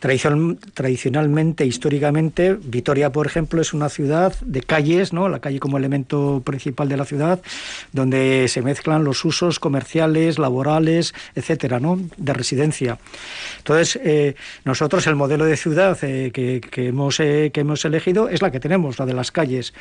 Tradicionalmente, 0.00 1.66
históricamente, 1.66 2.54
Vitoria, 2.54 3.12
por 3.12 3.26
ejemplo, 3.26 3.60
es 3.60 3.72
una 3.72 3.88
ciudad 3.88 4.34
de 4.40 4.62
calles, 4.62 5.12
¿no? 5.12 5.28
La 5.28 5.40
calle 5.40 5.60
como 5.60 5.78
elemento 5.78 6.42
principal 6.44 6.88
de 6.88 6.96
la 6.96 7.04
ciudad, 7.04 7.40
donde 7.92 8.46
se 8.48 8.62
mezclan 8.62 9.04
los 9.04 9.24
usos 9.24 9.60
comerciales, 9.60 10.38
laborales, 10.38 11.14
etcétera, 11.34 11.80
¿no? 11.80 12.00
De 12.16 12.32
residencia. 12.32 12.98
Entonces, 13.58 14.00
eh, 14.02 14.34
nosotros 14.64 15.06
el 15.06 15.16
modelo 15.16 15.44
de 15.44 15.56
ciudad 15.56 15.98
eh, 16.02 16.30
que, 16.32 16.88
hemos, 16.88 17.18
que 17.18 17.52
hemos 17.54 17.84
elegido 17.84 18.28
es 18.28 18.42
la 18.42 18.50
que 18.50 18.58
tenemos, 18.58 18.98
la 18.98 19.06
de 19.06 19.14
las 19.14 19.30
calles. 19.30 19.74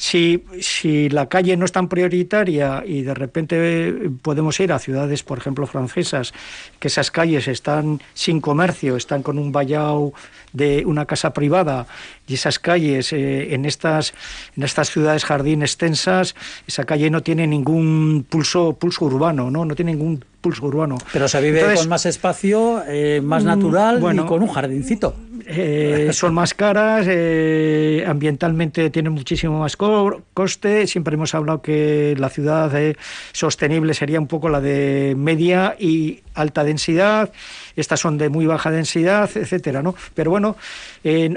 Si, 0.00 0.42
si 0.62 1.10
la 1.10 1.28
calle 1.28 1.58
no 1.58 1.66
es 1.66 1.72
tan 1.72 1.86
prioritaria 1.86 2.82
y 2.86 3.02
de 3.02 3.12
repente 3.12 4.10
podemos 4.22 4.58
ir 4.58 4.72
a 4.72 4.78
ciudades, 4.78 5.22
por 5.22 5.36
ejemplo, 5.36 5.66
francesas, 5.66 6.32
que 6.78 6.88
esas 6.88 7.10
calles 7.10 7.48
están 7.48 8.00
sin 8.14 8.40
comercio, 8.40 8.96
están 8.96 9.22
con 9.22 9.38
un 9.38 9.52
vallado 9.52 10.14
de 10.54 10.84
una 10.86 11.04
casa 11.04 11.34
privada 11.34 11.86
y 12.26 12.32
esas 12.32 12.58
calles 12.58 13.12
eh, 13.12 13.54
en 13.54 13.66
estas 13.66 14.14
en 14.56 14.62
estas 14.62 14.90
ciudades 14.90 15.24
jardín 15.24 15.62
extensas 15.62 16.34
esa 16.66 16.84
calle 16.84 17.08
no 17.08 17.22
tiene 17.22 17.46
ningún 17.46 18.26
pulso 18.28 18.72
pulso 18.72 19.04
urbano 19.04 19.48
no 19.48 19.64
no 19.64 19.76
tiene 19.76 19.92
ningún 19.92 20.24
pulso 20.40 20.66
urbano. 20.66 20.96
Pero 21.12 21.28
se 21.28 21.40
vive 21.40 21.74
con 21.74 21.88
más 21.88 22.06
espacio 22.06 22.82
eh, 22.86 23.20
más 23.22 23.44
natural 23.44 23.98
y 23.98 24.24
con 24.24 24.42
un 24.42 24.48
jardincito 24.48 25.14
eh, 25.46 26.10
son 26.12 26.34
más 26.34 26.54
caras, 26.54 27.06
eh, 27.08 28.04
ambientalmente 28.06 28.90
tienen 28.90 29.12
muchísimo 29.12 29.60
más 29.60 29.76
coste. 29.76 30.86
Siempre 30.86 31.14
hemos 31.14 31.34
hablado 31.34 31.62
que 31.62 32.14
la 32.18 32.28
ciudad 32.28 32.74
eh, 32.80 32.96
sostenible 33.32 33.94
sería 33.94 34.20
un 34.20 34.26
poco 34.26 34.48
la 34.48 34.60
de 34.60 35.14
media 35.16 35.76
y 35.78 36.20
alta 36.34 36.64
densidad 36.64 37.32
estas 37.76 38.00
son 38.00 38.18
de 38.18 38.28
muy 38.28 38.46
baja 38.46 38.70
densidad, 38.70 39.30
etcétera, 39.34 39.82
¿no? 39.82 39.94
Pero 40.14 40.30
bueno, 40.30 40.56
eh, 41.04 41.34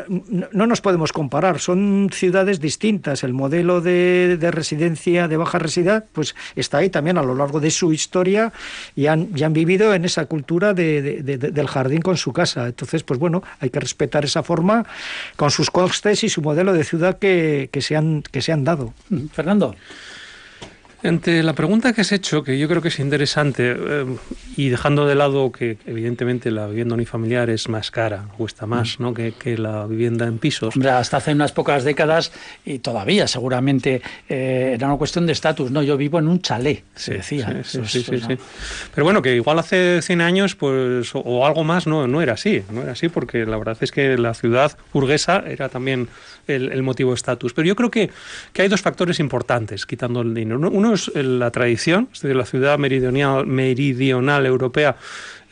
no, 0.52 0.68
nos 0.68 0.82
podemos 0.82 1.12
comparar, 1.12 1.60
son 1.60 2.10
ciudades 2.14 2.60
distintas. 2.60 3.24
El 3.24 3.34
modelo 3.34 3.82
de, 3.82 4.38
residencia 4.52 5.28
de 5.28 5.38
baja 5.38 5.60
densidad, 5.60 6.06
pues 6.12 6.36
está 6.56 6.80
ahí 6.80 6.90
también 6.90 7.18
a 7.18 7.24
lo 7.24 7.36
largo 7.36 7.60
de 7.60 7.72
su 7.72 7.94
historia 7.94 8.52
y 8.96 9.08
han, 9.08 9.30
han 9.42 9.54
vivido 9.54 9.94
en 9.94 10.06
esa 10.06 10.26
cultura 10.26 10.74
del 10.74 11.68
jardín 11.68 12.02
con 12.02 12.18
su 12.18 12.34
casa. 12.34 12.68
Entonces, 12.68 13.04
pues 13.04 13.20
bueno, 13.20 13.44
hay 13.60 13.70
que 13.70 13.80
respetar 13.80 14.26
esa 14.26 14.44
forma 14.44 14.86
con 15.36 15.52
sus 15.52 15.70
costes 15.70 16.24
y 16.24 16.30
su 16.30 16.42
modelo 16.42 16.74
de 16.74 16.84
ciudad 16.84 17.18
que, 17.18 17.70
se, 17.80 17.96
han, 17.96 18.22
que 18.24 18.42
se 18.42 18.52
han 18.52 18.64
dado. 18.64 18.94
Fernando. 19.32 19.76
Ante 21.04 21.44
la 21.44 21.54
pregunta 21.54 21.92
que 21.92 22.00
has 22.00 22.14
hecho, 22.14 22.44
que 22.44 22.58
yo 22.58 22.70
creo 22.70 22.82
que 22.82 22.88
es 22.88 23.00
interesante, 23.00 23.76
eh, 23.78 24.06
y 24.56 24.70
dejando 24.70 25.06
de 25.06 25.16
lado 25.16 25.52
que 25.52 25.78
evidentemente 25.86 26.50
la 26.50 26.68
vivienda 26.68 26.96
unifamiliar 26.96 27.50
es 27.50 27.68
más 27.68 27.92
cara, 27.92 28.26
cuesta 28.38 28.66
más 28.66 29.00
mm. 29.00 29.04
¿no? 29.04 29.14
que, 29.14 29.58
la 29.58 29.86
vivienda 29.86 30.26
en 30.28 30.38
pisos. 30.38 30.76
Hombre, 30.76 30.92
hasta 30.92 31.18
hace 31.18 31.34
unas 31.34 31.52
pocas 31.52 31.84
décadas, 31.84 32.32
y 32.64 32.80
todavía 32.80 33.28
seguramente 33.28 34.02
eh, 34.30 34.72
era 34.76 34.88
una 34.88 34.98
cuestión 34.98 35.26
de 35.26 35.34
estatus, 35.34 35.72
¿no? 35.72 35.84
Yo 35.84 35.98
vivo 35.98 36.20
en 36.20 36.28
un 36.30 36.42
chalet, 36.42 36.84
se 36.96 37.16
decía. 37.16 37.62
Sí, 37.64 37.82
sí, 37.86 38.04
sí, 38.04 38.38
Pero 38.96 39.04
bueno, 39.04 39.22
que 39.22 39.36
igual 39.36 39.60
hace 39.60 40.02
100 40.02 40.22
años, 40.22 40.56
pues, 40.56 41.12
o, 41.14 41.46
algo 41.46 41.66
más, 41.66 41.86
no, 41.86 42.08
no 42.08 42.22
era 42.22 42.34
así, 42.34 42.64
no 42.72 42.82
era 42.82 42.94
así, 42.94 43.10
porque 43.10 43.46
la 43.46 43.58
verdad 43.58 43.78
es 43.82 43.92
que 43.92 44.18
la 44.18 44.34
ciudad 44.34 44.78
burguesa 44.94 45.44
era 45.46 45.68
también 45.68 46.08
el, 46.48 46.84
motivo 46.84 47.12
de 47.12 47.16
estatus. 47.16 47.54
Pero 47.54 47.68
yo 47.68 47.76
creo 47.76 47.92
que, 47.92 48.10
que 48.52 48.62
hay 48.62 48.68
dos 48.68 48.82
factores 48.82 49.20
importantes, 49.20 49.86
quitando 49.86 50.22
el 50.22 50.34
dinero. 50.34 50.60
Uno 50.60 50.93
la 51.16 51.52
tradición, 51.52 52.10
es 52.12 52.22
decir, 52.22 52.36
la 52.36 52.46
ciudad 52.46 52.78
meridional, 52.78 53.46
meridional 53.46 54.46
europea 54.46 54.96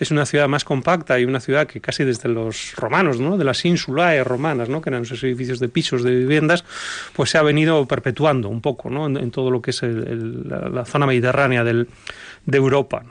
es 0.02 0.10
una 0.10 0.26
ciudad 0.26 0.48
más 0.48 0.64
compacta 0.64 1.20
y 1.20 1.26
una 1.26 1.40
ciudad 1.40 1.68
que 1.68 1.80
casi 1.80 2.04
desde 2.04 2.28
los 2.28 2.76
romanos, 2.76 3.20
¿no? 3.20 3.38
de 3.38 3.44
las 3.44 3.64
insulae 3.66 4.24
romanas, 4.24 4.68
¿no? 4.68 4.82
que 4.82 4.90
eran 4.90 5.04
esos 5.04 5.24
edificios 5.24 5.60
de 5.60 5.70
pisos, 5.70 6.04
de 6.04 6.10
viviendas, 6.10 6.66
pues 7.14 7.30
se 7.30 7.38
ha 7.38 7.44
venido 7.44 7.88
perpetuando 7.88 8.50
un 8.50 8.62
poco 8.62 8.90
¿no? 8.90 9.06
en, 9.06 9.30
todo 9.30 9.52
lo 9.52 9.62
que 9.62 9.70
es 9.70 9.84
la, 9.84 10.86
zona 10.86 11.06
mediterránea 11.06 11.64
del, 11.64 11.88
de 12.48 12.58
Europa. 12.58 13.04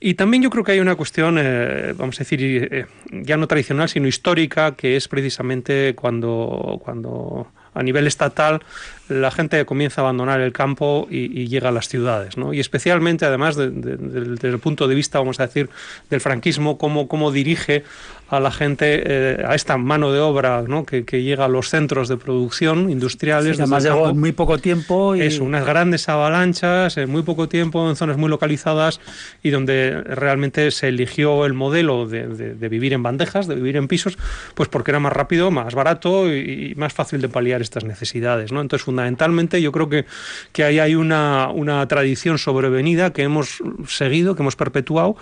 Y 0.00 0.14
también 0.14 0.42
yo 0.42 0.50
creo 0.50 0.64
que 0.64 0.72
hay 0.72 0.80
una 0.80 0.96
cuestión, 0.96 1.38
eh, 1.40 1.94
vamos 1.96 2.16
a 2.16 2.18
decir, 2.18 2.40
eh, 2.42 2.86
ya 3.12 3.36
no 3.36 3.46
tradicional, 3.46 3.88
sino 3.88 4.08
histórica, 4.08 4.74
que 4.74 4.96
es 4.96 5.06
precisamente 5.06 5.94
cuando, 5.94 6.80
cuando 6.84 7.46
a 7.74 7.82
nivel 7.84 8.08
estatal 8.08 8.60
la 9.08 9.30
gente 9.30 9.64
comienza 9.64 10.00
a 10.00 10.04
abandonar 10.04 10.40
el 10.40 10.52
campo 10.52 11.06
y, 11.10 11.48
llega 11.48 11.70
a 11.70 11.72
las 11.72 11.88
ciudades, 11.88 12.36
¿no? 12.36 12.52
Y 12.52 12.60
especialmente, 12.60 13.24
además, 13.24 13.56
desde 13.56 14.48
el 14.48 14.58
punto 14.58 14.86
de 14.86 14.94
vista, 14.94 15.18
vamos 15.18 15.40
a 15.40 15.46
decir, 15.46 15.70
del 16.10 16.20
franquismo, 16.20 16.78
cómo, 16.78 17.08
cómo 17.08 17.32
dirige 17.32 17.84
a 18.28 18.40
la 18.40 18.50
gente, 18.50 19.02
eh, 19.06 19.42
a 19.46 19.54
esta 19.54 19.78
mano 19.78 20.12
de 20.12 20.20
obra 20.20 20.62
¿no? 20.66 20.84
que, 20.84 21.02
llega 21.02 21.46
a 21.46 21.48
los 21.48 21.70
centros 21.70 22.08
de 22.08 22.18
producción 22.18 22.90
industriales. 22.90 23.56
Sí, 23.56 23.62
además 23.62 23.84
llegó 23.84 24.10
en 24.10 24.20
muy 24.20 24.32
poco 24.32 24.58
tiempo. 24.58 25.16
Y... 25.16 25.22
Es 25.22 25.40
unas 25.40 25.64
grandes 25.64 26.08
avalanchas, 26.08 26.98
en 26.98 27.10
muy 27.10 27.22
poco 27.22 27.48
tiempo, 27.48 27.88
en 27.88 27.96
zonas 27.96 28.18
muy 28.18 28.28
localizadas 28.28 29.00
y 29.42 29.50
donde 29.50 30.02
realmente 30.02 30.70
se 30.70 30.88
eligió 30.88 31.46
el 31.46 31.54
modelo 31.54 32.06
de, 32.06 32.28
de, 32.28 32.68
vivir 32.68 32.92
en 32.92 33.02
bandejas, 33.02 33.46
de 33.46 33.54
vivir 33.54 33.76
en 33.76 33.88
pisos, 33.88 34.18
pues 34.54 34.68
porque 34.68 34.90
era 34.90 35.00
más 35.00 35.12
rápido, 35.12 35.50
más 35.50 35.74
barato 35.74 36.32
y, 36.32 36.74
más 36.76 36.92
fácil 36.92 37.22
de 37.22 37.30
paliar 37.30 37.62
estas 37.62 37.84
necesidades. 37.84 38.52
¿no? 38.52 38.60
Entonces, 38.60 38.84
fundamentalmente 38.98 39.62
yo 39.62 39.70
creo 39.70 39.88
que, 39.88 40.06
que 40.52 40.64
ahí 40.64 40.80
hay 40.80 40.96
una, 40.96 41.50
una 41.54 41.86
tradición 41.86 42.36
sobrevenida 42.36 43.12
que 43.12 43.22
hemos 43.22 43.62
seguido, 43.86 44.34
que 44.34 44.42
hemos 44.42 44.56
perpetuado, 44.56 45.14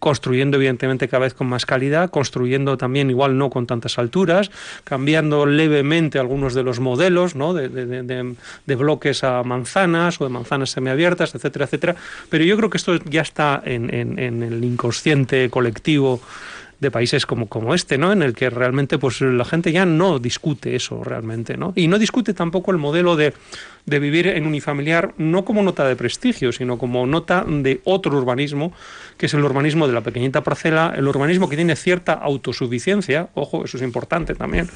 construyendo 0.00 0.56
evidentemente 0.56 1.06
cada 1.06 1.22
vez 1.22 1.34
con 1.34 1.46
más 1.46 1.64
calidad, 1.64 2.10
construyendo 2.10 2.76
también 2.76 3.10
igual 3.10 3.38
no 3.38 3.48
con 3.48 3.68
tantas 3.68 3.96
alturas, 4.00 4.50
cambiando 4.82 5.46
levemente 5.46 6.18
algunos 6.18 6.54
de 6.54 6.64
los 6.64 6.80
modelos, 6.80 7.36
¿no? 7.36 7.54
de, 7.54 7.68
de, 7.68 8.74
bloques 8.74 9.22
a 9.22 9.44
manzanas 9.44 10.20
o 10.20 10.24
de 10.24 10.30
manzanas 10.30 10.70
semiabiertas, 10.70 11.36
etcétera, 11.36 11.66
etcétera. 11.66 11.94
Pero 12.28 12.42
yo 12.42 12.56
creo 12.56 12.70
que 12.70 12.78
esto 12.78 12.96
ya 13.04 13.22
está 13.22 13.62
en, 13.64 13.94
en 13.94 14.42
el 14.42 14.64
inconsciente 14.64 15.48
colectivo 15.48 16.20
de 16.82 16.90
países 16.90 17.26
como, 17.26 17.46
como 17.46 17.74
este, 17.74 17.96
¿no? 17.96 18.12
En 18.12 18.22
el 18.22 18.34
que 18.34 18.50
realmente 18.50 18.98
pues 18.98 19.20
la 19.20 19.44
gente 19.44 19.70
ya 19.70 19.86
no 19.86 20.18
discute 20.18 20.74
eso 20.74 21.04
realmente, 21.04 21.56
¿no? 21.56 21.72
Y 21.76 21.86
no 21.86 21.96
discute 21.96 22.34
tampoco 22.34 22.72
el 22.72 22.78
modelo 22.78 23.14
de 23.14 23.32
de 23.86 23.98
vivir 23.98 24.28
en 24.28 24.46
unifamiliar 24.46 25.14
no 25.18 25.44
como 25.44 25.62
nota 25.62 25.86
de 25.86 25.96
prestigio, 25.96 26.52
sino 26.52 26.78
como 26.78 27.06
nota 27.06 27.44
de 27.46 27.80
otro 27.84 28.16
urbanismo, 28.16 28.72
que 29.16 29.26
es 29.26 29.34
el 29.34 29.44
urbanismo 29.44 29.86
de 29.86 29.92
la 29.92 30.02
pequeñita 30.02 30.42
parcela, 30.42 30.94
el 30.96 31.06
urbanismo 31.06 31.48
que 31.48 31.56
tiene 31.56 31.74
cierta 31.74 32.12
autosuficiencia, 32.12 33.28
ojo, 33.34 33.64
eso 33.64 33.76
es 33.76 33.82
importante 33.82 34.34
también, 34.34 34.68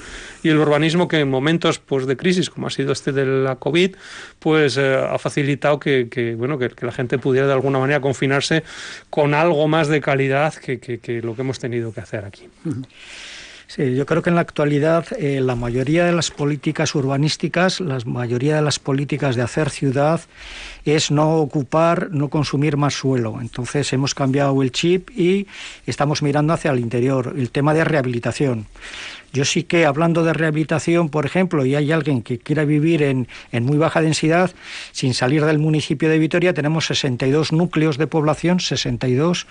y 0.42 0.48
el 0.48 0.58
urbanismo 0.58 1.08
que 1.08 1.20
en 1.20 1.30
momentos 1.30 1.78
pues, 1.78 2.06
de 2.06 2.16
crisis, 2.16 2.50
como 2.50 2.66
ha 2.66 2.70
sido 2.70 2.92
este 2.92 3.12
de 3.12 3.26
la 3.26 3.56
COVID, 3.56 3.96
pues 4.38 4.76
eh, 4.76 4.96
ha 4.96 5.18
facilitado 5.18 5.78
que, 5.78 6.34
bueno, 6.36 6.58
que, 6.58 6.70
la 6.80 6.92
gente 6.92 7.18
pudiera 7.18 7.46
de 7.46 7.52
alguna 7.52 7.78
manera 7.78 8.00
confinarse 8.00 8.62
con 9.10 9.34
algo 9.34 9.66
más 9.66 9.88
de 9.88 10.00
calidad 10.00 10.54
que, 10.54 10.78
que 10.78 11.22
lo 11.22 11.34
que 11.34 11.42
hemos 11.42 11.58
tenido 11.58 11.92
que 11.92 12.00
hacer 12.00 12.24
aquí. 12.24 12.48
Sí, 13.68 13.96
yo 13.96 14.06
creo 14.06 14.22
que 14.22 14.30
en 14.30 14.36
la 14.36 14.42
actualidad 14.42 15.06
eh, 15.18 15.40
la 15.40 15.56
mayoría 15.56 16.04
de 16.04 16.12
las 16.12 16.30
políticas 16.30 16.94
urbanísticas, 16.94 17.80
la 17.80 17.98
mayoría 18.04 18.56
de 18.56 18.62
las 18.62 18.78
políticas 18.78 19.34
de 19.34 19.42
hacer 19.42 19.70
ciudad 19.70 20.20
es 20.84 21.10
no 21.10 21.34
ocupar, 21.38 22.10
no 22.12 22.28
consumir 22.28 22.76
más 22.76 22.94
suelo. 22.94 23.38
Entonces 23.40 23.92
hemos 23.92 24.14
cambiado 24.14 24.62
el 24.62 24.70
chip 24.70 25.10
y 25.10 25.48
estamos 25.84 26.22
mirando 26.22 26.52
hacia 26.52 26.70
el 26.70 26.78
interior. 26.78 27.34
El 27.36 27.50
tema 27.50 27.74
de 27.74 27.82
rehabilitación. 27.82 28.66
Yo 29.36 29.44
sí 29.44 29.64
que 29.64 29.84
hablando 29.84 30.24
de 30.24 30.32
rehabilitación, 30.32 31.10
por 31.10 31.26
ejemplo, 31.26 31.66
y 31.66 31.74
hay 31.74 31.92
alguien 31.92 32.22
que 32.22 32.38
quiera 32.38 32.64
vivir 32.64 33.02
en, 33.02 33.28
muy 33.52 33.76
baja 33.76 34.00
densidad, 34.00 34.50
sin 34.92 35.12
salir 35.12 35.44
del 35.44 35.58
municipio 35.58 36.08
de 36.08 36.18
Vitoria, 36.18 36.54
tenemos 36.54 36.86
62 36.86 37.52
núcleos 37.52 37.98
de 37.98 38.06
población, 38.06 38.60
62, 38.60 39.46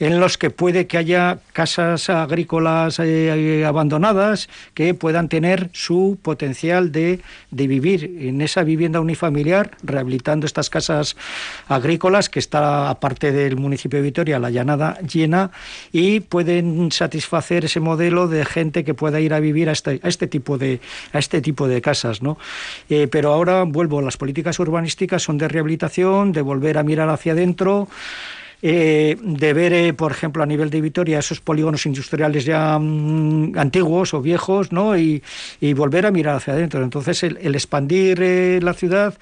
en 0.00 0.18
los 0.18 0.38
que 0.38 0.48
puede 0.48 0.86
que 0.86 0.96
haya 0.96 1.40
casas 1.52 2.08
agrícolas 2.08 3.00
eh, 3.00 3.66
abandonadas 3.66 4.48
que 4.72 4.94
puedan 4.94 5.28
tener 5.28 5.68
su 5.74 6.18
potencial 6.22 6.90
de, 6.90 7.20
de 7.50 7.66
vivir 7.66 8.16
en 8.20 8.40
esa 8.40 8.62
vivienda 8.62 8.98
unifamiliar, 8.98 9.72
rehabilitando 9.82 10.46
estas 10.46 10.70
casas 10.70 11.16
agrícolas, 11.68 12.30
que 12.30 12.38
está 12.38 12.88
aparte 12.88 13.30
del 13.32 13.56
municipio 13.56 13.98
de 13.98 14.04
Vitoria, 14.04 14.38
la 14.38 14.48
llanada 14.48 14.98
llena, 15.00 15.50
y 15.92 16.20
pueden 16.20 16.90
satisfacer 16.92 17.66
ese 17.66 17.80
modelo 17.80 18.26
de 18.26 18.46
gente 18.46 18.84
que 18.84 18.94
pueda 18.94 19.17
ir 19.20 19.34
a 19.34 19.40
vivir 19.40 19.68
a 19.68 19.72
este, 19.72 20.00
a 20.02 20.08
este, 20.08 20.26
tipo, 20.26 20.58
de, 20.58 20.80
a 21.12 21.18
este 21.18 21.40
tipo 21.40 21.68
de 21.68 21.80
casas. 21.80 22.22
¿no? 22.22 22.38
Eh, 22.88 23.08
pero 23.10 23.32
ahora 23.32 23.64
vuelvo, 23.64 24.00
las 24.00 24.16
políticas 24.16 24.58
urbanísticas 24.58 25.22
son 25.22 25.38
de 25.38 25.48
rehabilitación, 25.48 26.32
de 26.32 26.42
volver 26.42 26.78
a 26.78 26.82
mirar 26.82 27.08
hacia 27.08 27.32
adentro. 27.32 27.88
Eh, 28.60 29.16
de 29.22 29.52
ver, 29.52 29.72
eh, 29.72 29.92
por 29.92 30.10
ejemplo, 30.10 30.42
a 30.42 30.46
nivel 30.46 30.68
de 30.68 30.80
Vitoria, 30.80 31.20
esos 31.20 31.40
polígonos 31.40 31.86
industriales 31.86 32.44
ya 32.44 32.76
mm, 32.76 33.56
antiguos 33.56 34.14
o 34.14 34.20
viejos, 34.20 34.72
¿no? 34.72 34.98
Y, 34.98 35.22
volver 35.76 36.06
a 36.06 36.10
mirar 36.10 36.34
hacia 36.34 36.54
adentro. 36.54 36.82
Entonces, 36.82 37.22
el, 37.22 37.54
expandir 37.54 38.18
la 38.60 38.74
ciudad, 38.74 39.14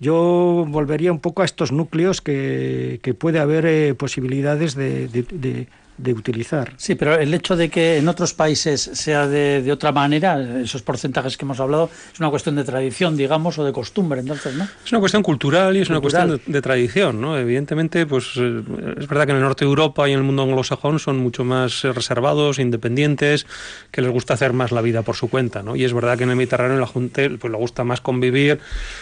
yo 0.00 0.66
volvería 0.68 1.12
un 1.12 1.20
poco 1.20 1.42
a 1.42 1.44
estos 1.44 1.70
núcleos 1.70 2.20
que, 2.20 2.98
que 3.04 3.14
puede 3.14 3.38
haber 3.38 3.94
posibilidades 3.94 4.74
de, 4.74 5.06
de 5.06 5.68
utilizar. 5.98 6.72
Sí, 6.76 6.94
pero 6.94 7.14
el 7.14 7.32
hecho 7.34 7.56
de 7.56 7.68
que 7.68 7.98
en 7.98 8.08
otros 8.08 8.34
países 8.34 8.80
sea 8.80 9.26
de, 9.26 9.62
de, 9.62 9.72
otra 9.72 9.92
manera, 9.92 10.40
esos 10.60 10.82
porcentajes 10.82 11.36
que 11.36 11.44
hemos 11.44 11.60
hablado, 11.60 11.90
es 12.12 12.18
una 12.18 12.30
cuestión 12.30 12.56
de 12.56 12.64
tradición, 12.64 13.16
digamos, 13.16 13.58
o 13.58 13.64
de 13.64 13.72
costumbre, 13.72 14.20
entonces, 14.20 14.54
¿no? 14.54 14.66
Es 14.84 14.92
una 14.92 15.00
cuestión 15.00 15.22
cultural 15.22 15.76
y 15.76 15.80
es 15.80 15.90
una 15.90 16.00
cuestión 16.00 16.40
de, 16.44 16.62
tradición, 16.62 17.20
¿no? 17.20 17.38
Evidentemente, 17.38 18.06
pues 18.06 18.32
eh, 18.36 18.62
es 18.98 19.06
verdad 19.06 19.26
que 19.26 19.30
en 19.32 19.36
el 19.36 19.42
norte 19.42 19.64
de 19.64 19.68
Europa 19.68 20.08
y 20.08 20.12
en 20.12 20.18
el 20.18 20.24
mundo 20.24 20.42
anglosajón 20.42 20.98
son 20.98 21.18
mucho 21.18 21.44
más 21.44 21.84
eh, 21.84 21.92
reservados, 21.92 22.58
independientes, 22.58 23.46
que 23.90 24.02
les 24.02 24.10
gusta 24.10 24.34
hacer 24.34 24.52
más 24.52 24.72
la 24.72 24.80
vida 24.80 25.02
por 25.02 25.16
su 25.16 25.28
cuenta, 25.28 25.62
¿no? 25.62 25.76
Y 25.76 25.84
es 25.84 25.92
verdad 25.92 26.16
que 26.16 26.24
en 26.24 26.30
el 26.30 26.36
Mediterráneo 26.36 26.78
la 26.78 26.86
gente 26.86 27.30
pues 27.30 27.50
le 27.50 27.58
gusta 27.58 27.84
más 27.84 28.00
convivir, 28.00 28.60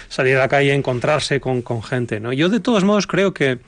salir 0.08 0.36
a 0.36 0.40
la 0.40 0.48
calle, 0.48 0.74
encontrarse 0.74 1.40
con, 1.40 1.62
con 1.62 1.82
gente, 1.82 2.20
¿no? 2.20 2.32
Yo 2.32 2.48
de 2.48 2.60
todos 2.60 2.84
modos 2.84 3.06
creo 3.06 3.32
que 3.32 3.60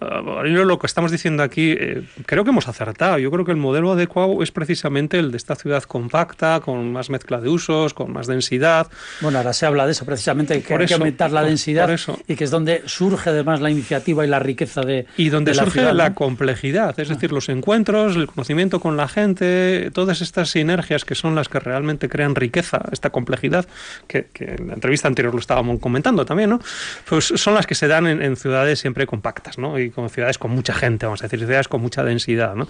lo 0.00 0.78
que 0.78 0.86
estamos 0.86 1.10
diciendo 1.10 1.42
aquí, 1.42 1.72
eh, 1.72 2.02
creo 2.26 2.44
que 2.44 2.50
hemos 2.50 2.68
acertado. 2.68 3.18
Yo 3.18 3.30
creo 3.30 3.44
que 3.44 3.52
el 3.52 3.56
modelo 3.56 3.92
adecuado 3.92 4.42
es 4.42 4.50
precisamente 4.50 5.18
el 5.18 5.30
de 5.30 5.36
esta 5.36 5.54
ciudad 5.56 5.82
compacta, 5.82 6.60
con 6.60 6.92
más 6.92 7.10
mezcla 7.10 7.40
de 7.40 7.48
usos, 7.48 7.94
con 7.94 8.12
más 8.12 8.26
densidad. 8.26 8.88
Bueno, 9.20 9.38
ahora 9.38 9.52
se 9.52 9.66
habla 9.66 9.86
de 9.86 9.92
eso 9.92 10.04
precisamente, 10.04 10.62
que 10.62 10.74
hay 10.74 10.86
que 10.86 10.94
aumentar 10.94 11.32
la 11.32 11.42
densidad 11.42 11.90
y 12.26 12.36
que 12.36 12.44
es 12.44 12.50
donde 12.50 12.82
surge 12.86 13.30
además 13.30 13.60
la 13.60 13.70
iniciativa 13.70 14.24
y 14.24 14.28
la 14.28 14.38
riqueza 14.38 14.82
de 14.82 15.06
Y 15.16 15.28
donde 15.28 15.54
la 15.54 15.64
surge 15.64 15.92
la 15.92 16.14
complejidad, 16.14 16.98
es 16.98 17.08
decir, 17.08 17.32
los 17.32 17.48
encuentros, 17.48 18.16
el 18.16 18.26
conocimiento 18.26 18.80
con 18.80 18.96
la 18.96 19.08
gente, 19.08 19.90
todas 19.92 20.20
estas 20.20 20.50
sinergias 20.50 21.04
que 21.04 21.14
son 21.14 21.34
las 21.34 21.48
que 21.48 21.60
realmente 21.60 22.08
crean 22.08 22.34
riqueza, 22.34 22.82
esta 22.92 23.10
complejidad, 23.10 23.66
que, 24.06 24.28
en 24.38 24.68
la 24.68 24.74
entrevista 24.74 25.08
anterior 25.08 25.34
lo 25.34 25.40
estábamos 25.40 25.80
comentando 25.80 26.24
también, 26.24 26.50
¿no? 26.50 26.60
Pues 27.08 27.32
son 27.36 27.54
las 27.54 27.66
que 27.66 27.74
se 27.74 27.88
dan 27.88 28.06
en, 28.06 28.36
ciudades 28.36 28.78
siempre 28.78 29.06
compactas, 29.06 29.58
¿no? 29.58 29.78
Y 29.78 29.89
y 29.90 29.92
con 29.92 30.08
ciudades 30.10 30.38
con 30.38 30.50
mucha 30.50 30.72
gente, 30.74 31.06
vamos 31.06 31.20
a 31.22 31.26
decir, 31.26 31.40
ciudades 31.40 31.68
con 31.68 31.80
mucha 31.80 32.02
densidad, 32.04 32.54
¿no? 32.54 32.68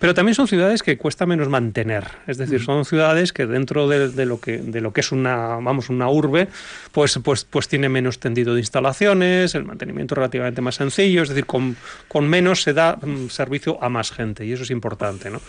Pero 0.00 0.14
también 0.14 0.34
son 0.34 0.48
ciudades 0.48 0.82
que 0.82 0.98
cuesta 0.98 1.26
menos 1.26 1.48
mantener, 1.48 2.04
es 2.26 2.38
decir, 2.38 2.62
son 2.62 2.84
ciudades 2.84 3.32
que 3.32 3.46
dentro 3.46 3.88
de, 3.88 4.26
lo 4.26 4.40
que 4.40 4.58
de 4.58 4.80
lo 4.80 4.92
que 4.92 5.00
es 5.00 5.12
una, 5.12 5.58
vamos, 5.60 5.88
una 5.88 6.08
urbe, 6.08 6.48
pues, 6.92 7.18
pues, 7.22 7.44
pues 7.44 7.68
tiene 7.68 7.88
menos 7.88 8.18
tendido 8.18 8.54
de 8.54 8.60
instalaciones, 8.60 9.54
el 9.54 9.64
mantenimiento 9.64 10.14
relativamente 10.14 10.60
más 10.60 10.76
sencillo, 10.76 11.22
es 11.22 11.28
decir, 11.28 11.46
con, 11.46 11.76
con 12.08 12.28
menos 12.28 12.62
se 12.62 12.72
da 12.72 12.96
mm, 12.96 13.28
servicio 13.28 13.82
a 13.82 13.88
más 13.88 14.10
gente 14.10 14.44
y 14.44 14.52
eso 14.52 14.62
es 14.64 14.70
importante, 14.70 15.30
¿no? 15.30 15.40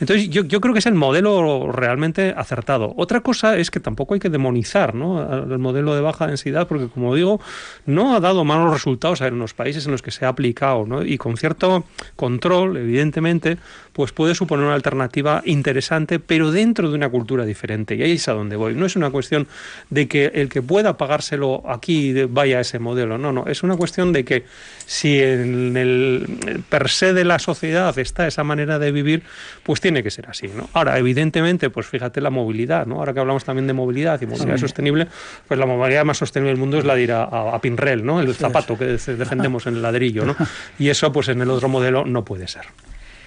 Entonces 0.00 0.28
yo, 0.28 0.44
yo 0.44 0.60
creo 0.60 0.72
que 0.72 0.80
es 0.80 0.86
el 0.86 0.94
modelo 0.94 1.70
realmente 1.72 2.34
acertado. 2.36 2.94
Otra 2.96 3.20
cosa 3.20 3.56
es 3.58 3.70
que 3.70 3.80
tampoco 3.80 4.14
hay 4.14 4.20
que 4.20 4.30
demonizar, 4.30 4.94
¿no? 4.94 5.22
El 5.42 5.58
modelo 5.58 5.94
de 5.94 6.00
baja 6.00 6.26
densidad, 6.26 6.66
porque 6.66 6.88
como 6.88 7.14
digo, 7.14 7.40
no 7.86 8.14
ha 8.14 8.20
dado 8.20 8.44
malos 8.44 8.72
resultados 8.72 9.20
en 9.20 9.38
los 9.38 9.54
países 9.54 9.86
en 9.86 9.92
los 9.92 10.02
que 10.02 10.10
se 10.10 10.24
ha 10.24 10.28
aplicado, 10.28 10.61
¿no? 10.86 11.04
Y 11.04 11.18
con 11.18 11.36
cierto 11.36 11.84
control, 12.16 12.76
evidentemente, 12.76 13.58
pues 13.92 14.12
puede 14.12 14.34
suponer 14.34 14.64
una 14.64 14.74
alternativa 14.74 15.42
interesante, 15.44 16.18
pero 16.18 16.50
dentro 16.50 16.90
de 16.90 16.96
una 16.96 17.08
cultura 17.08 17.44
diferente. 17.44 17.94
Y 17.94 18.02
ahí 18.02 18.12
es 18.12 18.28
a 18.28 18.32
donde 18.32 18.56
voy. 18.56 18.74
No 18.74 18.86
es 18.86 18.96
una 18.96 19.10
cuestión 19.10 19.46
de 19.90 20.08
que 20.08 20.26
el 20.34 20.48
que 20.48 20.62
pueda 20.62 20.96
pagárselo 20.96 21.62
aquí 21.68 22.14
vaya 22.24 22.58
a 22.58 22.60
ese 22.62 22.78
modelo. 22.78 23.18
No, 23.18 23.32
no. 23.32 23.46
Es 23.46 23.62
una 23.62 23.76
cuestión 23.76 24.12
de 24.12 24.24
que 24.24 24.44
si 24.86 25.20
en 25.20 25.76
el 25.76 26.62
per 26.68 26.88
se 26.88 27.12
de 27.12 27.24
la 27.24 27.38
sociedad 27.38 27.96
está 27.98 28.26
esa 28.26 28.44
manera 28.44 28.78
de 28.78 28.92
vivir, 28.92 29.22
pues 29.62 29.80
tiene 29.80 30.02
que 30.02 30.10
ser 30.10 30.28
así. 30.28 30.48
¿no? 30.48 30.68
Ahora, 30.72 30.98
evidentemente, 30.98 31.70
pues 31.70 31.86
fíjate 31.86 32.20
la 32.20 32.30
movilidad. 32.30 32.86
¿no? 32.86 32.96
Ahora 32.96 33.12
que 33.12 33.20
hablamos 33.20 33.44
también 33.44 33.66
de 33.66 33.74
movilidad 33.74 34.20
y 34.22 34.26
movilidad 34.26 34.56
sostenible, 34.56 35.08
pues 35.46 35.58
la 35.60 35.66
movilidad 35.66 36.04
más 36.04 36.18
sostenible 36.18 36.52
del 36.52 36.58
mundo 36.58 36.78
es 36.78 36.84
la 36.84 36.94
de 36.94 37.02
ir 37.02 37.12
a, 37.12 37.58
Pinrel, 37.60 38.04
¿no? 38.04 38.20
el 38.20 38.34
zapato 38.34 38.76
que 38.78 38.86
defendemos 38.86 39.66
en 39.66 39.76
el 39.76 39.82
ladrillo. 39.82 40.24
¿no? 40.24 40.36
Y 40.78 40.88
eso, 40.88 41.12
pues 41.12 41.28
en 41.28 41.40
el 41.40 41.50
otro 41.50 41.68
modelo 41.68 42.04
no 42.04 42.24
puede 42.24 42.48
ser. 42.48 42.64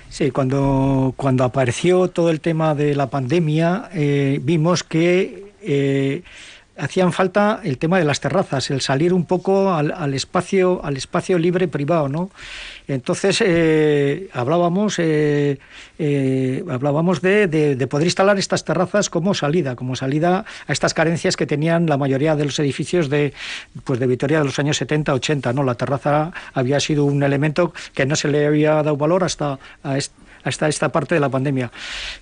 Sí, 0.09 0.31
cuando, 0.31 1.13
cuando 1.17 1.43
apareció 1.43 2.07
todo 2.09 2.29
el 2.29 2.39
tema 2.39 2.73
de 2.75 2.95
la 2.95 3.09
pandemia, 3.09 3.89
eh, 3.93 4.39
vimos 4.41 4.83
que 4.83 5.51
eh, 5.61 6.23
hacían 6.77 7.13
falta 7.13 7.61
el 7.63 7.77
tema 7.77 7.97
de 7.97 8.05
las 8.05 8.19
terrazas, 8.19 8.69
el 8.69 8.81
salir 8.81 9.13
un 9.13 9.25
poco 9.25 9.73
al, 9.73 10.13
espacio, 10.13 10.81
al 10.83 10.97
espacio 10.97 11.37
libre 11.37 11.67
privado, 11.67 12.09
¿no? 12.09 12.29
Entonces 12.87 13.41
eh, 13.45 14.29
hablábamos, 14.33 14.99
eh, 14.99 15.57
eh, 15.97 16.63
hablábamos 16.69 17.21
de, 17.21 17.87
poder 17.89 18.07
instalar 18.07 18.37
estas 18.37 18.65
terrazas 18.65 19.09
como 19.09 19.33
salida, 19.33 19.75
como 19.75 19.95
salida 19.95 20.45
a 20.67 20.71
estas 20.71 20.93
carencias 20.93 21.37
que 21.37 21.45
tenían 21.45 21.87
la 21.87 21.97
mayoría 21.97 22.35
de 22.35 22.45
los 22.45 22.59
edificios 22.59 23.09
de, 23.09 23.33
pues 23.83 23.99
de 23.99 24.07
Vitoria 24.07 24.39
de 24.39 24.45
los 24.45 24.59
años 24.59 24.77
70, 24.77 25.13
80, 25.13 25.53
¿no? 25.53 25.63
La 25.63 25.75
terraza 25.75 26.31
había 26.53 26.79
sido 26.79 27.05
un 27.05 27.23
elemento 27.23 27.73
que 27.93 28.05
no 28.05 28.15
se 28.15 28.27
le 28.27 28.45
había 28.45 28.75
dado 28.75 28.97
valor 28.97 29.23
hasta 29.23 29.59
a 29.83 29.97
hasta 30.45 30.69
esta 30.69 30.89
parte 30.89 31.15
de 31.15 31.19
la 31.19 31.29
pandemia. 31.29 31.71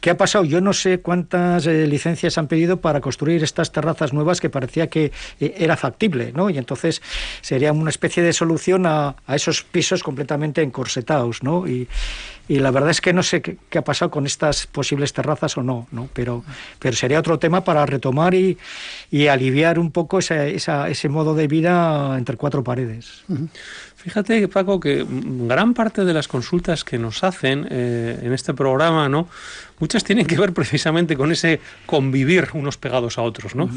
¿Qué 0.02 0.10
ha 0.10 0.18
pasado? 0.18 0.46
Yo 0.46 0.62
no 0.62 0.74
sé 0.74 1.02
cuántas 1.02 1.68
eh, 1.68 1.86
licencias 1.86 2.38
han 2.38 2.48
pedido 2.48 2.78
para 2.78 3.02
construir 3.02 3.44
estas 3.44 3.72
terrazas 3.72 4.14
nuevas 4.14 4.42
que 4.42 4.50
parecía 4.50 4.88
que 4.88 5.12
eh, 5.40 5.54
era 5.58 5.78
factible, 5.78 6.32
¿no? 6.34 6.50
Y 6.50 6.58
entonces 6.58 7.02
sería 7.42 7.72
una 7.72 7.90
especie 7.90 8.24
de 8.24 8.34
solución 8.34 8.86
a, 8.86 9.16
a 9.28 9.36
esos 9.36 9.64
pisos 9.64 10.02
completamente 10.02 10.62
encorsetados, 10.62 11.44
¿no? 11.44 11.68
Y, 11.68 11.88
y 12.48 12.60
la 12.60 12.72
verdad 12.72 12.90
es 12.90 13.00
que 13.00 13.14
no 13.14 13.24
sé 13.24 13.42
qué, 13.42 13.78
ha 13.78 13.84
pasado 13.84 14.12
con 14.12 14.26
estas 14.26 14.68
posibles 14.68 15.14
terrazas 15.14 15.58
o 15.58 15.64
no, 15.64 15.88
¿no? 15.92 16.10
Pero, 16.14 16.44
pero 16.80 16.96
sería 16.96 17.20
otro 17.20 17.40
tema 17.40 17.64
para 17.64 17.86
retomar 17.86 18.34
y, 18.34 18.58
y 19.12 19.28
aliviar 19.28 19.80
un 19.80 19.92
poco 19.92 20.20
ese, 20.20 20.56
ese 20.56 21.10
modo 21.10 21.36
de 21.36 21.48
vida 21.48 22.18
entre 22.18 22.36
cuatro 22.36 22.64
paredes. 22.64 23.24
Fíjate, 24.04 24.49
Paco, 24.49 24.82
que 24.82 25.06
gran 25.08 25.74
parte 25.74 26.04
de 26.04 26.14
las 26.14 26.28
consultas 26.28 26.84
que 26.84 26.99
nos 26.99 27.24
hacen 27.24 27.66
eh, 27.72 28.20
en 28.22 28.34
este 28.34 28.54
programa, 28.54 29.08
¿no? 29.08 29.30
Muchas 29.84 30.06
tienen 30.06 30.26
que 30.26 30.38
ver 30.38 30.54
precisamente 30.54 31.18
con 31.18 31.34
ese 31.34 31.60
convivir 31.86 32.48
unos 32.54 32.78
pegados 32.78 33.18
a 33.18 33.22
otros, 33.22 33.54
¿no? 33.54 33.70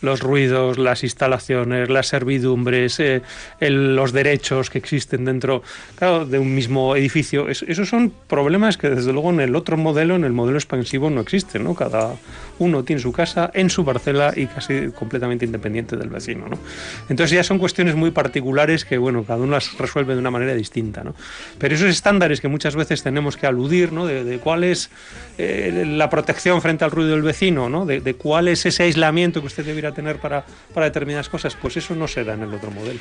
Los 0.00 0.18
ruidos, 0.18 0.76
las 0.76 1.04
instalaciones, 1.04 1.88
las 1.88 2.08
servidumbres, 2.08 2.98
eh, 2.98 3.22
los 3.60 4.10
derechos 4.10 4.70
que 4.70 4.78
existen 4.78 5.24
dentro 5.24 5.62
de 6.00 6.38
un 6.40 6.52
mismo 6.52 6.96
edificio. 6.96 7.48
esos 7.48 7.88
son 7.88 8.12
problemas 8.26 8.76
que 8.76 8.90
desde 8.90 9.12
luego 9.12 9.30
en 9.30 9.38
el 9.38 9.54
otro 9.54 9.76
modelo, 9.76 10.16
en 10.16 10.24
el 10.24 10.32
modelo 10.32 10.58
expansivo, 10.58 11.10
no 11.10 11.20
existen, 11.20 11.62
¿no? 11.62 11.76
Cada 11.76 12.16
uno 12.58 12.82
tiene 12.82 13.00
su 13.00 13.12
casa 13.12 13.50
en 13.54 13.70
su 13.70 13.84
parcela 13.84 14.32
y 14.34 14.46
casi 14.46 14.90
completamente 14.90 15.44
independiente 15.44 15.96
del 15.96 16.08
vecino, 16.08 16.48
¿no? 16.48 16.58
Entonces 17.08 17.36
ya 17.36 17.44
son 17.44 17.58
cuestiones 17.58 17.94
muy 17.94 18.10
particulares 18.10 18.84
que, 18.84 18.98
bueno, 18.98 19.22
cada 19.22 19.38
uno 19.38 19.52
las 19.52 19.78
resuelve 19.78 20.14
de 20.14 20.20
una 20.20 20.32
manera 20.32 20.54
distinta, 20.54 21.04
¿no? 21.04 21.14
Pero 21.58 21.76
esos 21.76 21.88
estándares 21.88 22.40
que 22.40 22.48
muchas 22.48 22.74
veces 22.74 23.04
tenemos 23.04 23.36
que 23.36 23.46
aludir, 23.46 23.92
¿no? 23.92 24.06
De, 24.06 24.38
cuál 24.38 24.64
es 24.64 24.90
eh, 25.38 25.51
la 25.86 26.10
protección 26.10 26.60
frente 26.62 26.84
al 26.84 26.90
ruido 26.90 27.10
del 27.10 27.22
vecino, 27.22 27.68
¿no? 27.68 27.86
De, 27.86 28.00
de, 28.00 28.14
cuál 28.14 28.48
es 28.48 28.64
ese 28.66 28.84
aislamiento 28.84 29.40
que 29.40 29.46
usted 29.46 29.64
debiera 29.64 29.92
tener 29.92 30.16
para, 30.16 30.44
para 30.72 30.86
determinadas 30.86 31.28
cosas, 31.28 31.56
pues 31.60 31.76
eso 31.76 31.94
no 31.94 32.08
se 32.08 32.24
da 32.24 32.34
en 32.34 32.42
el 32.42 32.54
otro 32.54 32.70
modelo. 32.70 33.00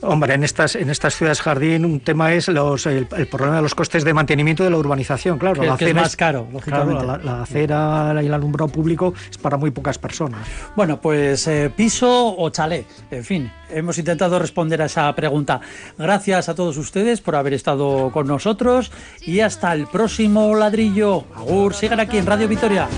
Hombre, 0.00 0.34
en 0.34 0.44
estas, 0.44 0.76
en 0.76 0.90
estas 0.90 1.16
ciudades 1.16 1.40
jardín 1.40 1.84
un 1.84 2.00
tema 2.00 2.32
es 2.32 2.48
los, 2.48 2.86
el, 2.86 3.06
problema 3.06 3.56
de 3.56 3.62
los 3.62 3.74
costes 3.74 4.04
de 4.04 4.14
mantenimiento 4.14 4.64
de 4.64 4.70
la 4.70 4.76
urbanización. 4.76 5.38
Claro, 5.38 5.62
la 5.62 5.74
es 5.74 5.94
más 5.94 6.16
caro, 6.16 6.46
lógicamente. 6.52 7.04
la, 7.04 7.42
acera 7.42 8.14
y 8.22 8.26
el 8.26 8.34
alumbrado 8.34 8.70
público 8.70 9.14
es 9.30 9.38
para 9.38 9.56
muy 9.56 9.70
pocas 9.70 9.98
personas. 9.98 10.46
Bueno, 10.76 11.00
pues 11.00 11.46
eh, 11.48 11.70
piso 11.74 12.36
o 12.36 12.50
chalet, 12.50 12.86
en 13.10 13.24
fin, 13.24 13.52
hemos 13.70 13.98
intentado 13.98 14.38
responder 14.38 14.82
a 14.82 14.86
esa 14.86 15.12
pregunta. 15.14 15.60
Gracias 15.96 16.48
a 16.48 16.54
todos 16.54 16.76
ustedes 16.76 17.20
por 17.20 17.36
haber 17.36 17.54
estado 17.54 18.10
con 18.12 18.26
nosotros 18.26 18.92
y 19.22 19.40
hasta 19.40 19.72
el 19.72 19.86
próximo 19.86 20.54
ladrillo. 20.54 21.24
Agur, 21.34 21.74
sigan 21.74 22.00
aquí 22.00 22.18
en 22.18 22.26
Radio 22.26 22.48
Vitoria. 22.48 22.88